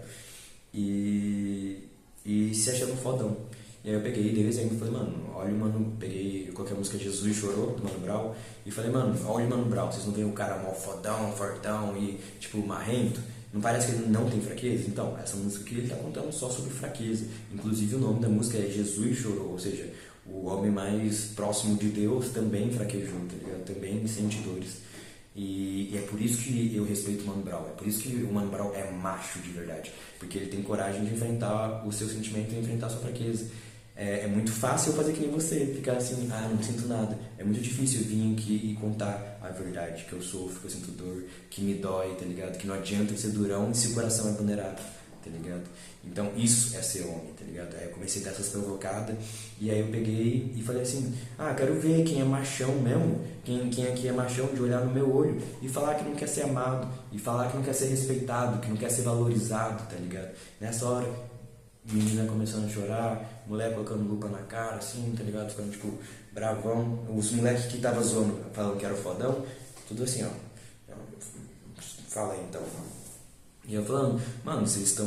E, 0.72 1.88
e 2.24 2.54
se 2.54 2.70
achando 2.70 2.96
fodão. 2.96 3.47
E 3.84 3.90
aí 3.90 3.94
eu 3.94 4.00
peguei, 4.00 4.32
dei 4.32 4.44
o 4.44 4.48
exemplo 4.48 4.74
e 4.74 4.78
falei, 4.78 4.94
mano, 4.94 5.30
olha 5.34 5.54
o 5.54 5.58
Mano, 5.58 5.96
peguei 5.98 6.50
qualquer 6.52 6.74
música 6.74 6.98
Jesus 6.98 7.36
Chorou, 7.36 7.76
do 7.76 7.84
Mano 7.84 8.00
Brown, 8.00 8.34
e 8.66 8.70
falei, 8.70 8.90
mano, 8.90 9.16
olha 9.26 9.46
o 9.46 9.50
Mano 9.50 9.64
Brown, 9.66 9.90
vocês 9.90 10.04
não 10.04 10.12
veem 10.12 10.28
o 10.28 10.32
cara 10.32 10.60
mal 10.62 10.74
fodão, 10.74 11.32
fortão 11.32 11.96
e, 11.96 12.18
tipo, 12.40 12.58
marrento? 12.58 13.20
Não 13.52 13.60
parece 13.60 13.86
que 13.86 13.92
ele 13.92 14.08
não 14.08 14.28
tem 14.28 14.40
fraqueza? 14.40 14.84
Então, 14.88 15.16
essa 15.22 15.36
música 15.36 15.64
aqui 15.64 15.76
ele 15.76 15.88
tá 15.88 15.96
contando 15.96 16.30
só 16.32 16.50
sobre 16.50 16.70
fraqueza. 16.70 17.26
Inclusive 17.52 17.94
o 17.94 17.98
nome 17.98 18.20
da 18.20 18.28
música 18.28 18.58
é 18.58 18.68
Jesus 18.68 19.16
Chorou, 19.16 19.52
ou 19.52 19.58
seja, 19.58 19.88
o 20.26 20.46
homem 20.46 20.70
mais 20.70 21.32
próximo 21.34 21.76
de 21.76 21.88
Deus 21.88 22.28
também 22.30 22.70
fraquejou, 22.70 23.18
tá 23.20 23.36
ligado? 23.36 23.64
Também 23.64 24.06
sente 24.06 24.38
dores. 24.40 24.88
E, 25.34 25.90
e, 25.92 25.96
é 25.96 26.00
por 26.02 26.20
isso 26.20 26.42
que 26.42 26.74
eu 26.74 26.84
respeito 26.84 27.22
o 27.22 27.26
Mano 27.28 27.42
Brown. 27.42 27.64
É 27.68 27.72
por 27.72 27.86
isso 27.86 28.02
que 28.02 28.08
o 28.24 28.32
Mano 28.32 28.50
Brown 28.50 28.74
é 28.74 28.90
macho 28.90 29.38
de 29.38 29.50
verdade. 29.50 29.92
Porque 30.18 30.36
ele 30.36 30.48
tem 30.48 30.62
coragem 30.62 31.04
de 31.04 31.14
enfrentar 31.14 31.86
o 31.86 31.92
seu 31.92 32.08
sentimento 32.08 32.52
e 32.52 32.58
enfrentar 32.58 32.88
a 32.88 32.90
sua 32.90 33.00
fraqueza. 33.00 33.46
É, 34.00 34.20
é, 34.20 34.26
muito 34.28 34.52
fácil 34.52 34.92
eu 34.92 34.96
fazer 34.96 35.12
que 35.12 35.22
nem 35.22 35.30
você, 35.32 35.66
ficar 35.74 35.94
assim, 35.94 36.28
ah, 36.30 36.48
não 36.48 36.62
sinto 36.62 36.86
nada. 36.86 37.18
É 37.36 37.42
muito 37.42 37.60
difícil 37.60 38.02
vir 38.04 38.32
aqui 38.32 38.70
e 38.70 38.76
contar 38.80 39.40
a 39.42 39.48
verdade, 39.48 40.04
que 40.04 40.12
eu 40.12 40.22
sofro, 40.22 40.60
que 40.60 40.66
eu 40.66 40.70
sinto 40.70 40.92
dor, 40.92 41.24
que 41.50 41.60
me 41.60 41.74
dói, 41.74 42.14
tá 42.14 42.24
ligado? 42.24 42.56
Que 42.56 42.68
não 42.68 42.76
adianta 42.76 43.16
ser 43.16 43.30
durão 43.30 43.74
se 43.74 43.88
o 43.88 43.94
coração 43.94 44.28
é 44.28 44.32
vulnerável, 44.34 44.84
tá 45.24 45.28
ligado? 45.28 45.64
Então 46.04 46.30
isso 46.36 46.76
é 46.76 46.80
ser 46.80 47.06
homem, 47.06 47.32
tá 47.36 47.44
ligado? 47.44 47.74
Aí 47.74 47.86
eu 47.86 47.90
comecei 47.90 48.22
a 48.22 48.26
dar 48.26 48.30
essas 48.30 48.50
provocadas 48.50 49.16
e 49.60 49.68
aí 49.68 49.80
eu 49.80 49.88
peguei 49.88 50.52
e 50.54 50.62
falei 50.62 50.82
assim, 50.82 51.12
ah, 51.36 51.52
quero 51.52 51.74
ver 51.80 52.04
quem 52.04 52.20
é 52.20 52.24
machão 52.24 52.76
mesmo, 52.76 53.20
quem, 53.42 53.68
quem 53.68 53.88
aqui 53.88 54.06
é 54.06 54.12
machão 54.12 54.46
de 54.46 54.62
olhar 54.62 54.84
no 54.84 54.94
meu 54.94 55.12
olho 55.12 55.42
e 55.60 55.68
falar 55.68 55.96
que 55.96 56.04
não 56.04 56.14
quer 56.14 56.28
ser 56.28 56.42
amado, 56.42 56.88
e 57.10 57.18
falar 57.18 57.50
que 57.50 57.56
não 57.56 57.64
quer 57.64 57.74
ser 57.74 57.86
respeitado, 57.86 58.60
que 58.60 58.68
não 58.68 58.76
quer 58.76 58.92
ser 58.92 59.02
valorizado, 59.02 59.82
tá 59.88 59.96
ligado? 59.96 60.30
Nessa 60.60 60.86
hora 60.86 61.27
menina 61.90 62.26
começando 62.26 62.66
a 62.66 62.68
chorar, 62.68 63.44
moleque 63.46 63.74
colocando 63.74 64.08
lupa 64.08 64.28
na 64.28 64.38
cara, 64.38 64.76
assim, 64.76 65.14
tá 65.16 65.22
ligado? 65.22 65.50
Ficando, 65.50 65.70
tipo, 65.70 65.98
bravão. 66.32 67.06
Os 67.14 67.32
moleques 67.32 67.66
que 67.66 67.78
tava 67.78 68.02
zoando, 68.02 68.38
falando 68.52 68.78
que 68.78 68.84
era 68.84 68.94
fodão, 68.94 69.44
tudo 69.86 70.04
assim, 70.04 70.24
ó. 70.24 70.48
Fala 72.08 72.34
aí, 72.34 72.40
então. 72.48 72.62
E 73.66 73.74
eu 73.74 73.84
falando, 73.84 74.20
mano, 74.44 74.66
vocês 74.66 74.88
estão. 74.88 75.06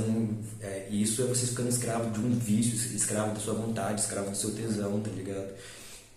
É, 0.61 0.87
isso 0.91 1.23
é 1.23 1.25
vocês 1.25 1.49
ficando 1.49 1.69
escravo 1.69 2.11
de 2.11 2.19
um 2.19 2.37
vício, 2.37 2.75
escravo 2.95 3.33
da 3.33 3.39
sua 3.39 3.55
vontade, 3.55 4.01
escravo 4.01 4.29
do 4.29 4.37
seu 4.37 4.51
tesão, 4.51 4.99
tá 5.01 5.09
ligado? 5.09 5.51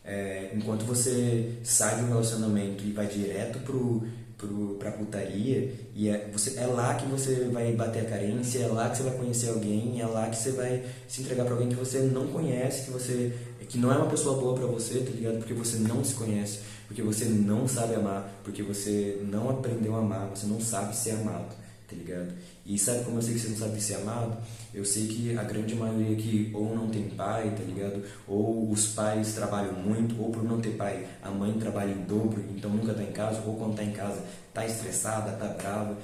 É, 0.04 0.50
enquanto 0.54 0.84
você 0.84 1.58
sai 1.64 1.96
de 1.96 2.02
um 2.02 2.08
relacionamento 2.08 2.84
e 2.84 2.92
vai 2.92 3.06
direto 3.06 3.58
pro 3.60 4.06
pro, 4.36 4.76
pra 4.78 4.90
putaria 4.92 5.72
e 5.94 6.08
é, 6.08 6.28
você, 6.32 6.58
é 6.58 6.66
lá 6.66 6.94
que 6.94 7.06
você 7.06 7.48
vai 7.52 7.72
bater 7.72 8.02
a 8.02 8.10
carência, 8.10 8.60
é 8.60 8.66
lá 8.66 8.90
que 8.90 8.96
você 8.96 9.02
vai 9.02 9.16
conhecer 9.16 9.50
alguém, 9.50 10.00
é 10.00 10.06
lá 10.06 10.28
que 10.28 10.36
você 10.36 10.52
vai 10.52 10.84
se 11.08 11.22
entregar 11.22 11.44
para 11.44 11.54
alguém 11.54 11.68
que 11.68 11.74
você 11.74 12.00
não 12.00 12.26
conhece, 12.28 12.84
que 12.84 12.90
você 12.90 13.32
que 13.68 13.78
não 13.78 13.90
é 13.90 13.96
uma 13.96 14.10
pessoa 14.10 14.38
boa 14.38 14.54
para 14.54 14.66
você, 14.66 15.00
tá 15.00 15.10
ligado? 15.10 15.38
Porque 15.38 15.54
você 15.54 15.78
não 15.78 16.04
se 16.04 16.14
conhece, 16.14 16.60
porque 16.86 17.00
você 17.00 17.24
não 17.24 17.66
sabe 17.66 17.94
amar, 17.94 18.30
porque 18.44 18.62
você 18.62 19.20
não 19.22 19.48
aprendeu 19.48 19.96
a 19.96 20.00
amar, 20.00 20.28
você 20.28 20.46
não 20.46 20.60
sabe 20.60 20.94
ser 20.94 21.12
amado 21.12 21.64
tá 21.88 21.96
ligado? 21.96 22.32
E 22.66 22.78
sabe 22.78 23.04
como 23.04 23.18
eu 23.18 23.22
sei 23.22 23.34
que 23.34 23.40
você 23.40 23.48
não 23.48 23.56
sabe 23.56 23.80
ser 23.80 23.94
amado? 23.96 24.38
Eu 24.72 24.84
sei 24.84 25.06
que 25.06 25.36
a 25.36 25.42
grande 25.42 25.74
maioria 25.74 26.16
que 26.16 26.50
ou 26.54 26.74
não 26.74 26.88
tem 26.88 27.10
pai, 27.10 27.54
tá 27.56 27.62
ligado? 27.62 28.02
Ou 28.26 28.70
os 28.70 28.86
pais 28.88 29.34
trabalham 29.34 29.74
muito, 29.74 30.20
ou 30.20 30.30
por 30.30 30.42
não 30.42 30.60
ter 30.60 30.70
pai, 30.70 31.06
a 31.22 31.30
mãe 31.30 31.52
trabalha 31.58 31.92
em 31.92 32.04
dobro, 32.04 32.42
então 32.56 32.70
nunca 32.70 32.94
tá 32.94 33.02
em 33.02 33.12
casa, 33.12 33.42
ou 33.46 33.56
quando 33.56 33.76
tá 33.76 33.84
em 33.84 33.92
casa, 33.92 34.22
tá 34.54 34.64
estressada, 34.64 35.32
tá 35.32 35.48
brava, 35.48 35.96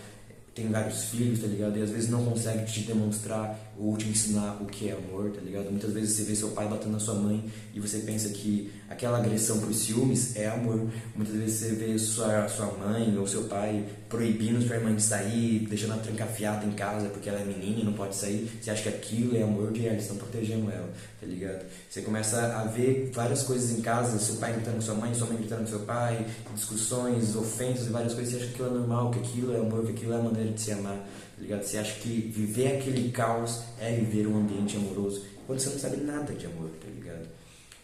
tem 0.54 0.68
vários 0.68 1.04
filhos, 1.04 1.40
tá 1.40 1.46
ligado? 1.46 1.78
E 1.78 1.82
às 1.82 1.90
vezes 1.90 2.11
não 2.11 2.24
consegue 2.24 2.70
te 2.70 2.80
demonstrar 2.80 3.58
ou 3.81 3.97
te 3.97 4.07
ensinar 4.07 4.59
o 4.61 4.66
que 4.66 4.91
é 4.91 4.93
amor, 4.93 5.31
tá 5.31 5.41
ligado? 5.41 5.70
Muitas 5.70 5.93
vezes 5.93 6.14
você 6.14 6.24
vê 6.24 6.37
seu 6.37 6.51
pai 6.51 6.68
batendo 6.68 6.93
na 6.93 7.01
sua 7.01 7.14
mãe 7.14 7.43
e 7.72 7.81
você 7.81 8.01
pensa 8.01 8.28
que 8.28 8.70
aquela 8.91 9.18
agressão 9.18 9.59
por 9.59 9.72
ciúmes 9.72 10.37
é 10.37 10.49
amor. 10.49 10.87
Muitas 11.16 11.35
vezes 11.35 11.59
você 11.59 11.74
vê 11.74 11.99
sua, 11.99 12.47
sua 12.49 12.66
mãe 12.66 13.16
ou 13.16 13.26
seu 13.26 13.45
pai 13.45 13.83
proibindo 14.07 14.61
sua 14.61 14.76
irmã 14.76 14.95
de 14.95 15.03
sair, 15.03 15.66
deixando 15.66 15.95
ela 15.95 16.03
trancafiada 16.03 16.66
em 16.66 16.72
casa 16.72 17.09
porque 17.09 17.31
ela 17.31 17.41
é 17.41 17.45
menina 17.45 17.81
e 17.81 17.85
não 17.85 17.95
pode 17.95 18.14
sair. 18.14 18.51
Você 18.61 18.70
acha 18.70 18.83
que 18.83 18.89
aquilo 18.91 19.35
é 19.35 19.43
amor 19.43 19.72
de 19.72 19.87
eles 19.87 20.03
estão 20.03 20.18
protegendo 20.18 20.70
ela, 20.70 20.91
tá 21.18 21.26
ligado? 21.26 21.64
Você 21.89 22.03
começa 22.03 22.39
a 22.57 22.64
ver 22.64 23.11
várias 23.14 23.43
coisas 23.45 23.70
em 23.70 23.81
casa, 23.81 24.18
seu 24.18 24.37
pai 24.37 24.53
gritando 24.53 24.74
com 24.74 24.83
sua 24.83 24.95
mãe, 24.95 25.14
sua 25.14 25.26
mãe 25.26 25.39
gritando 25.39 25.61
com 25.61 25.68
seu 25.68 25.81
pai, 25.81 26.26
discussões, 26.55 27.35
ofensas 27.35 27.87
e 27.87 27.91
várias 27.91 28.12
coisas. 28.12 28.35
Você 28.35 28.41
acha 28.41 28.47
que 28.49 28.53
aquilo 28.55 28.68
é 28.76 28.78
normal, 28.78 29.11
que 29.11 29.20
aquilo 29.20 29.55
é 29.55 29.59
amor, 29.59 29.87
que 29.87 29.93
aquilo 29.93 30.12
é 30.12 30.16
a 30.16 30.22
maneira 30.22 30.51
de 30.51 30.61
se 30.61 30.72
amar, 30.72 31.09
ligado? 31.43 31.62
Você 31.62 31.78
acha 31.78 31.95
que 32.01 32.09
viver 32.09 32.78
aquele 32.78 33.11
caos 33.11 33.62
é 33.80 33.93
viver 33.93 34.26
um 34.26 34.38
ambiente 34.38 34.76
amoroso, 34.76 35.24
quando 35.47 35.59
você 35.59 35.70
não 35.70 35.78
sabe 35.78 35.97
nada 35.99 36.32
de 36.32 36.47
amor, 36.47 36.70
tá 36.80 36.86
ligado? 36.88 37.28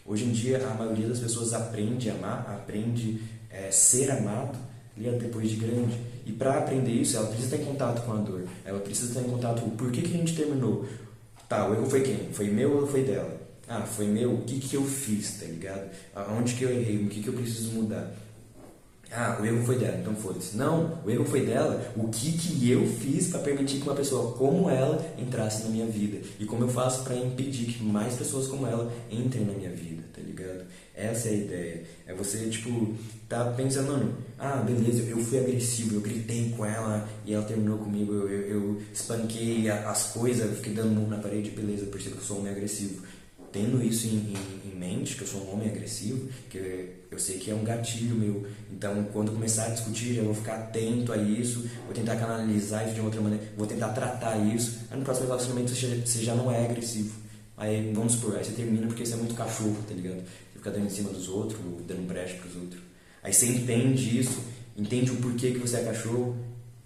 Hoje 0.05 0.23
em 0.23 0.31
dia, 0.31 0.65
a 0.65 0.73
maioria 0.73 1.07
das 1.07 1.19
pessoas 1.19 1.53
aprende 1.53 2.09
a 2.09 2.13
amar, 2.13 2.55
aprende 2.55 3.21
é, 3.49 3.69
ser 3.71 4.09
amado, 4.09 4.57
ligado? 4.97 5.19
depois 5.19 5.49
de 5.49 5.57
grande. 5.57 5.97
E 6.25 6.31
para 6.31 6.57
aprender 6.57 6.91
isso, 6.91 7.17
ela 7.17 7.27
precisa 7.27 7.55
estar 7.55 7.63
em 7.63 7.71
contato 7.71 8.05
com 8.05 8.13
a 8.13 8.17
dor. 8.17 8.43
Ela 8.65 8.79
precisa 8.79 9.09
estar 9.09 9.21
em 9.21 9.31
contato 9.31 9.61
com 9.61 9.69
por 9.71 9.91
que, 9.91 10.01
que 10.01 10.13
a 10.13 10.17
gente 10.17 10.35
terminou. 10.35 10.85
Tá, 11.47 11.67
o 11.67 11.73
erro 11.73 11.89
foi 11.89 12.01
quem? 12.01 12.29
Foi 12.33 12.47
meu 12.49 12.81
ou 12.81 12.87
foi 12.87 13.03
dela? 13.03 13.37
Ah, 13.67 13.81
foi 13.81 14.07
meu, 14.07 14.33
o 14.33 14.41
que, 14.43 14.59
que 14.59 14.75
eu 14.75 14.83
fiz, 14.83 15.39
tá 15.39 15.45
ligado? 15.45 15.89
Onde 16.37 16.53
que 16.55 16.63
eu 16.63 16.69
errei, 16.69 17.03
o 17.03 17.09
que, 17.09 17.21
que 17.21 17.27
eu 17.27 17.33
preciso 17.33 17.71
mudar? 17.71 18.13
Ah, 19.11 19.37
o 19.41 19.45
erro 19.45 19.65
foi 19.65 19.77
dela, 19.77 19.97
então 19.99 20.13
foda-se. 20.15 20.57
Não, 20.57 21.01
o 21.05 21.09
erro 21.09 21.23
foi 21.23 21.45
dela. 21.45 21.93
O 21.95 22.09
que, 22.09 22.31
que 22.33 22.69
eu 22.69 22.85
fiz 22.85 23.27
para 23.27 23.39
permitir 23.39 23.77
que 23.77 23.83
uma 23.83 23.95
pessoa 23.95 24.33
como 24.33 24.69
ela 24.69 25.03
entrasse 25.17 25.63
na 25.63 25.69
minha 25.69 25.85
vida? 25.85 26.19
E 26.39 26.45
como 26.45 26.63
eu 26.63 26.67
faço 26.67 27.03
para 27.03 27.15
impedir 27.15 27.73
que 27.73 27.83
mais 27.83 28.15
pessoas 28.15 28.47
como 28.47 28.67
ela 28.67 28.91
entrem 29.09 29.45
na 29.45 29.53
minha 29.53 29.71
vida, 29.71 30.03
tá 30.13 30.21
ligado? 30.21 30.65
Essa 30.93 31.29
é 31.29 31.31
a 31.31 31.35
ideia. 31.35 31.83
É 32.05 32.13
você, 32.13 32.49
tipo, 32.49 32.95
tá 33.29 33.45
pensando, 33.55 33.91
mano, 33.91 34.17
ah, 34.37 34.57
beleza, 34.57 35.01
eu 35.03 35.19
fui 35.19 35.39
agressivo, 35.39 35.95
eu 35.95 36.01
gritei 36.01 36.49
com 36.57 36.65
ela 36.65 37.07
e 37.25 37.33
ela 37.33 37.45
terminou 37.45 37.77
comigo, 37.77 38.13
eu, 38.13 38.29
eu, 38.29 38.41
eu 38.49 38.81
espanquei 38.93 39.69
as 39.69 40.11
coisas, 40.11 40.57
fiquei 40.57 40.73
dando 40.73 40.91
murro 40.91 41.09
na 41.09 41.17
parede, 41.17 41.51
beleza, 41.51 41.83
eu 41.83 41.91
percebo 41.91 42.15
que 42.15 42.21
eu 42.21 42.25
sou 42.25 42.37
um 42.37 42.39
homem 42.41 42.51
agressivo 42.51 43.03
tendo 43.51 43.81
isso 43.83 44.07
em, 44.07 44.33
em, 44.33 44.71
em, 44.71 44.75
mente, 44.75 45.15
que 45.15 45.23
eu 45.23 45.27
sou 45.27 45.41
um 45.41 45.53
homem 45.53 45.69
agressivo, 45.69 46.29
que 46.49 46.96
eu 47.09 47.17
sei 47.17 47.37
que 47.37 47.49
é 47.49 47.55
um 47.55 47.63
gatilho 47.63 48.15
meu. 48.15 48.45
Então, 48.71 49.05
quando 49.13 49.31
começar 49.31 49.65
a 49.65 49.69
discutir, 49.69 50.17
eu 50.17 50.25
vou 50.25 50.33
ficar 50.33 50.55
atento 50.55 51.13
a 51.13 51.17
isso, 51.17 51.69
vou 51.85 51.93
tentar 51.93 52.15
canalizar 52.15 52.85
isso 52.85 52.95
de 52.95 53.01
outra 53.01 53.21
maneira, 53.21 53.43
vou 53.57 53.65
tentar 53.65 53.89
tratar 53.89 54.37
isso. 54.37 54.79
Aí 54.89 54.97
no 54.97 55.05
próximo 55.05 55.27
relacionamento 55.27 55.71
você 55.71 56.23
já 56.23 56.35
não 56.35 56.51
é 56.51 56.65
agressivo. 56.65 57.13
Aí, 57.55 57.91
vamos 57.93 58.13
supor, 58.13 58.35
aí 58.35 58.43
você 58.43 58.51
termina 58.51 58.85
porque 58.85 59.05
você 59.05 59.13
é 59.13 59.17
muito 59.17 59.33
cachorro, 59.33 59.77
tá 59.87 59.93
ligado? 59.93 60.17
Você 60.17 60.57
fica 60.57 60.69
dando 60.69 60.85
em 60.85 60.89
cima 60.89 61.09
dos 61.09 61.27
outros, 61.27 61.59
dando 61.87 62.07
brecha 62.07 62.35
pros 62.35 62.55
outros. 62.55 62.81
Aí 63.23 63.33
você 63.33 63.47
entende 63.47 64.19
isso, 64.19 64.39
entende 64.77 65.11
o 65.11 65.15
porquê 65.15 65.51
que 65.51 65.57
você 65.57 65.77
é 65.77 65.83
cachorro, 65.83 66.37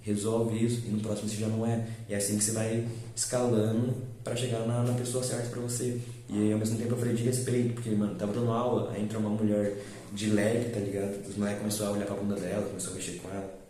resolve 0.02 0.64
isso 0.64 0.82
e 0.86 0.90
no 0.90 1.00
próximo 1.00 1.30
você 1.30 1.36
já 1.36 1.48
não 1.48 1.66
é. 1.66 1.86
E 2.08 2.14
é 2.14 2.18
assim 2.18 2.38
que 2.38 2.44
você 2.44 2.52
vai 2.52 2.88
escalando 3.16 3.96
para 4.24 4.36
chegar 4.36 4.66
na, 4.66 4.84
na, 4.84 4.94
pessoa 4.94 5.24
certa 5.24 5.50
para 5.50 5.62
você. 5.62 6.00
E 6.30 6.52
ao 6.52 6.60
mesmo 6.60 6.78
tempo 6.78 6.94
eu 6.94 6.98
falei 6.98 7.14
de 7.14 7.24
respeito, 7.24 7.74
porque, 7.74 7.90
mano, 7.92 8.16
tava 8.16 8.34
dando 8.34 8.52
aula, 8.52 8.92
aí 8.94 9.04
entra 9.04 9.20
uma 9.20 9.30
mulher 9.30 9.78
de 10.12 10.30
leve, 10.30 10.70
tá 10.70 10.80
ligado? 10.80 11.28
Os 11.28 11.36
moleques 11.38 11.60
começaram 11.60 11.92
a 11.92 11.96
olhar 11.96 12.06
pra 12.06 12.16
bunda 12.16 12.36
dela, 12.36 12.68
começou 12.68 12.92
a 12.92 12.96
mexer 12.96 13.20
com 13.20 13.30
ela. 13.30 13.62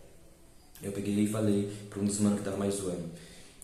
Eu 0.81 0.91
peguei 0.91 1.13
e 1.23 1.27
falei 1.27 1.71
pra 1.89 1.99
um 1.99 2.05
dos 2.05 2.19
manos 2.19 2.39
que 2.39 2.45
tava 2.45 2.57
mais 2.57 2.75
zoando. 2.75 3.09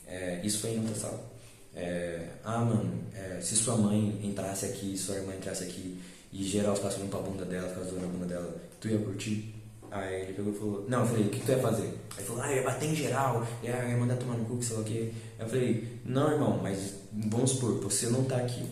É, 0.05 0.39
isso 0.43 0.59
foi 0.59 0.71
em 0.71 0.79
outra 0.79 0.95
sala. 0.95 1.37
É, 1.75 2.27
ah, 2.43 2.59
mano, 2.59 2.91
é, 3.13 3.39
se 3.41 3.55
sua 3.55 3.75
mãe 3.75 4.19
entrasse 4.23 4.65
aqui, 4.65 4.97
sua 4.97 5.15
irmã 5.15 5.33
entrasse 5.35 5.63
aqui 5.63 5.99
e 6.31 6.43
geral 6.43 6.75
ficasse 6.75 6.97
olhando 6.97 7.09
pra 7.09 7.19
bunda 7.19 7.45
dela, 7.45 7.67
ficasse 7.69 7.89
zoando 7.89 8.05
a 8.05 8.09
bunda 8.09 8.25
dela, 8.25 8.55
tu 8.79 8.87
ia 8.87 8.97
curtir? 8.99 9.53
Aí 9.89 10.23
ele 10.23 10.33
pegou 10.33 10.53
e 10.53 10.57
falou, 10.57 10.85
não, 10.87 11.01
eu 11.01 11.05
falei, 11.05 11.25
o 11.25 11.29
que, 11.29 11.39
tu 11.39 11.51
ia 11.51 11.59
fazer? 11.59 11.83
Aí 11.83 12.17
ele 12.17 12.27
falou, 12.27 12.41
ah, 12.41 12.51
eu 12.51 12.57
ia 12.57 12.63
bater 12.63 12.89
em 12.89 12.95
geral, 12.95 13.47
ia, 13.63 13.89
ia 13.89 13.97
mandar 13.97 14.17
tomar 14.17 14.35
no 14.37 14.45
cu, 14.45 14.61
sei 14.61 14.75
lá 14.75 14.81
o 14.81 14.85
quê. 14.85 15.11
Aí 15.39 15.45
eu 15.45 15.49
falei, 15.49 15.99
não, 16.05 16.31
irmão, 16.31 16.59
mas 16.61 16.95
vamos 17.13 17.51
supor, 17.51 17.79
você 17.79 18.07
não 18.07 18.23
tá 18.25 18.37
aqui. 18.37 18.65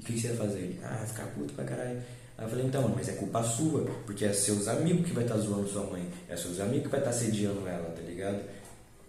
O 0.00 0.04
que, 0.04 0.12
que 0.12 0.20
você 0.20 0.28
ia 0.28 0.36
fazer? 0.36 0.80
Ah, 0.82 1.04
ficar 1.06 1.26
puto 1.28 1.52
pra 1.54 1.64
caralho. 1.64 2.00
Aí 2.38 2.44
eu 2.44 2.48
falei, 2.48 2.66
então, 2.66 2.92
mas 2.94 3.08
é 3.08 3.12
culpa 3.14 3.42
sua, 3.42 3.84
porque 4.06 4.24
é 4.24 4.32
seus 4.32 4.68
amigos 4.68 5.04
que 5.04 5.12
vai 5.12 5.24
estar 5.24 5.34
tá 5.34 5.40
zoando 5.40 5.68
sua 5.68 5.82
mãe, 5.82 6.08
é 6.28 6.36
seus 6.36 6.60
amigos 6.60 6.84
que 6.84 6.88
vai 6.88 7.00
estar 7.00 7.10
tá 7.10 7.16
sediando 7.16 7.66
ela, 7.66 7.90
tá 7.90 8.00
ligado? 8.00 8.40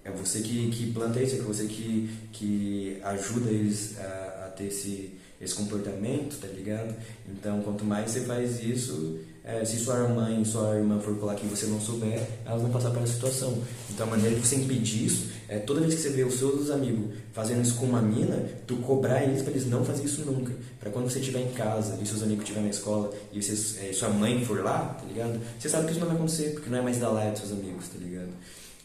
É 0.03 0.09
você 0.09 0.41
que, 0.41 0.71
que 0.71 0.91
planta 0.91 1.21
isso, 1.21 1.35
é 1.35 1.39
você 1.39 1.65
que, 1.65 2.09
que 2.31 2.99
ajuda 3.03 3.51
eles 3.51 3.99
a, 3.99 4.45
a 4.47 4.49
ter 4.57 4.65
esse, 4.65 5.13
esse 5.39 5.53
comportamento, 5.53 6.39
tá 6.41 6.47
ligado? 6.47 6.95
Então, 7.27 7.61
quanto 7.61 7.85
mais 7.85 8.09
você 8.09 8.21
faz 8.21 8.63
isso, 8.63 9.19
é, 9.43 9.63
se 9.63 9.77
sua 9.77 10.07
mãe, 10.07 10.43
sua 10.43 10.77
irmã 10.77 10.99
for 10.99 11.15
colar 11.17 11.35
que 11.35 11.45
você 11.45 11.67
não 11.67 11.79
souber, 11.79 12.21
elas 12.43 12.61
vão 12.63 12.71
passar 12.71 12.89
pela 12.89 13.05
situação. 13.05 13.61
Então 13.91 14.07
a 14.07 14.09
maneira 14.09 14.35
de 14.35 14.41
você 14.45 14.55
impedir 14.55 15.05
isso 15.05 15.38
é 15.49 15.57
toda 15.57 15.81
vez 15.81 15.95
que 15.95 16.01
você 16.01 16.09
vê 16.09 16.23
os 16.23 16.35
seus 16.35 16.69
amigos 16.69 17.09
fazendo 17.33 17.63
isso 17.63 17.75
com 17.75 17.87
uma 17.87 18.01
mina, 18.01 18.47
tu 18.67 18.75
cobrar 18.77 19.23
eles 19.23 19.41
para 19.41 19.51
eles 19.51 19.67
não 19.67 19.83
fazerem 19.83 20.05
isso 20.05 20.21
nunca. 20.21 20.53
Para 20.79 20.91
quando 20.91 21.09
você 21.09 21.19
estiver 21.19 21.41
em 21.41 21.51
casa 21.53 21.97
e 21.99 22.05
seus 22.05 22.21
amigos 22.21 22.43
estiverem 22.43 22.69
na 22.69 22.71
escola 22.71 23.11
e 23.33 23.41
você, 23.41 23.87
é, 23.87 23.91
sua 23.91 24.09
mãe 24.09 24.45
for 24.45 24.63
lá, 24.63 24.95
tá 24.99 25.05
ligado? 25.07 25.39
Você 25.59 25.67
sabe 25.67 25.85
que 25.85 25.91
isso 25.91 25.99
não 25.99 26.07
vai 26.07 26.15
acontecer, 26.15 26.51
porque 26.51 26.69
não 26.69 26.77
é 26.77 26.81
mais 26.81 26.99
da 26.99 27.09
lá 27.09 27.27
dos 27.31 27.39
seus 27.39 27.51
amigos, 27.51 27.87
tá 27.87 27.97
ligado? 27.99 28.29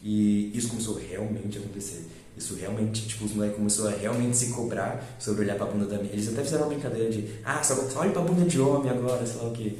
E 0.02 0.56
isso 0.56 0.68
começou 0.68 0.96
realmente 0.96 1.58
a 1.58 1.60
acontecer. 1.60 2.06
Isso 2.36 2.54
realmente, 2.54 3.06
tipo, 3.06 3.26
os 3.26 3.32
moleques 3.32 3.56
começaram 3.58 3.90
a 3.90 3.92
realmente 3.92 4.36
se 4.36 4.46
cobrar 4.48 5.16
sobre 5.18 5.42
olhar 5.42 5.56
pra 5.56 5.66
bunda 5.66 5.84
da 5.84 5.98
minha. 5.98 6.12
Eles 6.12 6.28
até 6.28 6.42
fizeram 6.42 6.64
uma 6.64 6.72
brincadeira 6.72 7.10
de, 7.10 7.28
ah, 7.44 7.62
só, 7.62 7.74
só 7.88 8.00
olha 8.00 8.10
pra 8.10 8.22
bunda 8.22 8.44
de 8.44 8.60
homem 8.60 8.90
agora, 8.90 9.24
sei 9.26 9.36
lá 9.36 9.48
o 9.48 9.52
quê. 9.52 9.74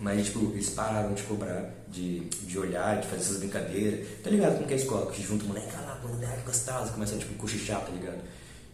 Mas, 0.00 0.26
tipo, 0.26 0.50
eles 0.52 0.70
pararam 0.70 1.12
de 1.12 1.22
cobrar, 1.24 1.70
de, 1.88 2.20
de 2.20 2.58
olhar, 2.58 3.00
de 3.00 3.06
fazer 3.06 3.22
essas 3.22 3.36
brincadeiras. 3.38 4.06
Tá 4.22 4.30
ligado 4.30 4.54
como 4.54 4.66
que 4.66 4.72
é 4.72 4.76
a 4.76 4.80
escola? 4.80 5.12
Que 5.12 5.22
junta 5.22 5.44
o 5.44 5.48
moleque, 5.48 5.68
ah 5.76 5.80
lá, 5.80 6.08
moleque 6.08 6.42
gostosa, 6.46 6.92
começa 6.92 7.16
tipo, 7.16 7.34
cochichar, 7.34 7.84
tá 7.84 7.92
ligado? 7.92 8.18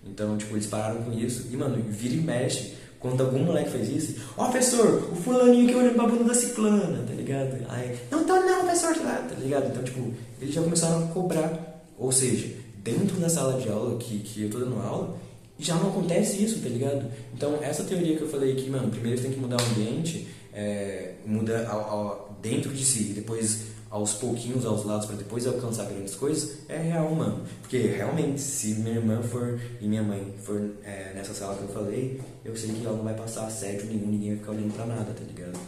Então, 0.04 0.36
tipo, 0.38 0.54
eles 0.54 0.66
pararam 0.66 1.02
com 1.02 1.12
isso. 1.12 1.48
E, 1.50 1.56
mano, 1.56 1.82
vira 1.88 2.14
e 2.14 2.20
mexe. 2.20 2.74
Quando 3.00 3.20
algum 3.20 3.40
moleque 3.40 3.70
faz 3.70 3.88
isso, 3.88 4.14
ó, 4.36 4.46
oh, 4.46 4.50
professor, 4.50 5.12
o 5.12 5.16
fulaninho 5.16 5.68
que 5.68 5.74
olhando 5.74 5.94
pra 5.94 6.06
bunda 6.06 6.24
da 6.24 6.34
ciclana, 6.34 7.04
tá 7.06 7.12
ligado? 7.12 7.56
Aí, 7.68 7.98
não 8.10 8.24
tô 8.24 8.34
não, 8.36 8.60
professor, 8.64 8.94
tá 8.96 9.34
ligado? 9.38 9.66
Então, 9.66 9.84
tipo, 9.84 10.14
eles 10.40 10.54
já 10.54 10.62
começaram 10.62 11.04
a 11.04 11.06
cobrar. 11.08 11.84
Ou 11.98 12.10
seja, 12.10 12.48
dentro 12.82 13.16
da 13.16 13.28
sala 13.28 13.60
de 13.60 13.68
aula 13.68 13.98
que, 13.98 14.20
que 14.20 14.44
eu 14.44 14.50
tô 14.50 14.58
dando 14.58 14.80
aula, 14.80 15.16
já 15.58 15.74
não 15.74 15.90
acontece 15.90 16.42
isso, 16.42 16.60
tá 16.60 16.68
ligado? 16.68 17.06
Então, 17.34 17.58
essa 17.62 17.84
teoria 17.84 18.16
que 18.16 18.22
eu 18.22 18.28
falei 18.28 18.52
aqui, 18.52 18.68
mano, 18.70 18.88
primeiro 18.88 19.20
tem 19.20 19.30
que 19.30 19.40
mudar 19.40 19.56
o 19.56 19.64
ambiente, 19.66 20.26
é, 20.56 21.12
muda 21.26 21.68
ao, 21.68 21.80
ao, 21.80 22.38
dentro 22.40 22.72
de 22.72 22.82
si, 22.82 23.12
depois 23.12 23.76
aos 23.90 24.14
pouquinhos 24.14 24.64
aos 24.64 24.84
lados 24.84 25.06
para 25.06 25.16
depois 25.16 25.46
alcançar 25.46 25.84
grandes 25.84 26.14
coisas, 26.14 26.58
é 26.68 26.78
real, 26.78 27.14
mano. 27.14 27.44
Porque 27.60 27.78
realmente, 27.78 28.40
se 28.40 28.74
minha 28.74 28.96
irmã 28.96 29.22
for 29.22 29.60
e 29.80 29.86
minha 29.86 30.02
mãe 30.02 30.34
for 30.42 30.70
é, 30.82 31.12
nessa 31.14 31.34
sala 31.34 31.56
que 31.56 31.62
eu 31.62 31.68
falei, 31.68 32.20
eu 32.44 32.56
sei 32.56 32.70
que 32.72 32.84
ela 32.84 32.96
não 32.96 33.04
vai 33.04 33.14
passar 33.14 33.46
assédio 33.46 33.86
nenhum, 33.86 34.08
ninguém 34.08 34.30
vai 34.30 34.38
ficar 34.38 34.52
olhando 34.52 34.74
pra 34.74 34.86
nada, 34.86 35.12
tá 35.12 35.24
ligado? 35.24 35.58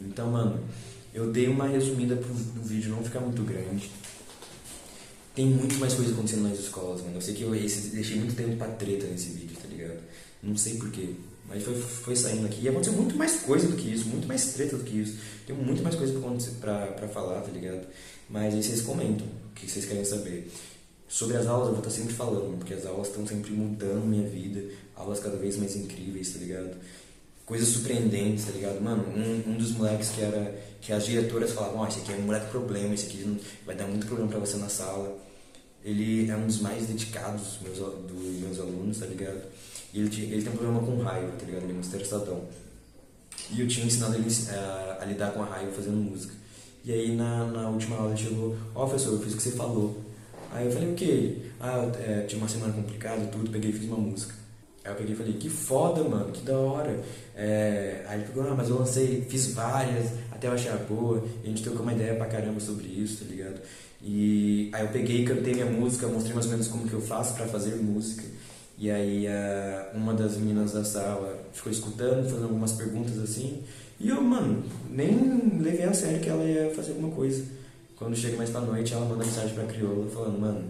Então, 0.00 0.30
mano, 0.30 0.60
eu 1.12 1.30
dei 1.32 1.48
uma 1.48 1.66
resumida 1.66 2.16
pro, 2.16 2.32
vídeo 2.34 2.90
não 2.90 3.02
ficar 3.02 3.20
muito 3.20 3.42
grande. 3.42 3.90
Tem 5.34 5.46
muito 5.46 5.74
mais 5.76 5.92
coisa 5.92 6.12
acontecendo 6.12 6.48
nas 6.48 6.58
escolas, 6.58 7.02
mano. 7.02 7.16
Eu 7.16 7.20
sei 7.20 7.34
que 7.34 7.42
eu 7.42 7.50
deixei 7.50 8.16
muito 8.16 8.34
tempo 8.34 8.56
pra 8.56 8.68
treta 8.68 9.06
nesse 9.06 9.30
vídeo, 9.30 9.56
tá 9.60 9.68
ligado? 9.68 9.98
Não 10.42 10.56
sei 10.56 10.76
porquê. 10.76 11.14
Mas 11.48 11.62
foi, 11.62 11.74
foi 11.74 12.16
saindo 12.16 12.46
aqui. 12.46 12.62
E 12.62 12.68
aconteceu 12.68 12.92
muito 12.92 13.16
mais 13.16 13.40
coisa 13.40 13.68
do 13.68 13.76
que 13.76 13.92
isso, 13.92 14.06
muito 14.08 14.26
mais 14.26 14.52
treta 14.52 14.76
do 14.76 14.84
que 14.84 15.00
isso. 15.00 15.18
Tem 15.46 15.54
muito 15.54 15.82
mais 15.82 15.94
coisa 15.94 16.18
pra, 16.60 17.08
falar, 17.08 17.40
tá 17.40 17.50
ligado? 17.50 17.86
Mas 18.28 18.54
aí 18.54 18.62
vocês 18.62 18.80
comentam 18.82 19.26
o 19.26 19.54
que 19.54 19.70
vocês 19.70 19.84
querem 19.84 20.04
saber. 20.04 20.50
Sobre 21.08 21.36
as 21.36 21.46
aulas 21.46 21.68
eu 21.68 21.74
vou 21.74 21.82
estar 21.82 21.90
sempre 21.90 22.14
falando, 22.14 22.58
porque 22.58 22.74
as 22.74 22.84
aulas 22.84 23.08
estão 23.08 23.26
sempre 23.26 23.52
mudando 23.52 24.04
minha 24.04 24.28
vida. 24.28 24.64
Aulas 24.96 25.20
cada 25.20 25.36
vez 25.36 25.56
mais 25.56 25.76
incríveis, 25.76 26.32
tá 26.32 26.40
ligado? 26.40 26.76
Coisas 27.44 27.68
surpreendentes, 27.68 28.44
tá 28.44 28.50
ligado? 28.50 28.80
Mano, 28.80 29.04
um, 29.16 29.52
um 29.52 29.56
dos 29.56 29.70
moleques 29.70 30.08
que 30.08 30.20
era. 30.20 30.52
que 30.80 30.92
as 30.92 31.06
diretoras 31.06 31.52
falavam, 31.52 31.78
ó, 31.78 31.84
oh, 31.84 31.88
esse 31.88 32.00
aqui 32.00 32.12
é 32.12 32.16
um 32.16 32.22
moleque 32.22 32.50
problema, 32.50 32.92
esse 32.92 33.06
aqui 33.06 33.40
vai 33.64 33.76
dar 33.76 33.86
muito 33.86 34.06
problema 34.06 34.28
pra 34.28 34.40
você 34.40 34.56
na 34.56 34.68
sala 34.68 35.25
ele 35.86 36.28
é 36.28 36.36
um 36.36 36.48
dos 36.48 36.60
mais 36.60 36.88
dedicados 36.88 37.58
meus, 37.62 37.78
dos 37.78 38.40
meus 38.40 38.58
alunos, 38.58 38.98
tá 38.98 39.06
ligado? 39.06 39.40
E 39.94 40.00
ele, 40.00 40.22
ele 40.32 40.42
tem 40.42 40.52
um 40.52 40.56
problema 40.56 40.80
com 40.80 40.96
raiva, 40.98 41.30
tá 41.38 41.46
ligado? 41.46 41.62
Ele 41.62 41.74
é 41.74 41.76
um 41.76 41.80
estressadão. 41.80 42.42
E 43.52 43.60
eu 43.60 43.68
tinha 43.68 43.86
ensinado 43.86 44.16
ele 44.16 44.26
a, 44.26 44.52
eh, 44.52 44.98
a, 45.00 45.04
lidar 45.04 45.30
com 45.30 45.44
a 45.44 45.46
raiva 45.46 45.70
fazendo 45.70 45.96
música. 45.96 46.34
E 46.84 46.92
aí 46.92 47.14
na, 47.14 47.44
na 47.46 47.68
última 47.68 47.96
aula 47.96 48.10
ele 48.10 48.18
chegou, 48.18 48.56
ó 48.74 48.82
oh, 48.82 48.88
professor, 48.88 49.12
eu 49.12 49.20
fiz 49.20 49.34
o 49.34 49.36
que 49.36 49.42
você 49.44 49.52
falou. 49.52 49.96
Aí 50.52 50.66
eu 50.66 50.72
falei, 50.72 50.90
o 50.90 50.94
que? 50.96 51.52
Ah, 51.60 51.88
é, 52.00 52.22
tinha 52.22 52.40
uma 52.40 52.48
semana 52.48 52.72
complicada 52.72 53.24
tudo, 53.26 53.48
peguei 53.50 53.70
e 53.70 53.72
fiz 53.72 53.86
uma 53.86 53.96
música. 53.96 54.34
Aí 54.84 54.90
eu 54.90 54.96
peguei 54.96 55.14
e 55.14 55.16
falei, 55.16 55.32
que 55.34 55.48
foda, 55.48 56.02
mano, 56.02 56.32
que 56.32 56.44
da 56.44 56.58
hora. 56.58 57.00
É, 57.36 58.04
aí 58.08 58.20
ele 58.20 58.28
falou, 58.32 58.50
ah, 58.50 58.54
mas 58.56 58.68
eu 58.68 58.78
lancei, 58.78 59.24
fiz 59.28 59.52
várias, 59.54 60.10
até 60.32 60.48
eu 60.48 60.52
achar 60.52 60.76
boa, 60.78 61.24
e 61.44 61.46
a 61.46 61.48
gente 61.48 61.62
trocou 61.62 61.82
uma 61.82 61.92
ideia 61.92 62.16
pra 62.16 62.26
caramba 62.26 62.58
sobre 62.58 62.88
isso, 62.88 63.24
tá 63.24 63.30
ligado? 63.30 63.60
E 64.02 64.70
aí 64.72 64.84
eu 64.84 64.88
peguei, 64.88 65.24
cantei 65.24 65.54
minha 65.54 65.66
música, 65.66 66.06
mostrei 66.06 66.34
mais 66.34 66.46
ou 66.46 66.52
menos 66.52 66.68
como 66.68 66.88
que 66.88 66.92
eu 66.92 67.00
faço 67.00 67.34
para 67.34 67.46
fazer 67.46 67.76
música. 67.76 68.24
E 68.78 68.90
aí 68.90 69.26
uma 69.94 70.12
das 70.12 70.36
meninas 70.36 70.72
da 70.72 70.84
sala 70.84 71.46
ficou 71.52 71.72
escutando, 71.72 72.28
fazendo 72.28 72.44
algumas 72.44 72.72
perguntas 72.72 73.18
assim. 73.18 73.62
E 73.98 74.10
eu, 74.10 74.20
mano, 74.22 74.62
nem 74.90 75.58
levei 75.58 75.84
a 75.84 75.94
sério 75.94 76.20
que 76.20 76.28
ela 76.28 76.44
ia 76.44 76.70
fazer 76.74 76.90
alguma 76.90 77.10
coisa. 77.10 77.44
Quando 77.96 78.14
chega 78.14 78.36
mais 78.36 78.50
pra 78.50 78.60
noite, 78.60 78.92
ela 78.92 79.06
manda 79.06 79.24
mensagem 79.24 79.54
pra 79.54 79.64
crioula 79.64 80.10
falando, 80.10 80.38
mano, 80.38 80.64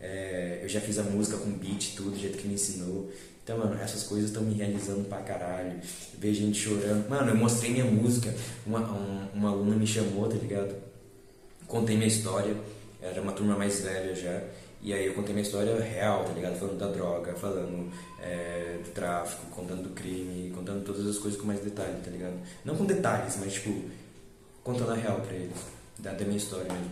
é, 0.00 0.58
eu 0.60 0.68
já 0.68 0.80
fiz 0.80 0.98
a 0.98 1.04
música 1.04 1.36
com 1.36 1.52
beat, 1.52 1.94
tudo, 1.94 2.10
do 2.10 2.18
jeito 2.18 2.36
que 2.38 2.48
me 2.48 2.54
ensinou. 2.54 3.08
Então, 3.44 3.58
mano, 3.58 3.76
essas 3.80 4.02
coisas 4.02 4.30
estão 4.30 4.42
me 4.42 4.54
realizando 4.54 5.04
pra 5.08 5.18
caralho. 5.18 5.80
Ver 6.18 6.34
gente 6.34 6.58
chorando. 6.58 7.08
Mano, 7.08 7.30
eu 7.30 7.36
mostrei 7.36 7.70
minha 7.70 7.84
música, 7.84 8.34
uma, 8.66 8.80
um, 8.80 9.28
uma 9.34 9.50
aluna 9.50 9.76
me 9.76 9.86
chamou, 9.86 10.28
tá 10.28 10.34
ligado? 10.34 10.74
Contei 11.72 11.96
minha 11.96 12.06
história 12.06 12.54
era 13.00 13.18
uma 13.22 13.32
turma 13.32 13.56
mais 13.56 13.80
velha 13.80 14.14
já. 14.14 14.42
E 14.82 14.92
aí 14.92 15.06
eu 15.06 15.14
contei 15.14 15.32
minha 15.32 15.42
história 15.42 15.80
real, 15.80 16.22
tá 16.22 16.34
ligado? 16.34 16.58
Falando 16.58 16.78
da 16.78 16.88
droga, 16.88 17.32
falando 17.32 17.90
é, 18.20 18.78
do 18.84 18.90
tráfico, 18.90 19.46
contando 19.46 19.84
do 19.84 19.88
crime, 19.94 20.50
contando 20.50 20.84
todas 20.84 21.06
as 21.06 21.16
coisas 21.16 21.40
com 21.40 21.46
mais 21.46 21.60
detalhe, 21.60 21.94
tá 22.04 22.10
ligado? 22.10 22.34
Não 22.62 22.76
com 22.76 22.84
detalhes, 22.84 23.38
mas 23.40 23.54
tipo, 23.54 23.84
contando 24.62 24.90
a 24.90 24.96
real 24.96 25.22
pra 25.22 25.34
eles, 25.34 25.56
da, 25.98 26.12
da 26.12 26.24
minha 26.26 26.36
história 26.36 26.70
mesmo. 26.70 26.90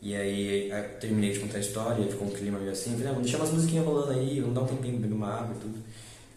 E 0.00 0.16
aí 0.16 0.70
terminei 0.98 1.32
de 1.32 1.40
contar 1.40 1.58
a 1.58 1.60
história, 1.60 2.06
ficou 2.06 2.26
um 2.26 2.30
clima 2.30 2.58
meio 2.58 2.72
assim, 2.72 2.92
falei, 2.92 3.08
ah, 3.08 3.10
vamos 3.10 3.24
deixar 3.24 3.36
umas 3.36 3.52
musiquinhas 3.52 3.84
rolando 3.84 4.12
aí, 4.12 4.40
vamos 4.40 4.54
dar 4.54 4.62
um 4.62 4.66
tempinho 4.66 4.96
beber 4.96 5.14
uma 5.14 5.28
água 5.28 5.54
e 5.56 5.60
tudo. 5.60 5.78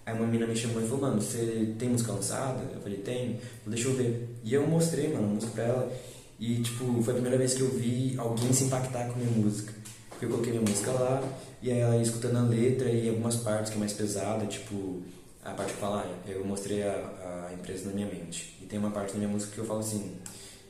Aí 0.06 0.14
uma 0.14 0.28
menina 0.28 0.46
me 0.46 0.56
chamou 0.56 0.84
e 0.84 0.86
falou, 0.86 1.00
mano, 1.00 1.22
você 1.22 1.74
tem 1.80 1.88
música 1.88 2.12
lançada? 2.12 2.62
Eu 2.74 2.82
falei, 2.82 2.98
tem, 2.98 3.40
deixa 3.66 3.88
eu 3.88 3.94
ver. 3.94 4.28
E 4.44 4.54
eu 4.54 4.68
mostrei, 4.68 5.08
mano, 5.08 5.28
a 5.28 5.30
música 5.30 5.54
pra 5.54 5.64
ela. 5.64 6.15
E, 6.40 6.62
tipo, 6.62 7.02
foi 7.02 7.14
a 7.14 7.16
primeira 7.16 7.38
vez 7.38 7.54
que 7.54 7.62
eu 7.62 7.70
vi 7.70 8.16
alguém 8.18 8.52
se 8.52 8.66
impactar 8.66 9.08
com 9.08 9.20
minha 9.20 9.32
música. 9.32 9.74
Porque 10.10 10.26
eu 10.26 10.30
coloquei 10.30 10.52
minha 10.52 10.64
música 10.64 10.92
lá, 10.92 11.24
e 11.62 11.72
aí 11.72 11.80
ela 11.80 11.96
ia 11.96 12.02
escutando 12.02 12.38
a 12.38 12.42
letra 12.42 12.90
e 12.90 13.10
algumas 13.10 13.36
partes 13.38 13.72
que 13.72 13.78
é 13.78 13.80
mais 13.80 13.94
pesada, 13.94 14.46
tipo, 14.46 15.02
a 15.44 15.52
parte 15.52 15.74
que 15.74 15.80
fala, 15.80 16.06
ah, 16.06 16.30
eu 16.30 16.46
mostrei 16.46 16.84
a, 16.84 17.48
a 17.50 17.54
empresa 17.54 17.86
na 17.90 17.94
minha 17.94 18.08
mente. 18.08 18.58
E 18.62 18.66
tem 18.66 18.80
uma 18.80 18.92
parte 18.92 19.14
da 19.14 19.20
minha 19.20 19.30
música 19.30 19.54
que 19.54 19.60
eu 19.60 19.66
falo 19.66 19.80
assim, 19.80 20.16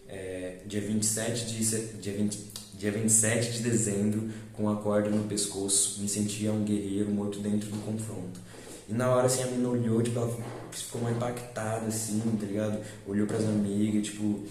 é, 0.08 0.58
dia 0.66 0.82
27 0.82 1.46
de, 1.46 2.00
dia, 2.00 2.14
20, 2.14 2.40
dia 2.74 2.92
27 2.92 3.54
de 3.54 3.64
dezembro, 3.64 4.30
com 4.54 4.70
a 4.70 4.76
corda 4.76 5.10
no 5.10 5.24
pescoço, 5.24 6.02
me 6.02 6.10
sentia 6.10 6.52
um 6.52 6.64
guerreiro 6.64 7.10
morto 7.10 7.40
dentro 7.40 7.70
do 7.70 7.78
confronto. 7.86 8.40
E 8.88 8.94
na 8.94 9.10
hora, 9.10 9.26
assim, 9.26 9.44
a 9.44 9.48
menina 9.48 9.70
olhou, 9.70 10.02
tipo, 10.02 10.20
ela 10.20 10.38
ficou 10.72 11.02
mais 11.02 11.16
impactada, 11.16 11.88
assim, 11.88 12.22
tá 12.40 12.46
ligado? 12.46 12.80
Olhou 13.08 13.26
pras 13.26 13.44
amigas, 13.44 14.08
tipo, 14.08 14.44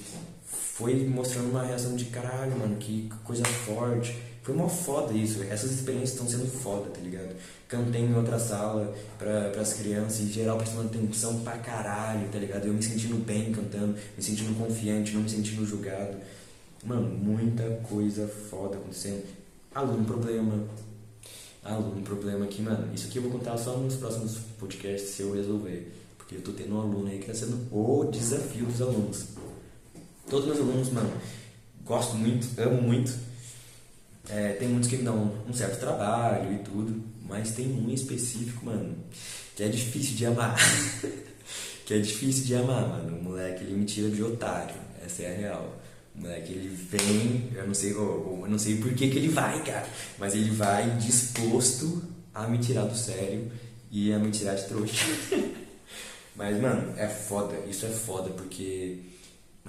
foi 0.74 1.06
mostrando 1.06 1.50
uma 1.50 1.62
reação 1.62 1.94
de 1.94 2.06
caralho, 2.06 2.58
mano, 2.58 2.76
que 2.76 3.08
coisa 3.22 3.44
forte. 3.44 4.16
Foi 4.42 4.52
uma 4.52 4.68
foda 4.68 5.14
isso, 5.14 5.40
essas 5.44 5.70
experiências 5.70 6.10
estão 6.10 6.28
sendo 6.28 6.50
foda, 6.50 6.90
tá 6.90 7.00
ligado? 7.00 7.34
Cantei 7.68 8.02
em 8.02 8.14
outra 8.14 8.40
sala 8.40 8.92
pra, 9.16 9.50
pras 9.50 9.74
crianças 9.74 10.20
e 10.20 10.32
geral 10.32 10.58
prestando 10.58 10.88
atenção 10.88 11.40
pra 11.40 11.56
caralho, 11.58 12.28
tá 12.28 12.38
ligado? 12.38 12.66
Eu 12.66 12.74
me 12.74 12.82
sentindo 12.82 13.24
bem 13.24 13.52
cantando, 13.52 13.96
me 14.16 14.22
sentindo 14.22 14.58
confiante, 14.58 15.14
não 15.14 15.22
me 15.22 15.30
sentindo 15.30 15.64
julgado. 15.64 16.16
Mano, 16.84 17.08
muita 17.08 17.62
coisa 17.88 18.26
foda 18.26 18.76
acontecendo. 18.76 19.24
Aluno 19.72 20.04
problema. 20.04 20.60
Aluno 21.62 22.02
problema 22.02 22.44
aqui, 22.46 22.60
mano. 22.60 22.92
Isso 22.92 23.06
aqui 23.06 23.18
eu 23.18 23.22
vou 23.22 23.30
contar 23.30 23.56
só 23.56 23.78
nos 23.78 23.94
próximos 23.94 24.38
podcasts 24.58 25.10
se 25.10 25.22
eu 25.22 25.32
resolver. 25.32 25.90
Porque 26.18 26.34
eu 26.34 26.42
tô 26.42 26.50
tendo 26.50 26.74
um 26.74 26.80
aluno 26.80 27.06
aí 27.06 27.20
que 27.20 27.28
tá 27.28 27.34
sendo 27.34 27.56
o 27.70 28.04
desafio 28.10 28.66
dos 28.66 28.82
alunos. 28.82 29.33
Todos 30.28 30.46
meus 30.46 30.58
alunos, 30.58 30.90
mano, 30.90 31.12
gosto 31.84 32.16
muito, 32.16 32.48
amo 32.60 32.80
muito. 32.80 33.12
É, 34.28 34.52
tem 34.54 34.68
muitos 34.68 34.88
que 34.88 34.96
me 34.96 35.02
dão 35.04 35.34
um 35.46 35.52
certo 35.52 35.78
trabalho 35.78 36.54
e 36.54 36.58
tudo, 36.58 37.02
mas 37.28 37.50
tem 37.52 37.66
um 37.66 37.90
específico, 37.90 38.64
mano, 38.64 38.96
que 39.54 39.62
é 39.62 39.68
difícil 39.68 40.16
de 40.16 40.26
amar. 40.26 40.56
que 41.84 41.94
é 41.94 41.98
difícil 41.98 42.44
de 42.44 42.54
amar, 42.54 42.88
mano. 42.88 43.18
O 43.18 43.22
moleque, 43.22 43.64
ele 43.64 43.74
me 43.74 43.84
tira 43.84 44.08
de 44.08 44.22
otário. 44.22 44.74
Essa 45.04 45.24
é 45.24 45.34
a 45.34 45.36
real. 45.36 45.76
O 46.14 46.22
moleque, 46.22 46.52
ele 46.52 46.68
vem, 46.68 47.50
eu 47.54 47.66
não 47.66 47.74
sei, 47.74 47.92
eu, 47.92 48.40
eu 48.42 48.48
não 48.48 48.58
sei 48.58 48.76
por 48.76 48.94
que, 48.94 49.10
que 49.10 49.18
ele 49.18 49.28
vai, 49.28 49.62
cara, 49.62 49.86
mas 50.18 50.34
ele 50.34 50.50
vai 50.50 50.88
disposto 50.96 52.02
a 52.32 52.46
me 52.46 52.58
tirar 52.58 52.84
do 52.84 52.96
sério 52.96 53.50
e 53.90 54.12
a 54.12 54.18
me 54.18 54.30
tirar 54.30 54.54
de 54.54 54.64
trouxa. 54.64 55.04
mas, 56.34 56.60
mano, 56.60 56.94
é 56.96 57.08
foda, 57.08 57.54
isso 57.68 57.84
é 57.84 57.90
foda, 57.90 58.30
porque 58.30 59.00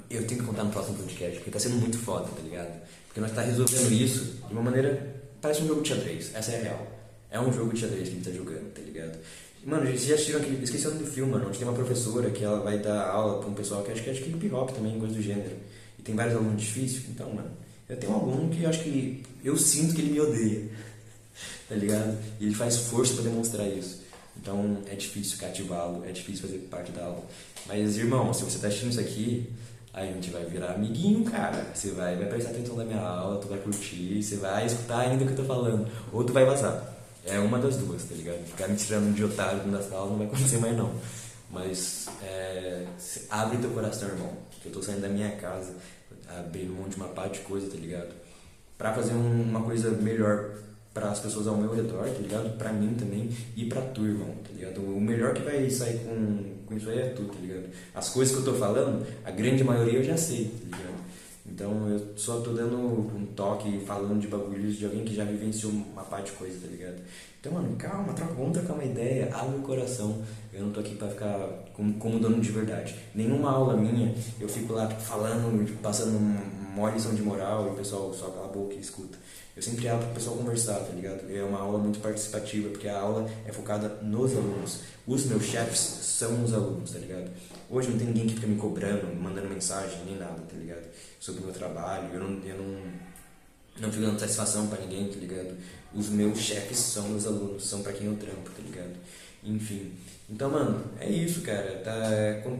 eu 0.09 0.25
tenho 0.25 0.41
que 0.41 0.47
contar 0.47 0.63
no 0.63 0.71
próximo 0.71 0.97
podcast, 0.97 1.35
porque 1.37 1.51
tá 1.51 1.59
sendo 1.59 1.75
muito 1.75 1.97
foda, 1.97 2.27
tá 2.27 2.41
ligado? 2.41 2.81
Porque 3.07 3.19
nós 3.19 3.31
tá 3.31 3.41
resolvendo 3.41 3.91
isso 3.91 4.39
de 4.47 4.53
uma 4.53 4.61
maneira. 4.61 5.15
Parece 5.41 5.61
um 5.61 5.67
jogo 5.67 5.81
de 5.81 5.89
xadrez, 5.89 6.31
essa 6.33 6.51
é 6.51 6.59
a 6.59 6.63
real. 6.63 6.87
É 7.31 7.39
um 7.39 7.51
jogo 7.51 7.73
de 7.73 7.79
xadrez 7.79 8.03
que 8.03 8.15
a 8.15 8.17
gente 8.17 8.29
tá 8.29 8.35
jogando, 8.35 8.73
tá 8.73 8.81
ligado? 8.81 9.19
Mano, 9.65 9.85
vocês 9.85 10.05
já 10.05 10.13
assistiram 10.13 10.39
aquele. 10.41 10.63
Esqueci 10.63 10.87
o 10.87 10.91
nome 10.91 11.03
do 11.03 11.09
filme, 11.09 11.31
mano, 11.31 11.47
onde 11.47 11.57
tem 11.57 11.67
uma 11.67 11.73
professora 11.73 12.29
que 12.29 12.43
ela 12.43 12.59
vai 12.59 12.77
dar 12.77 13.09
aula 13.09 13.39
pra 13.39 13.49
um 13.49 13.53
pessoal 13.53 13.81
que 13.83 13.91
acho 13.91 14.03
que 14.03 14.09
é 14.11 14.13
de 14.13 14.21
hip 14.21 14.51
hop 14.51 14.69
também, 14.71 14.99
coisa 14.99 15.15
do 15.15 15.21
gênero. 15.21 15.55
E 15.97 16.03
tem 16.03 16.15
vários 16.15 16.35
alunos 16.35 16.61
difíceis, 16.61 17.03
então, 17.09 17.33
mano. 17.33 17.49
Eu 17.89 17.97
tenho 17.97 18.13
um 18.13 18.15
aluno 18.15 18.49
que 18.49 18.61
eu 18.61 18.69
acho 18.69 18.83
que. 18.83 19.23
Eu 19.43 19.57
sinto 19.57 19.95
que 19.95 20.01
ele 20.01 20.11
me 20.11 20.19
odeia, 20.19 20.69
tá 21.67 21.75
ligado? 21.75 22.17
E 22.39 22.45
ele 22.45 22.53
faz 22.53 22.77
força 22.77 23.15
para 23.15 23.23
demonstrar 23.23 23.67
isso. 23.67 24.03
Então 24.39 24.83
é 24.87 24.95
difícil 24.95 25.37
cativá-lo, 25.39 26.05
é 26.05 26.11
difícil 26.11 26.43
fazer 26.43 26.59
parte 26.69 26.91
da 26.91 27.05
aula. 27.05 27.23
Mas, 27.65 27.97
irmão, 27.97 28.31
se 28.33 28.43
você 28.43 28.59
tá 28.59 28.67
assistindo 28.67 28.91
isso 28.91 28.99
aqui, 28.99 29.49
Aí 29.95 30.09
a 30.09 30.11
gente 30.11 30.29
vai 30.29 30.43
virar 30.43 30.73
amiguinho, 30.73 31.23
cara. 31.23 31.67
Você 31.73 31.91
vai, 31.91 32.17
vai 32.17 32.27
prestar 32.27 32.49
atenção 32.49 32.75
na 32.75 32.83
minha 32.83 32.99
aula, 32.99 33.39
tu 33.39 33.47
vai 33.47 33.57
curtir, 33.59 34.21
você 34.21 34.35
vai 34.35 34.65
escutar 34.65 34.99
ainda 34.99 35.23
o 35.23 35.27
que 35.27 35.31
eu 35.31 35.37
tô 35.37 35.45
falando. 35.45 35.89
Ou 36.11 36.21
tu 36.21 36.33
vai 36.33 36.43
vazar. 36.43 36.93
É 37.23 37.39
uma 37.39 37.57
das 37.59 37.77
duas, 37.77 38.03
tá 38.03 38.13
ligado? 38.13 38.45
Ficar 38.45 38.67
me 38.67 38.75
tirando 38.75 39.15
de 39.15 39.23
otário 39.23 39.59
dentro 39.59 39.71
da 39.71 39.81
sala 39.81 40.09
não 40.09 40.17
vai 40.17 40.27
acontecer 40.27 40.57
mais 40.57 40.75
não. 40.75 40.91
Mas 41.49 42.07
é, 42.21 42.85
abre 43.29 43.57
teu 43.57 43.69
coração, 43.69 44.09
irmão. 44.09 44.33
Eu 44.65 44.71
tô 44.71 44.81
saindo 44.81 44.99
da 44.99 45.07
minha 45.07 45.31
casa, 45.37 45.73
abrindo 46.27 46.73
monte 46.73 46.91
de 46.91 46.97
uma 46.97 47.07
parte 47.07 47.39
de 47.39 47.45
coisa, 47.45 47.69
tá 47.69 47.77
ligado? 47.77 48.13
Pra 48.77 48.93
fazer 48.93 49.13
um, 49.13 49.43
uma 49.43 49.61
coisa 49.61 49.91
melhor 49.91 50.55
para 50.95 51.09
as 51.11 51.19
pessoas 51.19 51.45
ao 51.45 51.57
meu 51.57 51.75
redor, 51.75 52.05
tá 52.05 52.19
ligado? 52.21 52.57
Pra 52.57 52.71
mim 52.71 52.93
também 52.93 53.29
e 53.53 53.65
pra 53.65 53.81
turma, 53.81 54.27
tá 54.41 54.49
ligado? 54.53 54.79
O 54.79 55.01
melhor 55.01 55.33
que 55.33 55.41
vai 55.41 55.69
sair 55.69 55.99
com, 55.99 56.55
com 56.65 56.77
isso 56.77 56.89
aí 56.89 56.99
é 56.99 57.09
tu, 57.09 57.25
tá 57.25 57.37
ligado? 57.37 57.65
As 57.93 58.09
coisas 58.09 58.33
que 58.33 58.39
eu 58.39 58.53
tô 58.53 58.57
falando, 58.57 59.05
a 59.25 59.29
grande 59.29 59.61
maioria 59.61 59.99
eu 59.99 60.03
já 60.05 60.15
sei, 60.15 60.45
tá 60.45 60.77
ligado? 60.77 60.95
Então 61.45 61.89
eu 61.89 62.01
só 62.15 62.39
tô 62.39 62.53
dando 62.53 62.77
um 62.77 63.25
toque, 63.35 63.81
falando 63.85 64.21
de 64.21 64.27
bagulhos 64.27 64.77
de 64.77 64.85
alguém 64.85 65.03
que 65.03 65.13
já 65.13 65.25
vivenciou 65.25 65.73
uma 65.73 66.03
parte 66.03 66.31
de 66.31 66.37
coisa, 66.37 66.57
tá 66.61 66.67
ligado? 66.67 67.01
Então, 67.41 67.51
mano, 67.51 67.75
calma, 67.75 68.13
troca, 68.13 68.33
vamos 68.33 68.57
trocar 68.57 68.73
uma 68.73 68.85
ideia, 68.85 69.29
abre 69.33 69.57
o 69.57 69.61
coração. 69.61 70.23
Eu 70.53 70.61
não 70.63 70.71
tô 70.71 70.79
aqui 70.79 70.95
pra 70.95 71.09
ficar 71.09 71.65
como, 71.73 71.93
como 71.95 72.19
dono 72.19 72.39
de 72.39 72.51
verdade. 72.51 72.95
Nenhuma 73.13 73.51
aula 73.51 73.75
minha 73.75 74.15
eu 74.39 74.47
fico 74.47 74.71
lá 74.71 74.89
falando, 74.89 75.69
passando 75.81 76.17
uma 76.17 76.89
lição 76.89 77.13
de 77.13 77.21
moral 77.21 77.67
e 77.67 77.69
o 77.71 77.75
pessoal 77.75 78.13
só 78.13 78.29
cala 78.29 78.45
a 78.45 78.49
boca 78.49 78.73
e 78.73 78.79
escuta. 78.79 79.17
Eu 79.55 79.61
sempre 79.61 79.87
abro 79.87 80.03
para 80.03 80.11
o 80.11 80.15
pessoal 80.15 80.35
conversar, 80.35 80.79
tá 80.79 80.91
ligado? 80.91 81.31
É 81.33 81.41
uma 81.41 81.59
aula 81.59 81.79
muito 81.79 81.99
participativa, 81.99 82.69
porque 82.69 82.89
a 82.89 82.99
aula 82.99 83.29
é 83.45 83.53
focada 83.53 83.87
nos 84.01 84.35
alunos. 84.35 84.79
Os 85.07 85.25
meus 85.27 85.43
chefes 85.43 85.79
são 85.79 86.43
os 86.43 86.53
alunos, 86.53 86.91
tá 86.91 86.99
ligado? 86.99 87.31
Hoje 87.69 87.89
não 87.89 87.97
tem 87.97 88.07
ninguém 88.07 88.27
que 88.27 88.35
fica 88.35 88.47
me 88.47 88.57
cobrando, 88.57 89.07
me 89.07 89.15
mandando 89.15 89.47
mensagem, 89.47 90.03
nem 90.05 90.17
nada, 90.17 90.41
tá 90.41 90.57
ligado? 90.57 90.85
Sobre 91.21 91.41
o 91.41 91.45
meu 91.45 91.53
trabalho. 91.53 92.09
Eu 92.13 92.19
não, 92.19 92.43
eu 92.43 92.57
não, 92.57 92.81
não 93.79 93.91
fico 93.91 94.05
dando 94.05 94.19
satisfação 94.19 94.67
para 94.67 94.81
ninguém, 94.81 95.07
tá 95.07 95.19
ligado? 95.19 95.55
Os 95.93 96.09
meus 96.09 96.37
chefes 96.37 96.77
são 96.77 97.15
os 97.15 97.25
alunos, 97.25 97.65
são 97.65 97.81
para 97.81 97.93
quem 97.93 98.07
eu 98.07 98.15
trampo, 98.17 98.49
tá 98.49 98.61
ligado? 98.61 98.95
Enfim. 99.41 99.93
Então, 100.29 100.51
mano, 100.51 100.83
é 100.99 101.09
isso, 101.09 101.39
cara. 101.41 101.81
Tá, 101.81 102.03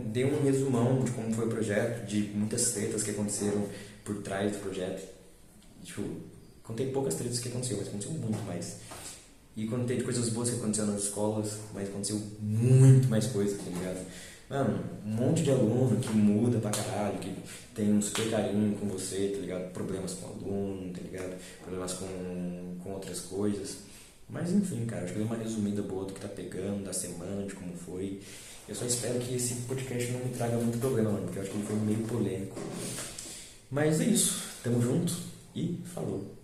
dei 0.06 0.24
um 0.24 0.42
resumão 0.44 1.04
de 1.04 1.12
como 1.12 1.34
foi 1.34 1.46
o 1.46 1.50
projeto, 1.50 2.06
de 2.06 2.32
muitas 2.34 2.72
tretas 2.72 3.04
que 3.04 3.12
aconteceram 3.12 3.68
por 4.06 4.22
trás 4.22 4.54
do 4.54 4.60
projeto. 4.60 5.06
Tipo, 5.84 6.04
Contei 6.66 6.92
poucas 6.92 7.16
tretas 7.16 7.40
que 7.40 7.50
aconteceu, 7.50 7.78
mas 7.78 7.88
aconteceu 7.88 8.12
muito 8.14 8.44
mais. 8.46 8.78
E 9.56 9.68
contei 9.68 9.98
de 9.98 10.04
coisas 10.04 10.30
boas 10.30 10.50
que 10.50 10.56
aconteceram 10.58 10.92
nas 10.92 11.04
escolas, 11.04 11.60
mas 11.74 11.88
aconteceu 11.88 12.22
muito 12.42 13.08
mais 13.08 13.28
coisa, 13.28 13.58
tá 13.58 13.64
ligado? 13.64 14.06
Mano, 14.50 14.84
um 15.06 15.10
monte 15.10 15.44
de 15.44 15.52
aluno 15.52 16.00
que 16.00 16.10
muda 16.10 16.60
pra 16.60 16.72
caralho, 16.72 17.18
que 17.20 17.34
tem 17.74 17.92
um 17.92 18.02
super 18.02 18.30
carinho 18.30 18.78
com 18.78 18.88
você, 18.88 19.32
tá 19.34 19.40
ligado? 19.40 19.72
Problemas 19.72 20.14
com 20.14 20.28
o 20.28 20.30
aluno, 20.30 20.94
tá 20.94 21.02
ligado? 21.02 21.36
Problemas 21.62 21.94
com, 21.94 22.78
com 22.84 22.92
outras 22.92 23.22
coisas. 23.22 23.78
Mas 24.30 24.52
enfim, 24.52 24.86
cara, 24.86 25.04
acho 25.04 25.14
que 25.14 25.20
deu 25.20 25.28
uma 25.28 25.38
resumida 25.38 25.82
boa 25.82 26.06
do 26.06 26.14
que 26.14 26.20
tá 26.20 26.28
pegando, 26.28 26.84
da 26.84 26.94
semana, 26.94 27.46
de 27.46 27.54
como 27.56 27.74
foi. 27.76 28.20
Eu 28.68 28.76
só 28.76 28.86
espero 28.86 29.20
que 29.20 29.36
esse 29.36 29.54
podcast 29.68 30.12
não 30.12 30.20
me 30.20 30.34
traga 30.34 30.58
muito 30.58 30.80
problema, 30.80 31.12
mano, 31.12 31.24
porque 31.26 31.40
eu 31.40 31.44
acho 31.44 31.52
que 31.52 31.58
ele 31.58 31.68
foi 31.68 31.76
meio 31.78 32.00
polêmico. 32.08 32.60
Mas 33.72 34.02
é 34.02 34.06
isso, 34.06 34.44
tamo 34.64 34.82
junto 34.82 35.14
e 35.56 35.80
falou. 35.94 36.35